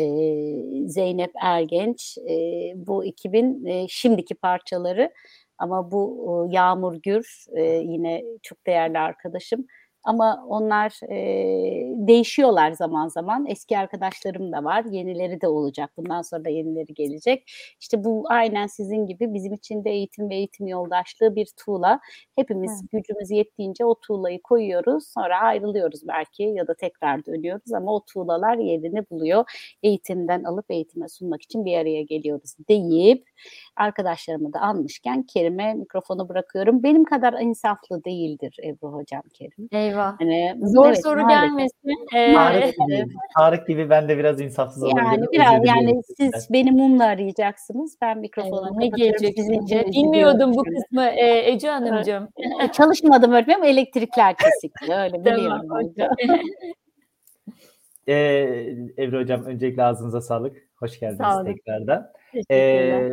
Zeynep 0.88 1.32
Ergenç. 1.42 2.18
E, 2.30 2.34
bu 2.76 3.06
ekibin 3.06 3.66
e, 3.66 3.86
şimdiki 3.90 4.36
parçaları. 4.36 5.12
Ama 5.62 5.92
bu 5.92 6.48
e, 6.50 6.56
Yağmur 6.56 6.94
Gür 6.96 7.46
yine 7.84 8.24
çok 8.44 8.68
değerli 8.68 9.00
arkadaşım. 9.00 9.68
Ama 10.04 10.46
onlar 10.48 11.00
e, 11.10 12.08
değişiyorlar 12.08 12.72
zaman 12.72 13.08
zaman. 13.08 13.46
Eski 13.48 13.78
arkadaşlarım 13.78 14.52
da 14.52 14.64
var. 14.64 14.86
Yenileri 14.92 15.42
de 15.42 15.48
olacak. 15.48 15.92
Bundan 15.98 16.22
sonra 16.22 16.46
da 16.46 16.50
yenileri 16.50 16.94
gelecek. 16.94 17.52
İşte 17.80 18.04
bu 18.04 18.24
aynen 18.30 18.68
sizin 18.68 19.06
gibi 19.08 19.34
bizim 19.34 19.54
için 19.54 19.84
de 19.84 19.90
eğitim 19.90 20.30
ve 20.30 20.36
eğitim 20.36 20.68
yoldaşlığı 20.68 21.36
bir 21.36 21.48
tuğla. 21.66 22.00
Hepimiz 22.36 22.84
gücümüz 22.92 23.32
yettiğince 23.32 23.86
o 23.86 23.96
tuğlayı 23.96 24.42
koyuyoruz. 24.42 25.08
Sonra 25.08 25.40
ayrılıyoruz 25.40 26.08
belki 26.08 26.44
ya 26.44 26.68
da 26.68 26.74
tekrar 26.74 27.26
dönüyoruz 27.26 27.74
ama 27.74 27.96
o 27.96 28.06
tuğlalar 28.06 28.58
yerini 28.58 29.10
buluyor. 29.10 29.46
Eğitimden 29.84 30.44
alıp 30.44 30.72
eğitime 30.72 31.08
sunmak 31.10 31.42
için 31.42 31.66
bir 31.66 31.78
araya 31.78 32.02
geliyoruz 32.02 32.56
deyip 32.70 33.30
arkadaşlarımı 33.76 34.54
da 34.54 34.60
anmışken 34.60 35.24
Kerim'e 35.24 35.74
mikrofonu 35.74 36.30
bırakıyorum. 36.30 36.84
Benim 36.84 37.04
kadar 37.04 37.34
insaflı 37.42 38.04
değildir 38.04 38.58
Ebru 38.64 38.94
Hocam 38.94 39.24
Kerim. 39.34 39.70
Eyvah. 39.92 40.20
Hani, 40.20 40.56
Zor 40.64 40.86
evet, 40.88 41.04
soru 41.04 41.22
maalesef. 41.22 41.42
gelmesin. 41.50 42.08
Ee, 42.16 42.34
Tarık 42.34 42.74
gibi, 42.76 43.06
Tarık 43.38 43.68
gibi 43.68 43.90
ben 43.90 44.10
de 44.10 44.18
biraz 44.18 44.42
insafsız 44.42 44.84
olabilirim. 44.84 45.06
Yani 45.06 45.22
Özür 45.22 45.32
biraz 45.32 45.62
diliyorum 45.62 45.88
yani 45.90 46.04
sizden. 46.04 46.30
siz 46.40 46.54
beni 46.54 46.72
mumla 46.72 47.06
arayacaksınız. 47.06 47.98
Ben 48.02 48.18
mikrofonu 48.18 48.68
Eyvah, 48.68 48.78
ne 48.78 48.88
gelecek 48.88 49.34
Sizin 49.38 49.54
şimdi? 49.68 49.90
için 49.90 50.04
Bilmiyordum 50.04 50.54
bu 50.56 50.64
kısmı 50.64 51.04
e, 51.04 51.52
Ece 51.52 51.70
Hanımcığım. 51.70 52.28
E, 52.64 52.72
Çalışmadım 52.72 53.32
öğretmenim 53.32 53.64
elektrikler 53.64 54.36
kesikti. 54.38 54.94
Öyle 54.94 55.20
biliyorum. 55.26 55.94
Ee, 58.08 58.14
Ebru 58.98 59.20
Hocam 59.20 59.46
öncelikle 59.46 59.84
ağzınıza 59.84 60.22
sağlık. 60.22 60.58
Hoş 60.76 61.00
geldiniz 61.00 61.18
Sağ 61.22 61.36
olun. 61.38 61.46
tekrardan. 61.46 62.12
Teşekkürler. 62.32 63.12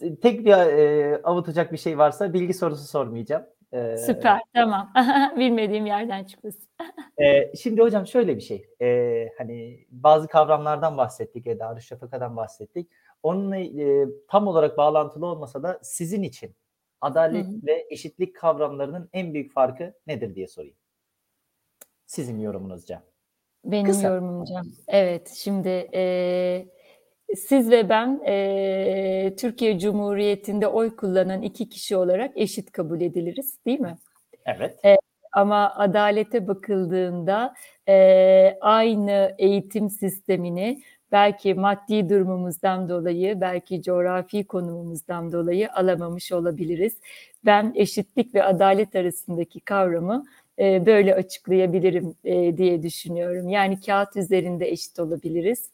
Ee, 0.00 0.14
tek 0.22 0.44
bir 0.44 0.50
e, 0.52 1.20
avutacak 1.24 1.72
bir 1.72 1.76
şey 1.78 1.98
varsa 1.98 2.32
bilgi 2.32 2.54
sorusu 2.54 2.84
sormayacağım. 2.86 3.42
Ee, 3.72 3.96
Süper, 3.96 4.40
tamam. 4.54 4.92
Bilmediğim 5.36 5.86
yerden 5.86 6.24
çıkmasın. 6.24 6.68
e, 7.18 7.56
şimdi 7.56 7.82
hocam 7.82 8.06
şöyle 8.06 8.36
bir 8.36 8.40
şey. 8.40 8.66
Ee, 8.80 9.28
hani 9.38 9.86
bazı 9.90 10.28
kavramlardan 10.28 10.96
bahsettik. 10.96 11.46
E, 11.46 11.58
Darüşşafaka'dan 11.58 12.36
bahsettik. 12.36 12.90
Onunla 13.22 13.56
e, 13.56 14.06
tam 14.28 14.46
olarak 14.46 14.78
bağlantılı 14.78 15.26
olmasa 15.26 15.62
da 15.62 15.80
sizin 15.82 16.22
için 16.22 16.54
adalet 17.00 17.46
Hı 17.46 17.50
hı. 17.50 17.66
ve 17.66 17.86
eşitlik 17.90 18.36
kavramlarının 18.36 19.08
en 19.12 19.34
büyük 19.34 19.52
farkı 19.52 19.94
nedir 20.06 20.34
diye 20.34 20.48
sorayım. 20.48 20.76
Sizin 22.06 22.38
yorumunuzca. 22.38 23.02
Benim 23.64 23.86
Kısa. 23.86 24.08
yorumumca. 24.08 24.62
Evet, 24.88 25.28
şimdi 25.28 25.90
e, 25.94 26.66
siz 27.36 27.70
ve 27.70 27.88
ben 27.88 28.20
e, 28.26 29.34
Türkiye 29.38 29.78
Cumhuriyeti'nde 29.78 30.66
oy 30.66 30.96
kullanan 30.96 31.42
iki 31.42 31.68
kişi 31.68 31.96
olarak 31.96 32.30
eşit 32.36 32.72
kabul 32.72 33.00
ediliriz, 33.00 33.58
değil 33.66 33.80
mi? 33.80 33.96
Evet. 34.46 34.76
Ama 35.32 35.74
adalete 35.74 36.48
bakıldığında 36.48 37.54
e, 37.88 38.58
aynı 38.60 39.34
eğitim 39.38 39.90
sistemini 39.90 40.82
belki 41.12 41.54
maddi 41.54 42.08
durumumuzdan 42.08 42.88
dolayı, 42.88 43.40
belki 43.40 43.82
coğrafi 43.82 44.46
konumumuzdan 44.46 45.32
dolayı 45.32 45.72
alamamış 45.72 46.32
olabiliriz. 46.32 46.96
Ben 47.44 47.72
eşitlik 47.76 48.34
ve 48.34 48.42
adalet 48.44 48.96
arasındaki 48.96 49.60
kavramı 49.60 50.24
e, 50.58 50.86
böyle 50.86 51.14
açıklayabilirim 51.14 52.14
e, 52.24 52.56
diye 52.56 52.82
düşünüyorum. 52.82 53.48
Yani 53.48 53.80
kağıt 53.80 54.16
üzerinde 54.16 54.68
eşit 54.68 54.98
olabiliriz. 54.98 55.70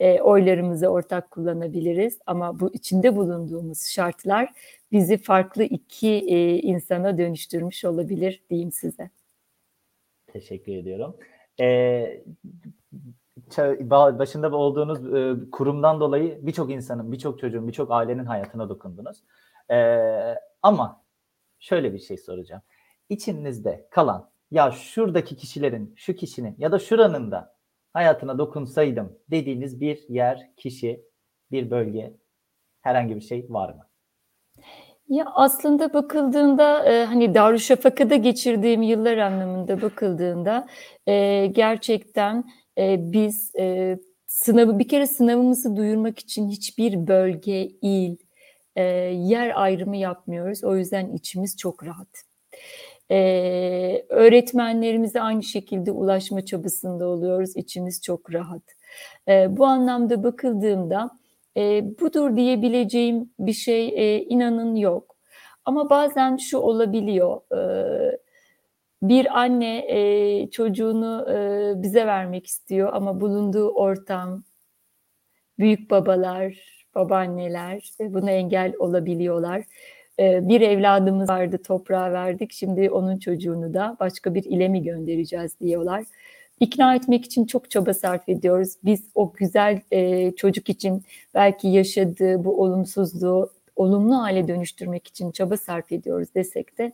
E, 0.00 0.20
oylarımızı 0.20 0.88
ortak 0.88 1.30
kullanabiliriz 1.30 2.18
ama 2.26 2.60
bu 2.60 2.74
içinde 2.74 3.16
bulunduğumuz 3.16 3.86
şartlar 3.86 4.52
bizi 4.92 5.18
farklı 5.18 5.62
iki 5.62 6.08
e, 6.08 6.58
insana 6.58 7.18
dönüştürmüş 7.18 7.84
olabilir 7.84 8.42
diyeyim 8.50 8.72
size. 8.72 9.10
Teşekkür 10.26 10.72
ediyorum. 10.72 11.16
Ee, 11.60 12.24
başında 14.18 14.56
olduğunuz 14.56 15.14
e, 15.14 15.50
kurumdan 15.50 16.00
dolayı 16.00 16.38
birçok 16.46 16.70
insanın, 16.70 17.12
birçok 17.12 17.38
çocuğun, 17.38 17.68
birçok 17.68 17.90
ailenin 17.90 18.24
hayatına 18.24 18.68
dokundunuz. 18.68 19.22
Ee, 19.70 20.34
ama 20.62 21.04
şöyle 21.58 21.92
bir 21.92 21.98
şey 21.98 22.16
soracağım. 22.16 22.62
İçinizde 23.08 23.88
kalan 23.90 24.30
ya 24.50 24.70
şuradaki 24.70 25.36
kişilerin, 25.36 25.94
şu 25.96 26.14
kişinin 26.14 26.54
ya 26.58 26.72
da 26.72 26.78
şuranın 26.78 27.30
da 27.30 27.59
hayatına 27.92 28.38
dokunsaydım 28.38 29.18
dediğiniz 29.30 29.80
bir 29.80 30.04
yer, 30.08 30.50
kişi, 30.56 31.04
bir 31.50 31.70
bölge, 31.70 32.14
herhangi 32.80 33.16
bir 33.16 33.20
şey 33.20 33.46
var 33.48 33.68
mı? 33.74 33.90
Ya 35.08 35.24
aslında 35.34 35.94
bakıldığında 35.94 36.92
e, 36.92 37.04
hani 37.04 37.34
Darüşşafaka'da 37.34 38.16
geçirdiğim 38.16 38.82
yıllar 38.82 39.18
anlamında 39.18 39.82
bakıldığında 39.82 40.66
e, 41.06 41.46
gerçekten 41.46 42.44
e, 42.78 43.12
biz 43.12 43.52
e, 43.58 43.98
sınavı 44.26 44.78
bir 44.78 44.88
kere 44.88 45.06
sınavımızı 45.06 45.76
duyurmak 45.76 46.18
için 46.18 46.48
hiçbir 46.48 47.06
bölge, 47.06 47.68
il, 47.82 48.16
e, 48.76 48.82
yer 49.14 49.62
ayrımı 49.62 49.96
yapmıyoruz. 49.96 50.64
O 50.64 50.76
yüzden 50.76 51.12
içimiz 51.12 51.56
çok 51.56 51.86
rahat. 51.86 52.29
E, 53.10 54.06
öğretmenlerimize 54.08 55.20
aynı 55.20 55.42
şekilde 55.42 55.92
ulaşma 55.92 56.44
çabasında 56.44 57.06
oluyoruz. 57.06 57.56
İçimiz 57.56 58.02
çok 58.02 58.34
rahat. 58.34 58.62
E, 59.28 59.56
bu 59.56 59.66
anlamda 59.66 60.22
bakıldığında 60.22 61.10
e, 61.56 61.84
budur 62.00 62.36
diyebileceğim 62.36 63.30
bir 63.38 63.52
şey 63.52 63.88
e, 63.88 64.24
inanın 64.24 64.74
yok. 64.74 65.16
Ama 65.64 65.90
bazen 65.90 66.36
şu 66.36 66.58
olabiliyor. 66.58 67.40
E, 67.56 68.18
bir 69.02 69.40
anne 69.40 69.78
e, 69.88 70.50
çocuğunu 70.50 71.26
e, 71.30 71.82
bize 71.82 72.06
vermek 72.06 72.46
istiyor 72.46 72.90
ama 72.92 73.20
bulunduğu 73.20 73.68
ortam, 73.70 74.42
büyük 75.58 75.90
babalar, 75.90 76.54
babaanneler 76.94 77.90
e, 78.00 78.14
buna 78.14 78.30
engel 78.30 78.74
olabiliyorlar. 78.78 79.64
E, 80.20 80.48
bir 80.48 80.60
evladımız 80.60 81.28
vardı 81.28 81.58
toprağa 81.58 82.12
verdik 82.12 82.52
şimdi 82.52 82.90
onun 82.90 83.18
çocuğunu 83.18 83.74
da 83.74 83.96
başka 84.00 84.34
bir 84.34 84.44
ile 84.44 84.68
mi 84.68 84.82
göndereceğiz 84.82 85.60
diyorlar. 85.60 86.04
İkna 86.60 86.94
etmek 86.94 87.24
için 87.24 87.46
çok 87.46 87.70
çaba 87.70 87.94
sarf 87.94 88.28
ediyoruz. 88.28 88.74
Biz 88.84 89.10
o 89.14 89.32
güzel 89.32 89.80
e, 89.90 90.30
çocuk 90.32 90.68
için 90.68 91.04
belki 91.34 91.68
yaşadığı 91.68 92.44
bu 92.44 92.62
olumsuzluğu 92.62 93.50
olumlu 93.76 94.16
hale 94.16 94.48
dönüştürmek 94.48 95.06
için 95.06 95.30
çaba 95.30 95.56
sarf 95.56 95.92
ediyoruz 95.92 96.28
desek 96.34 96.78
de 96.78 96.92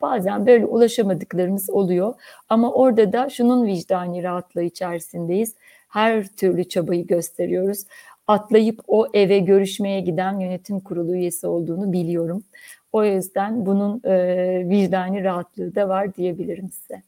bazen 0.00 0.46
böyle 0.46 0.66
ulaşamadıklarımız 0.66 1.70
oluyor. 1.70 2.14
Ama 2.48 2.72
orada 2.72 3.12
da 3.12 3.28
şunun 3.28 3.66
vicdani 3.66 4.22
rahatlığı 4.22 4.62
içerisindeyiz. 4.62 5.54
Her 5.88 6.26
türlü 6.26 6.68
çabayı 6.68 7.06
gösteriyoruz. 7.06 7.84
Atlayıp 8.26 8.80
o 8.86 9.06
eve 9.14 9.38
görüşmeye 9.38 10.00
giden 10.00 10.38
yönetim 10.38 10.80
kurulu 10.80 11.14
üyesi 11.14 11.46
olduğunu 11.46 11.92
biliyorum. 11.92 12.44
O 12.92 13.04
yüzden 13.04 13.66
bunun 13.66 14.00
e, 14.04 14.68
vicdani 14.68 15.24
rahatlığı 15.24 15.74
da 15.74 15.88
var 15.88 16.14
diyebilirim 16.14 16.70
size. 16.70 17.02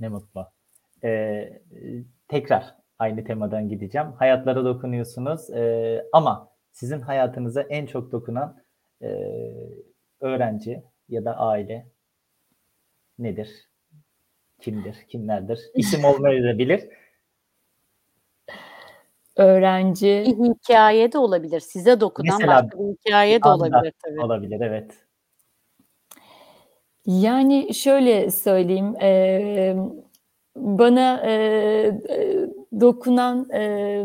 Ne 0.00 0.08
mutlu. 0.08 0.46
Ee, 1.04 1.60
tekrar 2.28 2.74
aynı 2.98 3.24
temadan 3.24 3.68
gideceğim. 3.68 4.08
Hayatlara 4.18 4.64
dokunuyorsunuz 4.64 5.50
ee, 5.50 6.04
ama 6.12 6.48
sizin 6.72 7.00
hayatınıza 7.00 7.62
en 7.62 7.86
çok 7.86 8.12
dokunan 8.12 8.56
e, 9.02 9.08
öğrenci 10.20 10.82
ya 11.08 11.24
da 11.24 11.36
aile 11.36 11.86
nedir? 13.18 13.68
Kimdir? 14.60 14.96
Kimlerdir? 15.08 15.60
İsim 15.74 16.04
olmayabilir. 16.04 16.88
Öğrenci. 19.38 20.36
Bir 20.38 20.54
hikaye 20.54 21.12
de 21.12 21.18
olabilir. 21.18 21.60
Size 21.60 22.00
dokunan 22.00 22.38
Mesela 22.38 22.62
başka 22.64 22.78
bir 22.78 22.84
hikaye 22.84 23.42
de 23.42 23.48
olabilir 23.48 23.92
tabii. 24.04 24.20
Olabilir 24.20 24.60
evet. 24.60 24.90
Yani 27.06 27.74
şöyle 27.74 28.30
söyleyeyim, 28.30 28.96
e, 29.02 29.76
bana 30.56 31.22
e, 31.26 31.92
dokunan 32.80 33.50
e, 33.50 34.04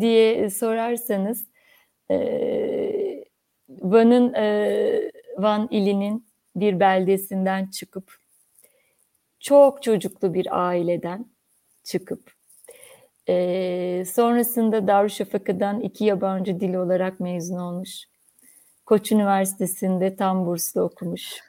diye 0.00 0.50
sorarsanız 0.50 1.46
e, 2.10 3.24
Van'ın 3.68 4.34
e, 4.34 5.10
Van 5.38 5.68
ilinin 5.70 6.26
bir 6.56 6.80
beldesinden 6.80 7.66
çıkıp 7.66 8.16
çok 9.40 9.82
çocuklu 9.82 10.34
bir 10.34 10.66
aileden 10.66 11.26
çıkıp 11.84 12.35
e, 13.28 14.04
sonrasında 14.06 14.86
Darüşşafaka'dan 14.86 15.80
iki 15.80 16.04
yabancı 16.04 16.60
dil 16.60 16.74
olarak 16.74 17.20
mezun 17.20 17.58
olmuş. 17.58 18.04
Koç 18.86 19.12
Üniversitesi'nde 19.12 20.16
tam 20.16 20.46
burslu 20.46 20.80
okumuş. 20.80 21.40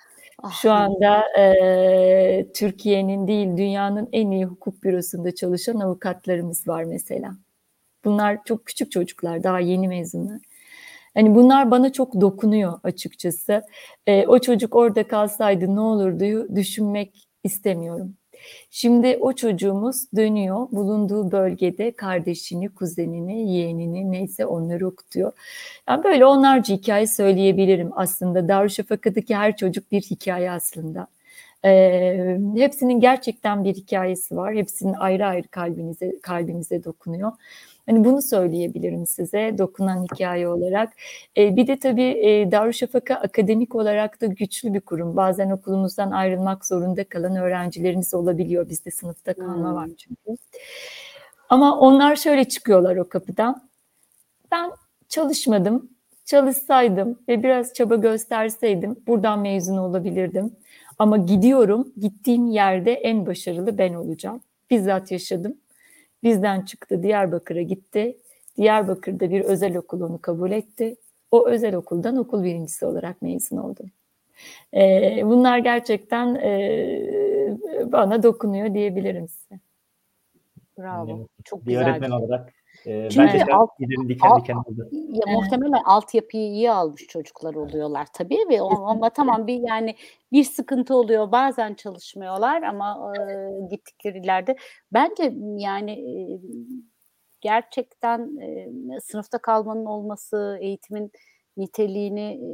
Şu 0.61 0.71
anda 0.71 1.39
e, 1.39 2.47
Türkiye'nin 2.55 3.27
değil 3.27 3.57
dünyanın 3.57 4.09
en 4.11 4.31
iyi 4.31 4.45
hukuk 4.45 4.83
bürosunda 4.83 5.35
çalışan 5.35 5.79
avukatlarımız 5.79 6.67
var 6.67 6.83
mesela. 6.83 7.31
Bunlar 8.05 8.43
çok 8.45 8.65
küçük 8.65 8.91
çocuklar, 8.91 9.43
daha 9.43 9.59
yeni 9.59 9.87
mezunlar. 9.87 10.39
Hani 11.13 11.35
bunlar 11.35 11.71
bana 11.71 11.91
çok 11.91 12.21
dokunuyor 12.21 12.79
açıkçası. 12.83 13.61
E, 14.07 14.27
o 14.27 14.39
çocuk 14.39 14.75
orada 14.75 15.07
kalsaydı 15.07 15.75
ne 15.75 15.79
olurdu 15.79 16.55
düşünmek 16.55 17.27
istemiyorum. 17.43 18.15
Şimdi 18.71 19.17
o 19.21 19.33
çocuğumuz 19.33 20.05
dönüyor 20.15 20.71
bulunduğu 20.71 21.31
bölgede 21.31 21.91
kardeşini, 21.91 22.69
kuzenini, 22.69 23.51
yeğenini 23.51 24.11
neyse 24.11 24.45
onları 24.45 24.87
okutuyor. 24.87 25.31
Yani 25.89 26.03
böyle 26.03 26.25
onlarca 26.25 26.75
hikaye 26.75 27.07
söyleyebilirim 27.07 27.89
aslında. 27.95 28.47
Darüşşafaka'daki 28.47 29.35
her 29.35 29.57
çocuk 29.57 29.91
bir 29.91 30.01
hikaye 30.01 30.51
aslında. 30.51 31.07
Ee, 31.65 32.37
hepsinin 32.55 32.99
gerçekten 32.99 33.63
bir 33.63 33.73
hikayesi 33.73 34.35
var. 34.35 34.55
Hepsinin 34.55 34.93
ayrı 34.93 35.25
ayrı 35.25 35.47
kalbinize 35.47 36.19
kalbimize 36.21 36.83
dokunuyor. 36.83 37.31
Hani 37.85 38.05
bunu 38.05 38.21
söyleyebilirim 38.21 39.07
size 39.07 39.55
dokunan 39.57 40.03
hikaye 40.03 40.47
olarak. 40.47 40.93
Ee, 41.37 41.55
bir 41.55 41.67
de 41.67 41.79
tabii 41.79 42.03
e, 42.03 42.51
Darüşşafaka 42.51 43.15
akademik 43.15 43.75
olarak 43.75 44.21
da 44.21 44.25
güçlü 44.25 44.73
bir 44.73 44.81
kurum. 44.81 45.15
Bazen 45.15 45.49
okulumuzdan 45.49 46.11
ayrılmak 46.11 46.65
zorunda 46.65 47.03
kalan 47.03 47.35
öğrencilerimiz 47.35 48.13
olabiliyor. 48.13 48.69
Bizde 48.69 48.91
sınıfta 48.91 49.33
kalma 49.33 49.75
var 49.75 49.89
çünkü. 49.97 50.41
Ama 51.49 51.79
onlar 51.79 52.15
şöyle 52.15 52.43
çıkıyorlar 52.43 52.95
o 52.95 53.09
kapıdan. 53.09 53.61
Ben 54.51 54.71
çalışmadım. 55.09 55.89
Çalışsaydım 56.25 57.19
ve 57.27 57.43
biraz 57.43 57.73
çaba 57.73 57.95
gösterseydim 57.95 58.95
buradan 59.07 59.39
mezun 59.39 59.77
olabilirdim. 59.77 60.55
Ama 60.99 61.17
gidiyorum, 61.17 61.93
gittiğim 61.97 62.47
yerde 62.47 62.93
en 62.93 63.25
başarılı 63.25 63.77
ben 63.77 63.93
olacağım. 63.93 64.41
Bizzat 64.69 65.11
yaşadım. 65.11 65.57
Bizden 66.23 66.61
çıktı, 66.61 67.03
Diyarbakır'a 67.03 67.61
gitti. 67.61 68.17
Diyarbakır'da 68.57 69.29
bir 69.29 69.41
özel 69.41 69.77
okul 69.77 70.01
onu 70.01 70.21
kabul 70.21 70.51
etti. 70.51 70.95
O 71.31 71.47
özel 71.47 71.75
okuldan 71.75 72.17
okul 72.17 72.43
birincisi 72.43 72.85
olarak 72.85 73.21
mezun 73.21 73.57
oldum. 73.57 73.91
Ee, 74.73 75.21
bunlar 75.23 75.57
gerçekten 75.57 76.35
e, 76.35 77.57
bana 77.85 78.23
dokunuyor 78.23 78.73
diyebilirim 78.73 79.27
size. 79.27 79.59
Bravo. 80.77 81.27
Çok 81.43 81.61
bir 81.65 81.71
güzel. 81.71 81.89
öğretmen 81.89 82.11
olarak 82.11 82.53
e, 82.87 83.09
Çünkü 83.09 83.27
bence 83.33 83.53
alt- 83.53 83.79
diken 83.79 84.29
alt- 84.29 84.41
diken 84.41 84.55
oldu. 84.55 84.89
Ya 84.91 85.33
muhtemelen 85.33 85.83
altyapıyı 85.85 86.43
iyi 86.51 86.71
almış 86.71 87.07
çocuklar 87.07 87.53
oluyorlar 87.55 88.07
tabii 88.13 88.37
ve 88.49 88.61
o- 88.61 88.87
ama 88.87 89.09
tamam 89.09 89.47
bir 89.47 89.59
yani 89.67 89.95
bir 90.31 90.43
sıkıntı 90.43 90.95
oluyor 90.95 91.31
bazen 91.31 91.73
çalışmıyorlar 91.73 92.61
ama 92.63 93.13
e, 93.17 93.21
gittikleri 93.69 94.19
ileride 94.19 94.55
bence 94.93 95.33
yani 95.57 95.91
e, 95.91 96.39
gerçekten 97.41 98.37
e, 98.41 98.69
sınıfta 99.01 99.37
kalmanın 99.37 99.85
olması 99.85 100.57
eğitimin 100.61 101.11
niteliğini 101.57 102.21
e, 102.21 102.47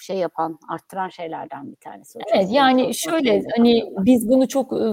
şey 0.00 0.16
yapan 0.16 0.58
arttıran 0.68 1.08
şeylerden 1.08 1.70
bir 1.70 1.76
tanesi. 1.76 2.18
O 2.18 2.22
Evet 2.34 2.44
çok- 2.46 2.54
yani 2.54 2.82
çok- 2.84 2.94
şöyle 2.94 3.42
hani 3.56 3.84
biz 3.98 4.28
bunu 4.28 4.48
çok 4.48 4.72
e, 4.72 4.84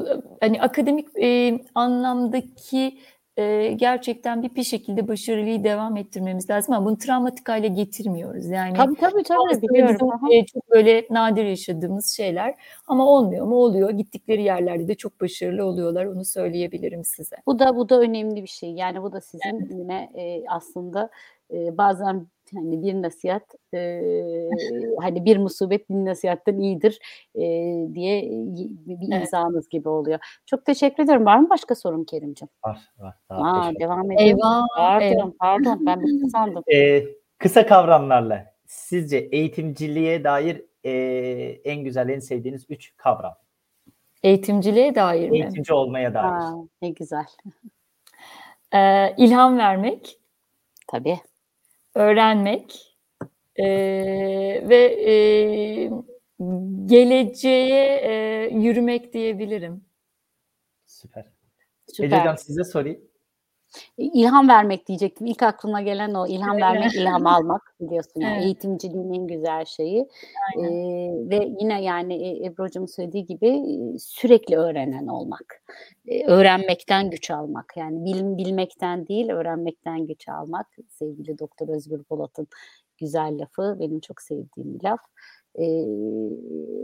hani 0.42 0.62
akademik 0.62 1.08
e, 1.22 1.60
anlamdaki 1.76 2.98
e, 3.38 3.74
gerçekten 3.76 4.44
bir 4.44 4.56
bir 4.56 4.64
şekilde 4.64 5.08
başarılıyı 5.08 5.64
devam 5.64 5.98
ettirmemiz 5.98 6.50
lazım 6.50 6.74
ama 6.74 6.86
bunu 6.86 6.98
travmatik 6.98 7.50
hale 7.50 7.68
getirmiyoruz. 7.68 8.46
Yani 8.46 8.74
Tabii 8.78 8.96
tabii 8.96 9.24
tabii 9.24 9.62
biliyorum. 9.62 10.10
bizim 10.30 10.46
çok 10.46 10.72
böyle 10.72 11.08
nadir 11.10 11.46
yaşadığımız 11.46 12.10
şeyler 12.10 12.56
ama 12.88 13.08
olmuyor 13.08 13.46
mu? 13.46 13.56
Oluyor. 13.56 13.90
Gittikleri 13.90 14.44
yerlerde 14.44 14.88
de 14.88 14.96
çok 14.96 15.22
başarılı 15.22 15.66
oluyorlar. 15.66 16.06
Onu 16.06 16.26
söyleyebilirim 16.26 17.04
size. 17.04 17.36
Bu 17.46 17.60
da 17.60 17.76
bu 17.76 17.90
da 17.90 18.00
önemli 18.00 18.42
bir 18.44 18.48
şey. 18.48 18.72
Yani 18.72 19.04
bu 19.04 19.12
da 19.12 19.22
sizin 19.22 19.80
yine 19.80 20.12
e, 20.16 20.44
aslında 20.50 21.10
e, 21.54 21.78
bazen 21.78 22.28
hani 22.54 22.82
bir 22.84 23.02
nasihat 23.02 23.44
e, 23.74 24.02
hani 25.02 25.26
bir 25.26 25.38
musibet 25.38 25.90
bin 25.90 26.06
nasihatten 26.06 26.58
iyidir 26.60 27.00
e, 27.36 27.42
diye 27.94 28.22
bir 28.88 29.08
Evet. 29.12 29.22
imzanız 29.22 29.70
gibi 29.70 29.90
oluyor. 29.90 30.20
Çok 30.46 30.66
teşekkür 30.66 31.04
ederim. 31.04 31.26
Var 31.26 31.38
mı 31.38 31.50
başka 31.50 31.76
sorun 31.76 32.04
Kerimciğim? 32.04 32.50
Var 32.66 32.80
var. 33.00 33.16
Daha 33.30 33.62
Aa, 33.62 33.72
devam 33.80 34.12
edelim. 34.12 34.28
Eyvah, 34.28 34.62
Pardon, 34.78 35.06
eyvah. 35.06 35.32
pardon. 35.40 35.86
Ben 35.86 36.02
bitti 36.02 36.30
sandım. 36.32 36.64
Ee, 36.74 37.04
kısa 37.38 37.66
kavramlarla 37.66 38.46
sizce 38.66 39.18
eğitimciliğe 39.18 40.24
dair 40.24 40.62
e, 40.84 40.92
en 41.64 41.84
güzel, 41.84 42.10
en 42.10 42.20
sevdiğiniz 42.20 42.66
üç 42.70 42.94
kavram. 42.98 43.36
Eğitimciliğe 44.24 44.96
dair 44.96 45.30
mi? 45.30 45.38
Eğitimci 45.38 45.74
olmaya 45.74 46.14
dair. 46.14 46.24
Aa, 46.26 46.54
ne 46.82 46.90
güzel. 46.90 47.26
Ee, 48.76 49.16
ilham 49.18 49.58
vermek, 49.58 50.20
Tabii. 50.88 51.20
Öğrenmek 51.96 52.98
ee, 53.56 53.66
ve 54.70 54.86
ee, 55.08 55.92
geleceğe 56.86 58.02
ee, 58.04 58.50
yürümek 58.54 59.14
diyebilirim. 59.14 59.86
Süper. 60.86 61.26
Süper. 61.88 62.08
Ece 62.08 62.20
Hocam 62.20 62.38
size 62.38 62.64
sorayım. 62.64 63.13
İlham 63.98 64.50
vermek 64.50 64.88
diyecektim. 64.88 65.28
İlk 65.28 65.44
aklıma 65.44 65.82
gelen 65.82 66.14
o. 66.14 66.28
İlham 66.28 66.62
vermek, 66.62 66.96
ilham 66.96 67.28
almak 67.28 67.76
biliyorsun. 67.80 68.22
Yani 68.22 68.34
Evet. 68.34 68.46
eğitimciliğin 68.46 69.14
en 69.14 69.28
güzel 69.28 69.66
şeyi. 69.66 70.08
Ee, 70.58 70.64
ve 71.30 71.50
yine 71.60 71.84
yani 71.84 72.14
e, 72.14 72.46
Ebru 72.46 72.64
Hocam'ın 72.64 72.88
söylediği 72.88 73.26
gibi 73.26 73.48
e, 73.48 74.00
sürekli 74.00 74.58
öğrenen 74.58 75.08
olmak. 75.08 75.64
Ee, 76.08 76.26
öğrenmekten 76.26 77.10
güç 77.10 77.32
almak. 77.32 77.74
Yani 77.76 78.06
bil, 78.06 78.38
bilmekten 78.38 79.08
değil, 79.08 79.30
öğrenmekten 79.30 80.08
güç 80.08 80.30
almak. 80.30 80.68
Sevgili 80.90 81.40
Doktor 81.40 81.68
Özgür 81.68 82.04
Polat'ın 82.04 82.48
güzel 82.98 83.38
lafı. 83.42 83.78
Benim 83.80 84.00
çok 84.00 84.22
sevdiğim 84.22 84.80
bir 84.80 84.84
laf. 84.84 85.00
Ee, 85.60 85.86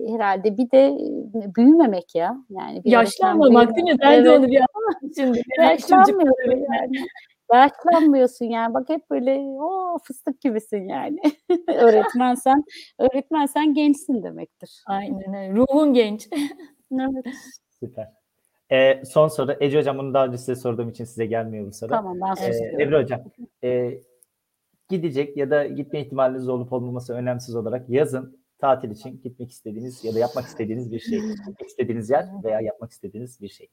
herhalde 0.07 0.57
bir 0.57 0.71
de 0.71 0.85
e, 0.87 1.55
büyümemek 1.55 2.15
ya. 2.15 2.45
Yani 2.49 2.83
bir 2.83 2.91
Yaşlanmamak 2.91 3.75
değil 3.75 3.87
mi? 3.87 3.97
Ben 4.01 4.25
de 4.25 4.29
Evet. 4.29 4.39
onu 4.39 4.47
bir 4.47 4.61
anladım 4.75 5.11
şimdi. 5.15 5.41
Yaşlanmıyorsun 5.59 6.65
yani. 6.73 7.07
Yaşlanmıyorsun 7.53 8.45
yani. 8.45 8.73
Bak 8.73 8.89
hep 8.89 9.09
böyle 9.09 9.37
o 9.61 9.97
fıstık 10.03 10.41
gibisin 10.41 10.87
yani. 10.87 11.19
öğretmensen, 11.67 12.63
öğretmensen 12.99 13.73
gençsin 13.73 14.23
demektir. 14.23 14.83
Aynen 14.85 15.33
öyle. 15.33 15.53
Ruhun 15.53 15.93
genç. 15.93 16.29
Evet. 16.91 17.35
Süper. 17.79 18.07
Ee, 18.71 19.05
son 19.05 19.27
soru. 19.27 19.55
Ece 19.59 19.79
Hocam 19.79 19.97
bunu 19.97 20.13
daha 20.13 20.25
önce 20.25 20.37
size 20.37 20.55
sorduğum 20.55 20.89
için 20.89 21.05
size 21.05 21.25
gelmiyor 21.25 21.67
bu 21.67 21.71
soru. 21.71 21.89
Tamam 21.89 22.17
ben 22.21 22.43
Ee. 22.43 22.83
Ebru 22.83 22.97
Hocam, 22.97 23.21
e, 23.63 24.01
gidecek 24.89 25.37
ya 25.37 25.49
da 25.49 25.65
gitme 25.65 26.01
ihtimaliniz 26.01 26.49
olup 26.49 26.73
olmaması 26.73 27.13
önemsiz 27.13 27.55
olarak 27.55 27.89
yazın 27.89 28.38
tatil 28.59 28.91
için 28.91 29.21
gitmek 29.23 29.51
istediğiniz 29.51 30.05
ya 30.05 30.15
da 30.15 30.19
yapmak 30.19 30.45
istediğiniz 30.45 30.91
bir 30.91 30.99
şey. 30.99 31.19
İstediğiniz 31.65 32.09
yer 32.09 32.25
veya 32.43 32.61
yapmak 32.61 32.91
istediğiniz 32.91 33.41
bir 33.41 33.49
şey. 33.49 33.67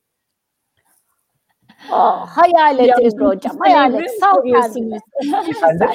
Oh, 1.92 2.26
hayal 2.26 2.78
Ebru 2.78 3.26
hocam. 3.28 3.58
Hayal 3.58 3.94
et. 3.94 4.10
Sal 4.20 4.42
kendini. 4.44 4.98
Efendim? 5.50 5.88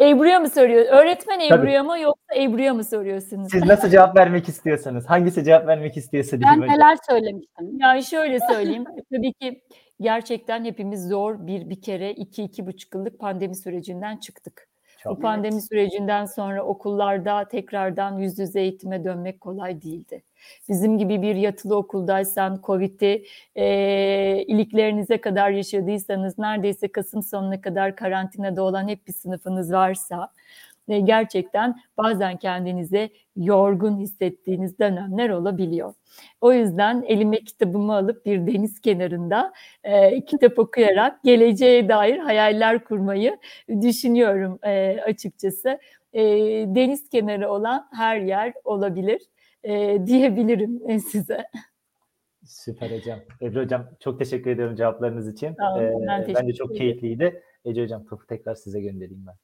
Ebru'ya 0.00 0.40
mı 0.40 0.50
soruyor? 0.50 0.86
Öğretmen. 0.86 1.40
Ebru'ya 1.40 1.82
mı 1.82 1.98
yoksa 1.98 2.34
Ebru'ya 2.36 2.74
mı 2.74 2.84
soruyorsunuz? 2.84 3.48
Siz 3.50 3.64
nasıl 3.64 3.88
cevap 3.88 4.16
vermek 4.16 4.48
istiyorsanız, 4.48 5.06
hangisi 5.06 5.44
cevap 5.44 5.66
vermek 5.66 5.96
istiyorsa 5.96 6.40
Ben 6.40 6.56
hocam. 6.56 6.68
neler 6.68 6.96
söylemiştim. 7.10 7.78
Yani 7.80 8.04
şöyle 8.04 8.38
söyleyeyim. 8.52 8.84
Tabii 9.14 9.32
ki 9.32 9.62
gerçekten 10.00 10.64
hepimiz 10.64 11.08
zor 11.08 11.46
bir 11.46 11.70
bir 11.70 11.82
kere 11.82 12.12
iki 12.12 12.42
iki 12.42 12.66
buçuk 12.66 12.94
yıllık 12.94 13.18
pandemi 13.18 13.56
sürecinden 13.56 14.16
çıktık. 14.16 14.67
Çok. 15.02 15.16
Bu 15.16 15.20
pandemi 15.20 15.62
sürecinden 15.62 16.24
sonra 16.26 16.62
okullarda 16.64 17.48
tekrardan 17.48 18.18
yüz 18.18 18.38
yüze 18.38 18.60
eğitime 18.60 19.04
dönmek 19.04 19.40
kolay 19.40 19.82
değildi. 19.82 20.22
Bizim 20.68 20.98
gibi 20.98 21.22
bir 21.22 21.34
yatılı 21.34 21.76
okuldaysan, 21.76 22.60
Covid'i 22.62 23.24
e, 23.56 24.44
iliklerinize 24.46 25.20
kadar 25.20 25.50
yaşadıysanız, 25.50 26.38
neredeyse 26.38 26.88
Kasım 26.92 27.22
sonuna 27.22 27.60
kadar 27.60 27.96
karantinada 27.96 28.62
olan 28.62 28.88
hep 28.88 29.06
bir 29.06 29.12
sınıfınız 29.12 29.72
varsa, 29.72 30.30
e, 30.88 31.00
gerçekten 31.00 31.80
bazen 31.96 32.36
kendinize 32.36 33.10
yorgun 33.36 33.98
hissettiğiniz 33.98 34.78
dönemler 34.78 35.30
olabiliyor. 35.30 35.94
O 36.40 36.52
yüzden 36.52 37.04
elime 37.08 37.38
kitabımı 37.38 37.94
alıp 37.94 38.26
bir 38.26 38.46
deniz 38.46 38.80
kenarında 38.80 39.52
e, 39.84 40.24
kitap 40.24 40.58
okuyarak 40.58 41.24
geleceğe 41.24 41.88
dair 41.88 42.18
hayaller 42.18 42.84
kurmayı 42.84 43.38
düşünüyorum 43.82 44.58
e, 44.62 45.00
açıkçası. 45.06 45.78
E, 46.12 46.22
deniz 46.66 47.08
kenarı 47.08 47.50
olan 47.50 47.88
her 47.92 48.20
yer 48.20 48.52
olabilir 48.64 49.20
e, 49.64 50.06
diyebilirim 50.06 50.90
e, 50.90 50.98
size. 51.12 51.44
Süper 52.44 52.90
hocam. 52.90 53.18
Ebru 53.42 53.60
hocam 53.60 53.88
çok 54.00 54.18
teşekkür 54.18 54.50
ediyorum 54.50 54.76
cevaplarınız 54.76 55.28
için. 55.28 55.56
Olun, 55.60 55.82
Ee, 55.82 55.92
ben 55.92 56.06
bence 56.06 56.32
teşekkür 56.32 56.54
çok 56.54 56.76
keyifliydi. 56.76 57.42
Ece 57.64 57.82
hocam 57.82 58.04
topu 58.06 58.26
tekrar 58.26 58.54
size 58.54 58.80
göndereyim 58.80 59.24
ben. 59.26 59.34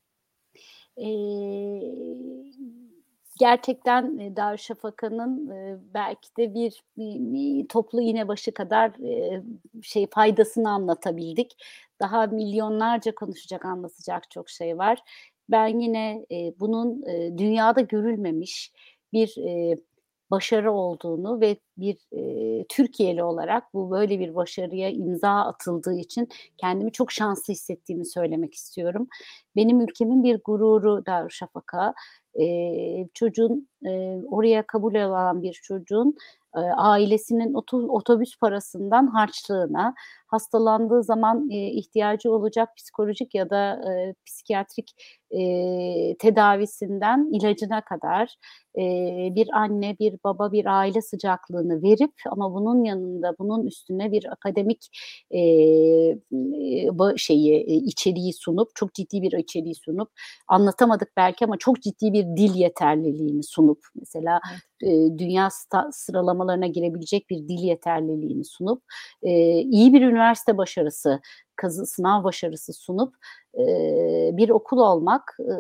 Ee, 0.99 1.81
gerçekten 3.39 4.19
e, 4.19 4.37
Darüşşafaka'nın 4.37 5.51
e, 5.51 5.79
belki 5.95 6.37
de 6.37 6.55
bir, 6.55 6.83
bir, 6.99 7.33
bir 7.33 7.69
toplu 7.69 8.01
iğne 8.01 8.29
başı 8.29 8.55
kadar 8.55 8.91
e, 9.05 9.43
şey 9.83 10.07
faydasını 10.07 10.71
anlatabildik. 10.71 11.57
Daha 12.01 12.27
milyonlarca 12.27 13.15
konuşacak, 13.15 13.65
anlatacak 13.65 14.31
çok 14.31 14.51
şey 14.51 14.79
var. 14.79 14.99
Ben 15.49 15.81
yine 15.81 16.27
e, 16.33 16.61
bunun 16.61 17.03
e, 17.07 17.39
dünyada 17.39 17.81
görülmemiş 17.81 18.73
bir 19.13 19.37
e, 19.39 19.79
başarı 20.35 20.73
olduğunu 20.73 21.41
ve 21.41 21.57
bir 21.77 21.97
e, 22.13 22.65
Türkiye'li 22.69 23.23
olarak 23.23 23.75
bu 23.75 23.91
böyle 23.91 24.19
bir 24.19 24.35
başarıya 24.35 24.91
imza 24.91 25.31
atıldığı 25.31 25.95
için 25.95 26.29
kendimi 26.59 26.93
çok 26.93 27.13
şanslı 27.13 27.53
hissettiğimi 27.53 28.07
söylemek 28.07 28.55
istiyorum. 28.55 29.09
Benim 29.57 29.81
ülkemin 29.81 30.25
bir 30.25 30.41
gururu 30.45 31.07
Darüşşafaka. 31.07 31.95
E, 32.41 32.47
çocuğun 33.15 33.69
e, 33.87 34.21
oraya 34.31 34.67
kabul 34.67 34.95
olan 34.95 35.43
bir 35.43 35.53
çocuğun 35.53 36.17
ailesinin 36.77 37.55
oto- 37.55 37.89
otobüs 37.89 38.39
parasından 38.39 39.07
harçlığına, 39.07 39.95
hastalandığı 40.35 41.03
zaman 41.03 41.51
e, 41.51 41.57
ihtiyacı 41.71 42.33
olacak 42.33 42.69
psikolojik 42.77 43.35
ya 43.35 43.51
da 43.51 43.93
e, 43.93 44.15
psikiyatrik 44.27 44.95
e, 45.31 45.41
tedavisinden 46.19 47.29
ilacına 47.33 47.81
kadar 47.81 48.37
e, 48.79 48.83
bir 49.35 49.49
anne, 49.53 49.97
bir 49.99 50.15
baba, 50.25 50.53
bir 50.53 50.67
aile 50.67 51.03
sıcaklığını 51.03 51.83
verip 51.83 52.13
ama 52.31 52.55
bunun 52.55 52.85
yanında 52.85 53.35
bunun 53.39 53.67
üstüne 53.67 54.13
bir 54.13 54.33
akademik 54.33 54.89
e, 55.31 55.41
şeyi 57.17 57.55
e, 57.55 57.75
içeriği 57.75 58.33
sunup 58.33 58.71
çok 58.75 58.95
ciddi 58.95 59.23
bir 59.23 59.33
içeriği 59.33 59.75
sunup 59.75 60.11
anlatamadık 60.49 61.09
belki 61.17 61.45
ama 61.45 61.57
çok 61.59 61.83
ciddi 61.83 62.13
bir 62.13 62.25
dil 62.25 62.55
yeterliliğini 62.55 63.43
sunup 63.43 63.79
mesela 63.95 64.41
e, 64.83 64.89
dünya 65.19 65.47
sta- 65.47 65.93
sıralamalarına 65.93 66.67
girebilecek 66.67 67.31
bir 67.31 67.37
dil 67.37 67.63
yeterliliğini 67.63 68.45
sunup 68.45 68.83
e, 69.23 69.61
iyi 69.61 69.93
bir 69.93 70.03
üniversite 70.03 70.24
başarısı 70.57 71.21
kazı 71.57 71.87
sınav 71.87 72.25
başarısı 72.25 72.73
sunup 72.73 73.15
e, 73.55 73.67
bir 74.33 74.49
okul 74.49 74.79
olmak 74.79 75.37
e, 75.41 75.55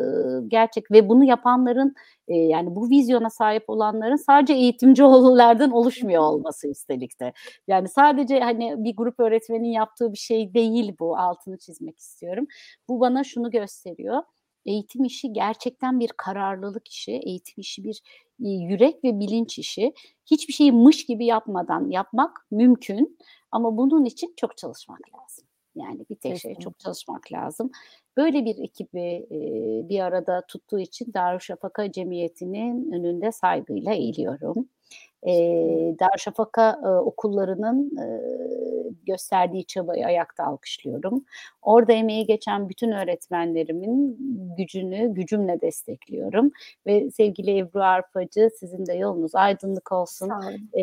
gerçek 0.48 0.90
ve 0.90 1.08
bunu 1.08 1.24
yapanların 1.24 1.94
e, 2.28 2.36
yani 2.36 2.76
bu 2.76 2.90
vizyona 2.90 3.30
sahip 3.30 3.64
olanların 3.68 4.16
sadece 4.16 4.52
eğitimci 4.54 5.04
oğullardan 5.04 5.70
oluşmuyor 5.70 6.22
olması 6.22 6.68
üstelik 6.68 7.20
de. 7.20 7.32
Yani 7.68 7.88
sadece 7.88 8.40
hani 8.40 8.74
bir 8.84 8.96
grup 8.96 9.20
öğretmenin 9.20 9.72
yaptığı 9.72 10.12
bir 10.12 10.18
şey 10.18 10.54
değil 10.54 10.96
bu 11.00 11.18
altını 11.18 11.58
çizmek 11.58 11.98
istiyorum. 11.98 12.46
Bu 12.88 13.00
bana 13.00 13.24
şunu 13.24 13.50
gösteriyor. 13.50 14.22
Eğitim 14.66 15.04
işi 15.04 15.32
gerçekten 15.32 16.00
bir 16.00 16.10
kararlılık 16.16 16.88
işi, 16.88 17.12
eğitim 17.12 17.54
işi 17.60 17.84
bir 17.84 18.02
yürek 18.38 19.04
ve 19.04 19.20
bilinç 19.20 19.58
işi. 19.58 19.92
Hiçbir 20.26 20.52
şeyi 20.52 20.72
mış 20.72 21.06
gibi 21.06 21.26
yapmadan 21.26 21.90
yapmak 21.90 22.46
mümkün 22.50 23.18
ama 23.54 23.76
bunun 23.76 24.04
için 24.04 24.34
çok 24.36 24.56
çalışmak 24.56 25.00
lazım. 25.14 25.44
Yani 25.74 26.06
bir 26.10 26.14
tek 26.14 26.38
şey 26.38 26.54
çok 26.54 26.78
çalışmak 26.78 27.32
lazım. 27.32 27.70
Böyle 28.16 28.44
bir 28.44 28.58
ekibi 28.64 29.26
e, 29.30 29.38
bir 29.88 30.00
arada 30.00 30.46
tuttuğu 30.48 30.78
için 30.78 31.12
Darüşşafaka 31.14 31.92
Cemiyeti'nin 31.92 32.92
önünde 32.92 33.32
saygıyla 33.32 33.92
eğiliyorum. 33.92 34.68
E, 35.26 35.32
Darüşşafaka 36.00 36.80
e, 36.84 36.88
okullarının 36.88 37.96
e, 37.96 38.06
gösterdiği 39.06 39.64
çabayı 39.64 40.06
ayakta 40.06 40.44
alkışlıyorum. 40.44 41.24
Orada 41.62 41.92
emeği 41.92 42.26
geçen 42.26 42.68
bütün 42.68 42.90
öğretmenlerimin 42.92 44.16
gücünü 44.56 45.14
gücümle 45.14 45.60
destekliyorum. 45.60 46.50
Ve 46.86 47.10
sevgili 47.10 47.58
Ebru 47.58 47.82
Arpacı 47.82 48.50
sizin 48.60 48.86
de 48.86 48.94
yolunuz 48.94 49.34
aydınlık 49.34 49.92
olsun. 49.92 50.30
E, 50.74 50.82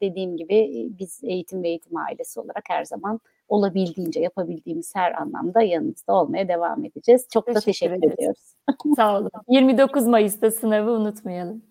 dediğim 0.00 0.36
gibi 0.36 0.88
biz 0.98 1.20
eğitim 1.24 1.62
ve 1.62 1.68
eğitim 1.68 1.96
ailesi 1.96 2.40
olarak 2.40 2.64
her 2.68 2.84
zaman 2.84 3.20
olabildiğince 3.48 4.20
yapabildiğimiz 4.20 4.94
her 4.94 5.20
anlamda 5.20 5.62
yanınızda 5.62 6.12
olmaya 6.12 6.48
devam 6.48 6.84
edeceğiz. 6.84 7.26
Çok 7.32 7.46
da 7.46 7.52
Teşekkür 7.52 7.64
teşekkür 7.64 7.94
ederiz. 7.94 8.14
ediyoruz. 8.14 8.54
Sağ 8.96 9.18
olun. 9.18 9.30
29 9.48 10.06
Mayıs'ta 10.06 10.50
sınavı 10.50 10.90
unutmayalım. 10.90 11.62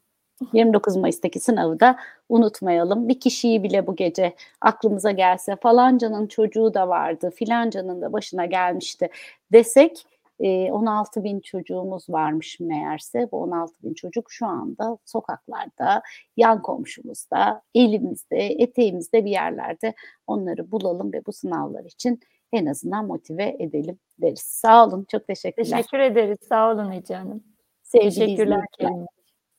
29 0.54 0.96
Mayıs'taki 0.96 1.40
sınavı 1.40 1.80
da 1.80 1.98
unutmayalım. 2.30 3.10
Bir 3.10 3.20
kişiyi 3.20 3.64
bile 3.64 3.88
bu 3.88 3.96
gece 3.96 4.36
aklımıza 4.62 5.12
gelse 5.12 5.56
falancanın 5.56 6.28
çocuğu 6.28 6.74
da 6.74 6.88
vardı, 6.88 7.32
filancanın 7.36 8.02
da 8.02 8.14
başına 8.14 8.46
gelmişti 8.46 9.10
desek 9.52 10.06
e, 10.40 10.72
16 10.72 11.24
bin 11.24 11.40
çocuğumuz 11.40 12.10
varmış 12.10 12.60
meğerse. 12.60 13.32
Bu 13.32 13.42
16 13.42 13.84
bin 13.84 13.94
çocuk 13.94 14.32
şu 14.32 14.46
anda 14.46 14.98
sokaklarda, 15.06 16.02
yan 16.38 16.62
komşumuzda, 16.62 17.62
elimizde, 17.76 18.38
eteğimizde 18.38 19.26
bir 19.26 19.32
yerlerde 19.32 19.94
onları 20.28 20.72
bulalım 20.72 21.14
ve 21.14 21.26
bu 21.26 21.34
sınavlar 21.34 21.84
için 21.86 22.20
en 22.54 22.66
azından 22.66 23.06
motive 23.06 23.56
edelim 23.60 24.00
deriz. 24.22 24.40
Sağ 24.40 24.88
olun, 24.88 25.06
çok 25.12 25.28
teşekkürler. 25.28 25.78
Teşekkür 25.78 26.00
ederiz. 26.00 26.38
Sağ 26.50 26.72
olun 26.72 26.92
Ece 26.92 27.16
Hanım. 27.16 27.44
Sevgili 27.84 28.10
Teşekkürler. 28.10 28.66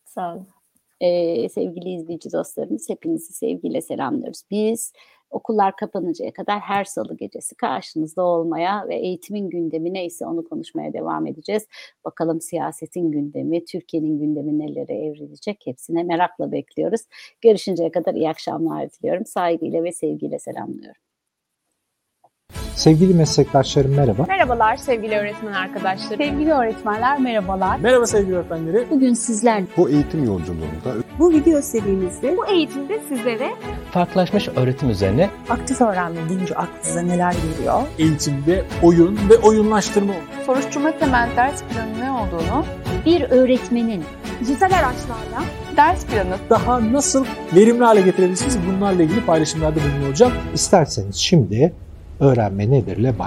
Sağ 0.05 0.35
olun. 0.35 0.49
Ee, 1.01 1.49
sevgili 1.49 1.91
izleyici 1.95 2.33
dostlarımız 2.33 2.89
hepinizi 2.89 3.33
sevgiyle 3.33 3.81
selamlıyoruz. 3.81 4.43
Biz 4.51 4.93
okullar 5.31 5.77
kapanıncaya 5.77 6.33
kadar 6.33 6.61
her 6.61 6.85
salı 6.85 7.17
gecesi 7.17 7.55
karşınızda 7.55 8.23
olmaya 8.23 8.89
ve 8.89 8.97
eğitimin 8.97 9.51
gündemi 9.51 9.95
neyse 9.95 10.27
onu 10.27 10.45
konuşmaya 10.45 10.93
devam 10.93 11.27
edeceğiz. 11.27 11.67
Bakalım 12.05 12.41
siyasetin 12.41 13.11
gündemi, 13.13 13.65
Türkiye'nin 13.65 14.19
gündemi 14.19 14.59
nelere 14.59 14.95
evrilecek 15.07 15.63
hepsine 15.65 16.03
merakla 16.03 16.53
bekliyoruz. 16.53 17.01
Görüşünceye 17.41 17.91
kadar 17.91 18.15
iyi 18.15 18.29
akşamlar 18.29 18.91
diliyorum. 18.91 19.27
Saygıyla 19.27 19.85
ve 19.85 19.93
sevgiyle 19.93 20.39
selamlıyorum. 20.39 21.08
Sevgili 22.79 23.14
meslektaşlarım 23.14 23.95
merhaba. 23.95 24.24
Merhabalar 24.29 24.76
sevgili 24.76 25.16
öğretmen 25.16 25.53
arkadaşlarım. 25.53 26.16
Sevgili 26.16 26.53
öğretmenler 26.53 27.20
merhabalar. 27.20 27.79
Merhaba 27.79 28.07
sevgili 28.07 28.37
öğretmenleri. 28.37 28.87
Bugün 28.91 29.14
sizler 29.14 29.62
Bu 29.76 29.91
eğitim 29.91 30.24
yolculuğunda 30.24 30.95
bu 31.18 31.31
video 31.31 31.62
serimizde 31.62 32.37
Bu 32.37 32.47
eğitimde 32.47 33.01
sizlere 33.09 33.51
farklılaşmış 33.91 34.49
öğretim 34.49 34.91
üzerine 34.91 35.31
Aktif 35.51 35.81
öğrenme 35.81 36.29
deyince 36.29 36.55
aklınıza 36.55 37.03
neler 37.03 37.33
geliyor? 37.33 37.83
Eğitimde 37.99 38.64
oyun 38.83 39.18
ve 39.31 39.37
oyunlaştırma. 39.37 40.12
Soruşturma 40.47 40.99
temel 40.99 41.29
ders 41.37 41.62
planı 41.62 42.01
ne 42.01 42.11
olduğunu, 42.11 42.64
bir 43.07 43.22
öğretmenin 43.31 44.05
dijital 44.41 44.72
araçlarla 44.72 45.45
ders 45.76 46.07
planı 46.07 46.37
Daha 46.51 46.93
nasıl 46.93 47.24
verimli 47.55 47.85
hale 47.85 48.01
getirebilirsiniz 48.01 48.59
bunlarla 48.68 49.03
ilgili 49.03 49.24
paylaşımlarda 49.24 49.81
bulunuyor 49.81 50.09
olacağım. 50.09 50.33
İsterseniz 50.55 51.16
şimdi 51.16 51.72
öğrenme 52.21 52.71
nedirle 52.71 53.19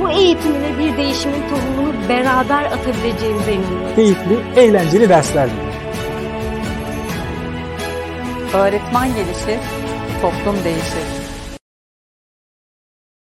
bu 0.00 0.10
eğitimine 0.10 0.78
bir 0.78 0.96
değişimin 0.96 1.42
tohumunu 1.48 2.08
beraber 2.08 2.64
atabileceğimize 2.64 3.52
inanıyorum. 3.52 3.96
Keyifli, 3.96 4.40
eğlenceli 4.56 5.08
dersler 5.08 5.50
diliyorum. 5.50 5.72
öğretmen 8.54 9.08
gelişir, 9.08 9.60
toplum 10.22 10.64
değişir. 10.64 11.21